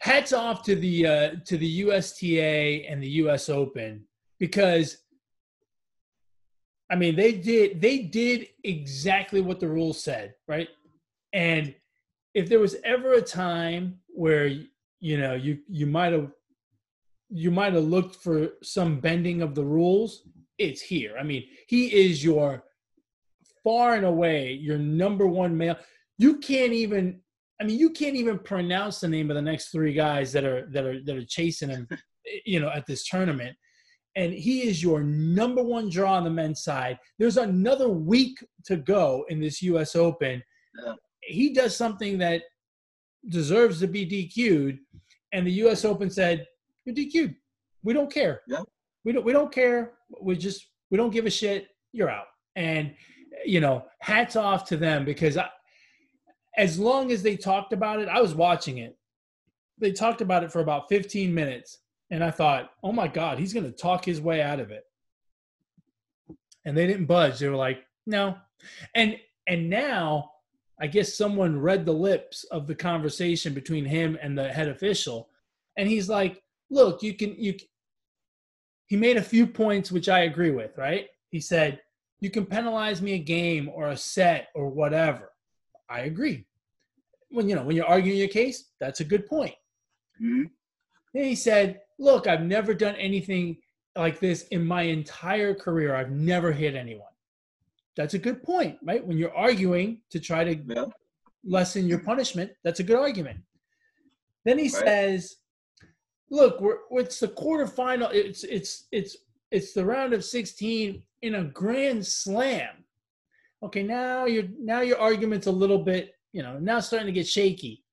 Hats 0.00 0.32
off 0.32 0.62
to 0.64 0.76
the 0.76 1.06
uh, 1.06 1.30
to 1.44 1.56
the 1.56 1.66
USTA 1.66 2.88
and 2.88 3.02
the 3.02 3.10
US 3.22 3.48
Open 3.48 4.04
because 4.38 4.98
I 6.90 6.96
mean 6.96 7.16
they 7.16 7.32
did 7.32 7.80
they 7.80 7.98
did 7.98 8.48
exactly 8.64 9.40
what 9.40 9.60
the 9.60 9.68
rules 9.68 10.02
said, 10.02 10.34
right? 10.46 10.68
And 11.32 11.74
if 12.34 12.48
there 12.48 12.60
was 12.60 12.76
ever 12.84 13.14
a 13.14 13.22
time 13.22 14.00
where 14.08 14.46
you 15.00 15.18
know 15.18 15.34
you 15.34 15.58
you 15.68 15.86
might 15.86 16.12
have 16.12 16.30
you 17.30 17.50
might 17.50 17.74
have 17.74 17.84
looked 17.84 18.16
for 18.16 18.50
some 18.62 19.00
bending 19.00 19.42
of 19.42 19.54
the 19.54 19.64
rules, 19.64 20.22
it's 20.56 20.80
here. 20.80 21.16
I 21.18 21.22
mean, 21.22 21.44
he 21.66 21.88
is 21.88 22.24
your 22.24 22.64
far 23.62 23.94
and 23.94 24.06
away 24.06 24.52
your 24.52 24.78
number 24.78 25.26
one 25.26 25.56
male. 25.56 25.76
You 26.16 26.38
can't 26.38 26.72
even 26.72 27.20
I 27.60 27.64
mean, 27.64 27.78
you 27.78 27.90
can't 27.90 28.16
even 28.16 28.38
pronounce 28.38 29.00
the 29.00 29.08
name 29.08 29.30
of 29.30 29.36
the 29.36 29.42
next 29.42 29.70
three 29.70 29.92
guys 29.92 30.32
that 30.32 30.44
are 30.44 30.66
that 30.70 30.84
are 30.84 31.02
that 31.02 31.16
are 31.16 31.24
chasing 31.24 31.70
him, 31.70 31.88
you 32.44 32.60
know, 32.60 32.70
at 32.70 32.86
this 32.86 33.06
tournament. 33.08 33.56
And 34.16 34.32
he 34.32 34.62
is 34.62 34.82
your 34.82 35.02
number 35.02 35.62
one 35.62 35.88
draw 35.88 36.14
on 36.14 36.24
the 36.24 36.30
men's 36.30 36.62
side. 36.62 36.98
There's 37.18 37.36
another 37.36 37.88
week 37.88 38.44
to 38.64 38.76
go 38.76 39.24
in 39.28 39.40
this 39.40 39.62
U.S. 39.62 39.94
Open. 39.94 40.42
Yeah. 40.84 40.94
He 41.20 41.52
does 41.52 41.76
something 41.76 42.18
that 42.18 42.42
deserves 43.28 43.80
to 43.80 43.86
be 43.86 44.06
DQ'd, 44.06 44.78
and 45.32 45.46
the 45.46 45.52
U.S. 45.52 45.84
Open 45.84 46.10
said, 46.10 46.46
"You're 46.84 46.94
DQ'd. 46.94 47.34
We 47.82 47.92
don't 47.92 48.12
care. 48.12 48.42
Yeah. 48.48 48.62
We 49.04 49.12
don't. 49.12 49.24
We 49.24 49.32
don't 49.32 49.52
care. 49.52 49.94
We 50.20 50.36
just 50.36 50.68
we 50.90 50.96
don't 50.96 51.10
give 51.10 51.26
a 51.26 51.30
shit. 51.30 51.68
You're 51.92 52.10
out." 52.10 52.26
And 52.56 52.94
you 53.44 53.60
know, 53.60 53.84
hats 54.00 54.36
off 54.36 54.64
to 54.68 54.76
them 54.76 55.04
because 55.04 55.36
I, 55.36 55.48
as 56.58 56.76
long 56.78 57.12
as 57.12 57.22
they 57.22 57.36
talked 57.36 57.72
about 57.72 58.00
it, 58.00 58.08
I 58.08 58.20
was 58.20 58.34
watching 58.34 58.78
it. 58.78 58.98
They 59.78 59.92
talked 59.92 60.20
about 60.20 60.42
it 60.42 60.50
for 60.50 60.60
about 60.60 60.88
15 60.88 61.32
minutes, 61.32 61.78
and 62.10 62.22
I 62.22 62.32
thought, 62.32 62.72
"Oh 62.82 62.90
my 62.90 63.06
God, 63.06 63.38
he's 63.38 63.52
going 63.52 63.64
to 63.64 63.72
talk 63.72 64.04
his 64.04 64.20
way 64.20 64.42
out 64.42 64.58
of 64.58 64.72
it." 64.72 64.84
And 66.64 66.76
they 66.76 66.86
didn't 66.86 67.06
budge. 67.06 67.38
They 67.38 67.48
were 67.48 67.56
like, 67.56 67.86
"No," 68.06 68.36
and 68.94 69.18
and 69.46 69.70
now 69.70 70.32
I 70.80 70.88
guess 70.88 71.14
someone 71.14 71.60
read 71.60 71.86
the 71.86 71.94
lips 71.94 72.42
of 72.44 72.66
the 72.66 72.74
conversation 72.74 73.54
between 73.54 73.84
him 73.84 74.18
and 74.20 74.36
the 74.36 74.52
head 74.52 74.68
official, 74.68 75.30
and 75.76 75.88
he's 75.88 76.08
like, 76.08 76.42
"Look, 76.70 77.04
you 77.04 77.14
can 77.14 77.36
you." 77.38 77.56
c-" 77.56 77.70
He 78.86 78.96
made 78.96 79.16
a 79.16 79.22
few 79.22 79.46
points 79.46 79.92
which 79.92 80.08
I 80.08 80.20
agree 80.20 80.50
with. 80.50 80.76
Right? 80.76 81.08
He 81.30 81.38
said, 81.40 81.80
"You 82.18 82.30
can 82.30 82.46
penalize 82.46 83.00
me 83.00 83.12
a 83.12 83.18
game 83.18 83.68
or 83.68 83.90
a 83.90 83.96
set 83.96 84.48
or 84.56 84.68
whatever." 84.68 85.30
I 85.88 86.00
agree. 86.00 86.47
When 87.30 87.48
you 87.48 87.54
know 87.56 87.62
when 87.64 87.76
you're 87.76 87.86
arguing 87.86 88.18
your 88.18 88.28
case, 88.28 88.70
that's 88.80 89.00
a 89.00 89.04
good 89.04 89.26
point. 89.26 89.54
Mhm. 90.20 90.50
Then 91.14 91.24
he 91.24 91.34
said, 91.34 91.82
"Look, 91.98 92.26
I've 92.26 92.42
never 92.42 92.74
done 92.74 92.96
anything 92.96 93.60
like 93.96 94.20
this 94.20 94.48
in 94.48 94.64
my 94.64 94.82
entire 94.82 95.54
career. 95.54 95.94
I've 95.94 96.10
never 96.10 96.52
hit 96.52 96.74
anyone." 96.74 97.12
That's 97.96 98.14
a 98.14 98.18
good 98.18 98.42
point, 98.42 98.78
right? 98.82 99.04
When 99.04 99.18
you're 99.18 99.34
arguing 99.34 100.02
to 100.10 100.20
try 100.20 100.44
to 100.44 100.54
Yeah. 100.54 100.86
lessen 101.44 101.86
your 101.86 101.98
punishment, 102.00 102.52
that's 102.62 102.80
a 102.80 102.84
good 102.84 102.96
argument. 102.98 103.44
Then 104.44 104.58
he 104.58 104.64
Right. 104.64 104.72
says, 104.72 105.36
"Look, 106.30 106.60
we're, 106.60 106.78
it's 106.92 107.20
the 107.20 107.28
quarterfinal. 107.28 108.12
It's 108.14 108.44
it's 108.44 108.86
it's 108.92 109.16
it's 109.50 109.72
the 109.72 109.84
round 109.84 110.12
of 110.12 110.24
16 110.24 111.02
in 111.22 111.34
a 111.34 111.44
grand 111.44 112.06
slam. 112.06 112.84
Okay, 113.62 113.82
now 113.82 114.26
your 114.26 114.44
now 114.58 114.80
your 114.80 114.98
argument's 114.98 115.46
a 115.46 115.52
little 115.52 115.82
bit, 115.82 116.17
you 116.32 116.42
know, 116.42 116.58
now 116.58 116.80
starting 116.80 117.06
to 117.06 117.12
get 117.12 117.26
shaky." 117.26 117.84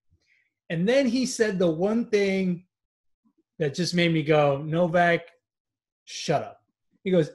And 0.70 0.88
then 0.88 1.08
he 1.08 1.26
said 1.26 1.60
the 1.60 1.70
one 1.70 2.10
thing 2.10 2.66
that 3.60 3.76
just 3.76 3.94
made 3.94 4.14
me 4.14 4.24
go, 4.24 4.62
"Novak, 4.62 5.22
shut 6.06 6.42
up." 6.44 6.62
He 7.04 7.12
goes, 7.12 7.30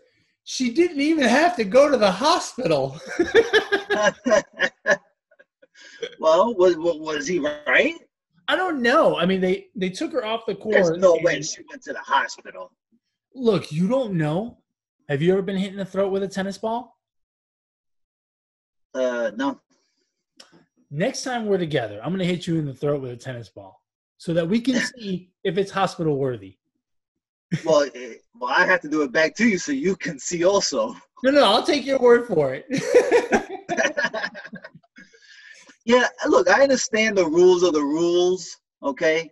"She 0.45 0.71
didn't 0.73 1.01
even 1.01 1.25
have 1.25 1.57
to 1.57 1.65
go 1.65 1.91
to 1.91 1.97
the 1.97 2.11
hospital." 2.11 2.99
well, 6.19 6.55
was 6.55 6.77
was 6.77 7.27
he 7.27 7.39
right? 7.39 7.95
I 8.49 8.57
don't 8.57 8.83
know. 8.83 9.17
I 9.17 9.27
mean, 9.27 9.41
they 9.41 9.69
they 9.77 9.91
took 9.91 10.13
her 10.13 10.25
off 10.25 10.45
the 10.45 10.57
court. 10.57 10.75
There's 10.75 10.99
no 10.99 11.17
way 11.23 11.41
she 11.41 11.63
went 11.69 11.83
to 11.83 11.93
the 11.93 12.01
hospital. 12.01 12.73
Look, 13.33 13.71
you 13.71 13.87
don't 13.87 14.15
know. 14.15 14.59
Have 15.09 15.23
you 15.23 15.33
ever 15.33 15.43
been 15.43 15.57
hit 15.57 15.71
in 15.71 15.79
the 15.79 15.85
throat 15.85 16.11
with 16.11 16.25
a 16.25 16.29
tennis 16.29 16.59
ball? 16.59 16.99
Uh, 18.93 19.31
no. 19.37 19.61
Next 20.91 21.23
time 21.23 21.47
we're 21.47 21.59
together, 21.59 22.01
I'm 22.03 22.11
going 22.11 22.19
to 22.19 22.25
hit 22.25 22.47
you 22.47 22.59
in 22.59 22.67
the 22.67 22.75
throat 22.75 23.01
with 23.01 23.13
a 23.13 23.17
tennis 23.17 23.49
ball 23.49 23.81
so 24.19 24.35
that 24.35 24.49
we 24.49 24.61
can 24.61 24.75
see 24.97 25.31
if 25.45 25.57
it's 25.57 25.71
hospital 25.71 26.17
worthy. 26.17 26.57
Well, 27.65 27.89
eh, 27.95 28.15
well, 28.35 28.53
I 28.57 28.67
have 28.67 28.81
to 28.83 28.89
do 28.89 29.03
it 29.03 29.13
back 29.13 29.35
to 29.37 29.47
you 29.47 29.59
so 29.59 29.73
you 29.73 29.97
can 29.97 30.19
see 30.19 30.45
also. 30.45 30.95
No, 31.23 31.31
no, 31.31 31.45
I'll 31.45 31.65
take 31.65 31.85
your 31.85 31.99
word 31.99 32.27
for 32.27 32.55
it. 32.55 32.67
yeah, 35.85 36.07
look, 36.27 36.49
I 36.49 36.63
understand 36.63 37.17
the 37.19 37.27
rules 37.27 37.63
of 37.63 37.73
the 37.73 37.83
rules. 37.83 38.57
Okay, 38.83 39.31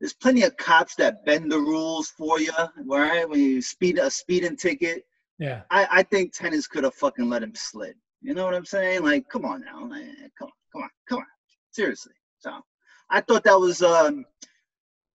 there's 0.00 0.12
plenty 0.12 0.42
of 0.42 0.56
cops 0.56 0.94
that 0.96 1.24
bend 1.24 1.50
the 1.50 1.58
rules 1.58 2.08
for 2.08 2.40
you, 2.40 2.52
right? 2.86 3.28
When 3.28 3.40
you 3.40 3.62
speed 3.62 3.98
a 3.98 4.10
speeding 4.10 4.56
ticket, 4.56 5.04
yeah. 5.38 5.62
I, 5.70 5.88
I 5.90 6.02
think 6.02 6.34
tennis 6.34 6.66
could 6.66 6.84
have 6.84 6.94
fucking 6.94 7.28
let 7.28 7.42
him 7.42 7.54
slid. 7.54 7.94
You 8.22 8.34
know 8.34 8.44
what 8.44 8.54
I'm 8.54 8.66
saying? 8.66 9.02
Like, 9.02 9.28
come 9.28 9.44
on 9.44 9.62
now, 9.64 9.84
man. 9.84 10.30
come 10.38 10.48
on, 10.48 10.52
come 10.72 10.82
on, 10.82 10.90
come 11.08 11.18
on, 11.18 11.26
seriously. 11.70 12.12
So, 12.38 12.50
I 13.10 13.20
thought 13.20 13.44
that 13.44 13.58
was, 13.58 13.82
um, 13.82 14.24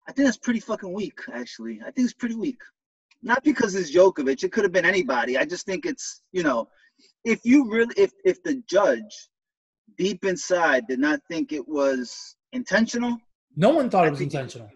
I 0.08 0.12
think 0.12 0.26
that's 0.26 0.36
pretty 0.36 0.60
fucking 0.60 0.92
weak, 0.92 1.18
actually. 1.32 1.80
I 1.80 1.90
think 1.90 2.04
it's 2.06 2.14
pretty 2.14 2.34
weak. 2.34 2.60
Not 3.22 3.42
because 3.42 3.74
it's 3.74 3.90
Djokovic. 3.94 4.42
It 4.44 4.52
could 4.52 4.64
have 4.64 4.72
been 4.72 4.84
anybody. 4.84 5.38
I 5.38 5.44
just 5.46 5.64
think 5.64 5.86
it's, 5.86 6.22
you 6.32 6.42
know, 6.42 6.68
if 7.24 7.40
you 7.44 7.70
really, 7.70 7.94
if 7.96 8.12
if 8.24 8.42
the 8.42 8.62
judge 8.68 9.28
deep 9.96 10.24
inside 10.26 10.86
did 10.88 10.98
not 10.98 11.20
think 11.30 11.52
it 11.52 11.66
was 11.66 12.36
intentional, 12.52 13.16
No 13.56 13.70
one 13.70 13.88
thought 13.88 14.04
I 14.04 14.08
it 14.08 14.10
was 14.10 14.20
intentional. 14.20 14.68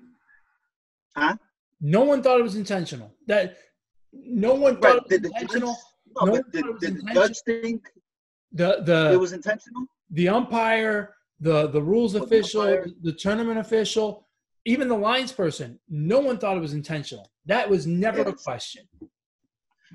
Huh? 1.16 1.36
No 1.80 2.02
one 2.04 2.22
thought 2.22 2.40
it 2.40 2.42
was 2.42 2.56
intentional. 2.56 3.12
That 3.26 3.58
No 4.12 4.54
one 4.54 4.80
thought 4.80 4.84
Right. 4.84 4.96
it 4.96 5.02
was 5.02 5.10
Did 5.10 5.22
the 5.22 5.28
intentional. 5.28 5.72
judge, 5.74 5.82
no, 6.16 6.24
No 6.24 6.32
but 6.32 6.52
did, 6.52 6.60
thought 6.62 6.68
it 6.68 6.72
was 6.72 6.80
did 6.80 6.96
the 6.96 7.12
judge 7.12 7.36
think 7.44 7.90
The 8.52 8.82
the 8.82 9.12
it 9.12 9.20
was 9.20 9.32
intentional? 9.34 9.82
The 10.10 10.28
umpire, 10.28 11.14
the 11.40 11.68
the 11.68 11.82
rules 11.82 12.12
the 12.14 12.22
official, 12.22 12.62
umpire- 12.62 12.86
the 13.02 13.12
tournament 13.12 13.58
official, 13.58 14.26
even 14.64 14.88
the 14.88 14.96
lines 14.96 15.32
person, 15.32 15.78
no 15.88 16.18
one 16.20 16.38
thought 16.38 16.56
it 16.56 16.60
was 16.60 16.74
intentional. 16.74 17.30
That 17.46 17.68
was 17.68 17.86
never 17.86 18.22
a 18.22 18.32
question. 18.32 18.86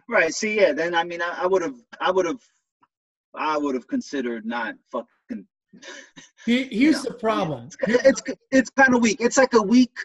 Right. 0.10 0.34
See, 0.34 0.60
yeah. 0.60 0.74
Then 0.74 0.96
I 0.96 1.04
mean, 1.04 1.22
I 1.22 1.46
would 1.46 1.62
have, 1.62 1.76
I 2.02 2.12
would 2.12 2.26
have, 2.26 2.42
I 3.36 3.58
would 3.58 3.76
have 3.76 3.88
considered 3.88 4.46
not 4.46 4.76
fucking. 4.92 5.46
He- 6.46 6.64
Here's 6.66 7.02
the 7.04 7.14
problem. 7.14 7.70
It's 7.88 8.06
it's, 8.06 8.22
it's 8.52 8.70
kind 8.72 8.94
of 8.96 9.02
weak. 9.02 9.18
It's 9.20 9.38
like 9.38 9.54
a 9.54 9.62
weak. 9.62 9.96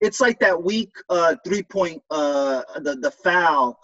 It's 0.00 0.20
like 0.20 0.38
that 0.40 0.62
weak 0.62 0.90
uh, 1.08 1.36
three 1.44 1.62
point 1.62 2.02
uh, 2.10 2.62
the 2.76 2.96
the 2.96 3.10
foul. 3.10 3.78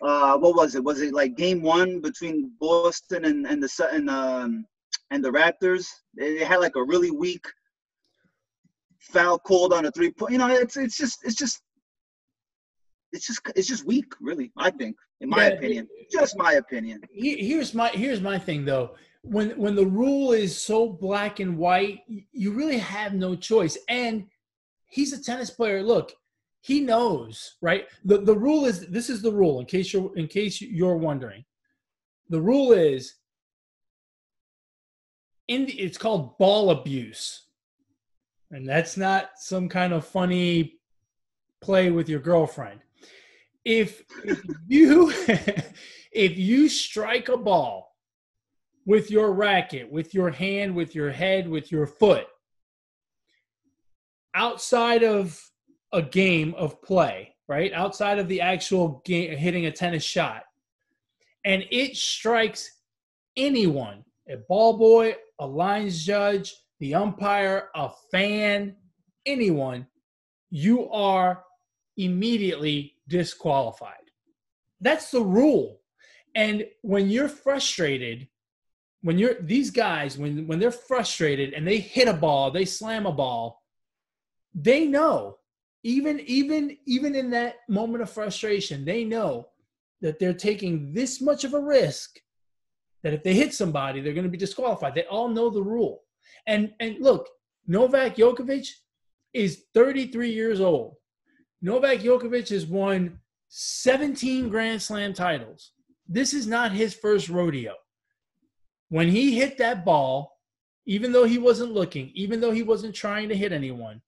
Uh, 0.00 0.38
what 0.38 0.54
was 0.54 0.76
it? 0.76 0.84
Was 0.84 1.00
it 1.00 1.12
like 1.12 1.36
game 1.36 1.60
one 1.60 2.00
between 2.00 2.52
Boston 2.60 3.24
and 3.24 3.46
and 3.46 3.62
the 3.62 3.88
and 3.92 4.08
um 4.08 4.64
and 5.10 5.24
the 5.24 5.30
Raptors? 5.30 5.86
They 6.16 6.44
had 6.44 6.58
like 6.60 6.76
a 6.76 6.82
really 6.82 7.10
weak 7.10 7.46
foul 9.00 9.38
called 9.38 9.72
on 9.72 9.86
a 9.86 9.90
three 9.90 10.10
point. 10.10 10.32
You 10.32 10.38
know, 10.38 10.48
it's 10.48 10.76
it's 10.76 10.96
just 10.96 11.24
it's 11.24 11.34
just 11.36 11.62
it's 13.12 13.26
just 13.26 13.40
it's 13.56 13.68
just 13.68 13.86
weak, 13.86 14.12
really. 14.20 14.52
I 14.56 14.70
think, 14.70 14.96
in 15.20 15.28
my 15.28 15.44
Yeah, 15.44 15.50
opinion, 15.50 15.88
just 16.12 16.36
my 16.36 16.54
opinion. 16.54 17.00
Here's 17.10 17.74
my 17.74 17.88
here's 17.88 18.20
my 18.20 18.38
thing 18.38 18.64
though. 18.64 18.96
When 19.22 19.50
when 19.50 19.74
the 19.74 19.86
rule 19.86 20.32
is 20.32 20.56
so 20.60 20.88
black 20.88 21.40
and 21.40 21.56
white, 21.58 22.00
you 22.32 22.52
really 22.52 22.78
have 22.78 23.14
no 23.14 23.34
choice. 23.34 23.76
And 23.88 24.26
he's 24.86 25.12
a 25.12 25.22
tennis 25.22 25.50
player. 25.50 25.82
Look, 25.82 26.12
he 26.60 26.80
knows, 26.80 27.56
right? 27.62 27.86
The 28.04 28.18
the 28.18 28.36
rule 28.36 28.66
is 28.66 28.86
this 28.88 29.10
is 29.10 29.22
the 29.22 29.32
rule. 29.32 29.60
In 29.60 29.66
case 29.66 29.92
you're 29.92 30.16
in 30.16 30.28
case 30.28 30.60
you're 30.60 30.96
wondering, 30.96 31.44
the 32.28 32.40
rule 32.40 32.72
is 32.72 33.14
in 35.48 35.64
the, 35.64 35.72
it's 35.72 35.98
called 35.98 36.36
ball 36.38 36.70
abuse, 36.70 37.46
and 38.50 38.68
that's 38.68 38.96
not 38.96 39.30
some 39.36 39.68
kind 39.68 39.92
of 39.92 40.06
funny 40.06 40.78
play 41.60 41.90
with 41.90 42.08
your 42.08 42.20
girlfriend. 42.20 42.80
If, 43.64 44.02
if 44.24 44.40
you 44.68 45.12
if 46.12 46.38
you 46.38 46.68
strike 46.68 47.28
a 47.28 47.36
ball 47.36 47.96
with 48.86 49.10
your 49.10 49.32
racket, 49.32 49.90
with 49.90 50.14
your 50.14 50.30
hand, 50.30 50.74
with 50.74 50.94
your 50.94 51.10
head, 51.10 51.48
with 51.48 51.72
your 51.72 51.86
foot, 51.86 52.26
outside 54.34 55.02
of 55.02 55.38
a 55.92 56.02
game 56.02 56.54
of 56.56 56.80
play, 56.82 57.34
right? 57.48 57.72
Outside 57.72 58.18
of 58.18 58.28
the 58.28 58.40
actual 58.40 59.02
game, 59.04 59.36
hitting 59.36 59.66
a 59.66 59.72
tennis 59.72 60.04
shot, 60.04 60.44
and 61.44 61.64
it 61.70 61.96
strikes 61.96 62.70
anyone 63.36 64.04
a 64.28 64.36
ball 64.36 64.76
boy, 64.76 65.14
a 65.38 65.46
lines 65.46 66.04
judge, 66.04 66.54
the 66.80 66.94
umpire, 66.94 67.68
a 67.74 67.90
fan, 68.10 68.76
anyone 69.26 69.86
you 70.50 70.90
are 70.90 71.44
immediately 71.96 72.94
disqualified. 73.08 73.94
That's 74.80 75.10
the 75.10 75.22
rule. 75.22 75.80
And 76.34 76.66
when 76.82 77.10
you're 77.10 77.28
frustrated, 77.28 78.28
when 79.02 79.18
you're 79.18 79.40
these 79.40 79.70
guys, 79.70 80.16
when 80.16 80.46
when 80.46 80.58
they're 80.58 80.70
frustrated 80.70 81.52
and 81.52 81.66
they 81.66 81.78
hit 81.78 82.08
a 82.08 82.12
ball, 82.14 82.50
they 82.50 82.64
slam 82.64 83.06
a 83.06 83.12
ball, 83.12 83.62
they 84.54 84.86
know, 84.86 85.38
even 85.82 86.20
even 86.20 86.76
even 86.86 87.14
in 87.14 87.30
that 87.30 87.56
moment 87.68 88.02
of 88.02 88.10
frustration, 88.10 88.84
they 88.84 89.04
know 89.04 89.48
that 90.00 90.18
they're 90.18 90.32
taking 90.32 90.92
this 90.92 91.20
much 91.20 91.44
of 91.44 91.54
a 91.54 91.60
risk 91.60 92.18
that 93.02 93.14
if 93.14 93.22
they 93.22 93.34
hit 93.34 93.54
somebody, 93.54 94.00
they're 94.00 94.14
going 94.14 94.24
to 94.24 94.30
be 94.30 94.38
disqualified. 94.38 94.94
They 94.94 95.04
all 95.04 95.28
know 95.28 95.50
the 95.50 95.62
rule. 95.62 96.02
And 96.46 96.72
and 96.80 96.96
look, 97.00 97.28
Novak 97.66 98.16
Djokovic 98.16 98.68
is 99.32 99.64
33 99.74 100.30
years 100.30 100.60
old. 100.60 100.94
Novak 101.60 102.00
Djokovic 102.00 102.48
has 102.50 102.66
won 102.66 103.18
17 103.48 104.48
Grand 104.48 104.80
Slam 104.80 105.12
titles. 105.12 105.72
This 106.06 106.32
is 106.32 106.46
not 106.46 106.72
his 106.72 106.94
first 106.94 107.28
rodeo. 107.28 107.74
When 108.88 109.08
he 109.08 109.36
hit 109.36 109.58
that 109.58 109.84
ball, 109.84 110.38
even 110.86 111.12
though 111.12 111.24
he 111.24 111.38
wasn't 111.38 111.72
looking, 111.72 112.10
even 112.14 112.40
though 112.40 112.50
he 112.50 112.62
wasn't 112.62 112.94
trying 112.94 113.28
to 113.28 113.36
hit 113.36 113.52
anyone, 113.52 114.00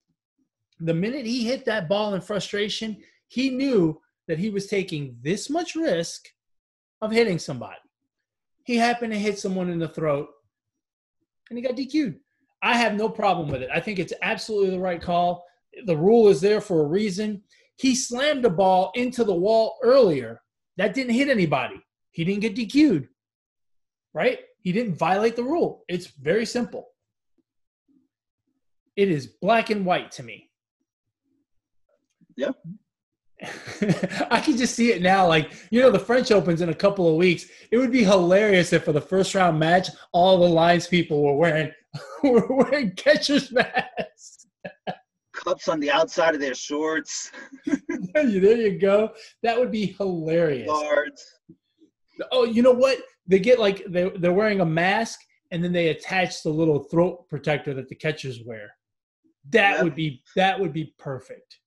the 0.80 0.94
minute 0.94 1.26
he 1.26 1.44
hit 1.44 1.66
that 1.66 1.88
ball 1.88 2.14
in 2.14 2.22
frustration, 2.22 2.96
he 3.28 3.50
knew 3.50 4.00
that 4.28 4.38
he 4.38 4.48
was 4.48 4.66
taking 4.66 5.16
this 5.22 5.50
much 5.50 5.74
risk 5.74 6.28
of 7.02 7.12
hitting 7.12 7.38
somebody. 7.38 7.76
He 8.64 8.76
happened 8.76 9.12
to 9.12 9.18
hit 9.18 9.38
someone 9.38 9.70
in 9.70 9.78
the 9.78 9.88
throat 9.88 10.28
and 11.48 11.58
he 11.58 11.62
got 11.62 11.76
DQ'd. 11.76 12.20
I 12.62 12.76
have 12.76 12.94
no 12.94 13.08
problem 13.08 13.48
with 13.48 13.62
it. 13.62 13.70
I 13.72 13.80
think 13.80 13.98
it's 13.98 14.12
absolutely 14.22 14.70
the 14.70 14.80
right 14.80 15.00
call. 15.00 15.44
The 15.86 15.96
rule 15.96 16.28
is 16.28 16.40
there 16.40 16.60
for 16.60 16.82
a 16.82 16.88
reason. 16.88 17.42
He 17.76 17.94
slammed 17.94 18.44
the 18.44 18.50
ball 18.50 18.92
into 18.94 19.24
the 19.24 19.34
wall 19.34 19.78
earlier. 19.82 20.42
That 20.76 20.94
didn't 20.94 21.14
hit 21.14 21.28
anybody. 21.28 21.80
He 22.10 22.24
didn't 22.24 22.40
get 22.42 22.56
DQ'd. 22.56 23.08
Right? 24.12 24.40
He 24.60 24.72
didn't 24.72 24.96
violate 24.96 25.36
the 25.36 25.44
rule. 25.44 25.84
It's 25.88 26.06
very 26.06 26.44
simple. 26.44 26.88
It 28.96 29.10
is 29.10 29.26
black 29.26 29.70
and 29.70 29.86
white 29.86 30.10
to 30.12 30.22
me. 30.22 30.50
Yeah. 32.36 32.50
I 34.30 34.40
can 34.40 34.56
just 34.56 34.74
see 34.74 34.92
it 34.92 35.02
now. 35.02 35.26
Like, 35.26 35.52
you 35.70 35.80
know, 35.80 35.90
the 35.90 35.98
French 35.98 36.30
Opens 36.30 36.60
in 36.60 36.68
a 36.68 36.74
couple 36.74 37.08
of 37.08 37.16
weeks. 37.16 37.46
It 37.70 37.78
would 37.78 37.92
be 37.92 38.04
hilarious 38.04 38.72
if 38.72 38.84
for 38.84 38.92
the 38.92 39.00
first 39.00 39.34
round 39.34 39.58
match, 39.58 39.88
all 40.12 40.38
the 40.38 40.48
lines 40.48 40.86
people 40.86 41.22
were 41.22 41.36
wearing 41.36 41.72
were 42.22 42.46
wearing 42.48 42.92
catcher's 42.96 43.50
masks. 43.50 44.46
Cups 45.32 45.68
on 45.68 45.80
the 45.80 45.90
outside 45.90 46.34
of 46.34 46.40
their 46.40 46.54
shorts, 46.54 47.30
there 48.12 48.56
you 48.56 48.78
go. 48.78 49.10
That 49.42 49.58
would 49.58 49.70
be 49.70 49.86
hilarious. 49.86 50.68
Oh, 52.30 52.44
you 52.44 52.62
know 52.62 52.72
what? 52.72 52.98
They 53.26 53.38
get 53.38 53.58
like 53.58 53.84
they 53.88 54.10
they're 54.18 54.32
wearing 54.34 54.60
a 54.60 54.66
mask 54.66 55.18
and 55.50 55.64
then 55.64 55.72
they 55.72 55.88
attach 55.88 56.42
the 56.42 56.50
little 56.50 56.84
throat 56.84 57.26
protector 57.30 57.72
that 57.74 57.88
the 57.88 57.94
catchers 57.94 58.40
wear. 58.44 58.70
That 59.50 59.76
Yep. 59.76 59.84
would 59.84 59.94
be 59.94 60.22
that 60.36 60.60
would 60.60 60.72
be 60.74 60.94
perfect. 60.98 61.58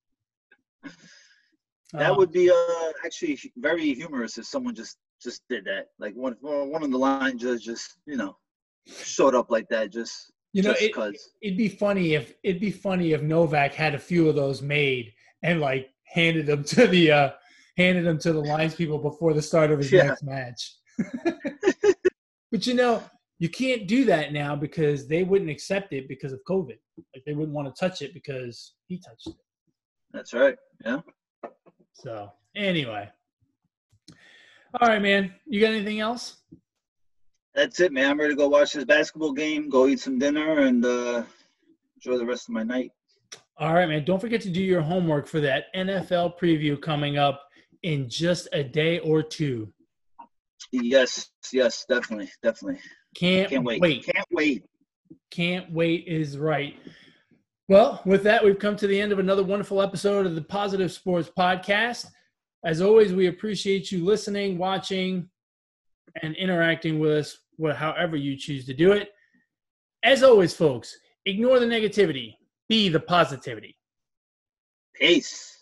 That 1.94 2.12
Um, 2.12 2.18
would 2.18 2.32
be 2.32 2.50
uh 2.50 2.91
actually 3.06 3.39
very 3.58 3.94
humorous 3.94 4.38
if 4.38 4.46
someone 4.46 4.76
just 4.76 4.98
just 5.22 5.41
did 5.50 5.66
that. 5.66 5.88
Like 6.00 6.16
one 6.16 6.36
one 6.41 6.84
of 6.84 6.91
the 6.91 6.98
line 6.98 7.38
judges 7.38 7.64
just 7.64 8.00
you 8.06 8.18
know 8.18 8.36
showed 8.88 9.36
up 9.36 9.50
like 9.50 9.68
that 9.70 9.91
just 9.91 10.32
you 10.54 10.62
know 10.64 10.72
just 10.74 10.84
it, 10.84 11.18
it'd 11.41 11.58
be 11.58 11.70
funny 11.70 12.16
if 12.16 12.34
it'd 12.44 12.62
be 12.62 12.72
funny 12.72 13.14
if 13.14 13.22
Novak 13.22 13.74
had 13.74 13.96
a 13.96 14.00
few 14.00 14.28
of 14.28 14.36
those 14.36 14.62
made 14.62 15.14
and 15.44 15.60
like 15.62 15.89
handed 16.06 16.46
them 16.48 16.64
to 16.64 16.88
the 16.88 17.12
uh 17.12 17.30
handed 17.78 18.06
them 18.06 18.18
to 18.20 18.34
the 18.34 18.39
lines 18.41 18.76
people 18.76 18.98
before 18.98 19.34
the 19.34 19.41
start 19.41 19.72
of 19.72 19.80
his 19.80 19.91
Yeah. 19.91 20.08
next 20.08 20.24
match. 20.24 20.76
but 22.52 22.68
you 22.68 22.74
know, 22.74 23.04
you 23.39 23.50
can't 23.50 23.88
do 23.88 24.06
that 24.06 24.34
now 24.34 24.56
because 24.56 25.08
they 25.08 25.24
wouldn't 25.24 25.50
accept 25.50 25.94
it 25.94 26.08
because 26.08 26.34
of 26.34 26.39
COVID. 26.50 26.78
Like 27.16 27.24
they 27.26 27.34
wouldn't 27.34 27.54
want 27.56 27.74
to 27.74 27.80
touch 27.80 28.02
it 28.02 28.14
because 28.14 28.74
he 28.88 28.98
touched 29.00 29.28
it. 29.28 29.36
That's 30.12 30.34
right. 30.34 30.56
Yeah. 30.86 31.02
So 31.94 32.32
anyway. 32.56 33.10
All 34.80 34.88
right, 34.88 35.02
man. 35.02 35.34
You 35.46 35.62
got 35.62 35.74
anything 35.74 36.00
else? 36.00 36.38
That's 37.56 37.80
it, 37.80 37.91
man. 37.91 38.10
I'm 38.10 38.20
ready 38.20 38.34
to 38.34 38.38
go 38.38 38.48
watch 38.48 38.74
this 38.74 38.86
basketball 38.86 39.32
game, 39.32 39.70
go 39.70 39.88
eat 39.88 40.00
some 40.00 40.18
dinner, 40.18 40.62
and 40.62 40.84
uh, 40.84 41.24
enjoy 41.96 42.18
the 42.18 42.26
rest 42.26 42.50
of 42.50 42.54
my 42.54 42.64
night. 42.64 42.91
All 43.58 43.74
right, 43.74 43.88
man. 43.88 44.04
Don't 44.04 44.20
forget 44.20 44.41
to 44.41 44.50
do 44.50 44.62
your 44.62 44.82
homework 44.82 45.28
for 45.28 45.39
that 45.41 45.66
NFL 45.76 46.39
preview 46.39 46.82
coming 46.82 47.18
up 47.18 47.44
in 47.84 48.10
just 48.10 48.48
a 48.54 48.64
day 48.64 48.98
or 49.00 49.22
two. 49.22 49.72
Yes, 50.72 51.30
yes, 51.52 51.86
definitely, 51.88 52.32
definitely. 52.41 52.80
Can't, 53.16 53.50
Can't 53.50 53.64
wait. 53.64 53.80
wait. 53.80 54.06
Can't 54.06 54.28
wait. 54.32 54.64
Can't 55.30 55.72
wait 55.72 56.06
is 56.08 56.39
right. 56.39 56.76
Well, 57.70 58.01
with 58.05 58.24
that, 58.24 58.43
we've 58.43 58.59
come 58.59 58.76
to 58.76 58.88
the 58.88 58.99
end 58.99 59.14
of 59.14 59.20
another 59.20 59.43
wonderful 59.43 59.82
episode 59.82 60.26
of 60.26 60.36
the 60.36 60.41
Positive 60.41 60.91
Sports 60.91 61.32
Podcast. 61.36 62.07
As 62.66 62.82
always, 62.82 63.14
we 63.14 63.28
appreciate 63.28 63.89
you 63.89 64.03
listening, 64.03 64.57
watching, 64.57 65.30
and 66.22 66.36
interacting 66.36 66.99
with 66.99 67.11
us, 67.11 67.38
however 67.78 68.18
you 68.18 68.36
choose 68.36 68.66
to 68.66 68.74
do 68.74 68.91
it. 68.91 69.11
As 70.03 70.24
always, 70.24 70.53
folks, 70.53 70.97
ignore 71.26 71.59
the 71.59 71.66
negativity, 71.66 72.36
be 72.68 72.89
the 72.89 72.99
positivity. 72.99 73.78
Peace. 74.93 75.53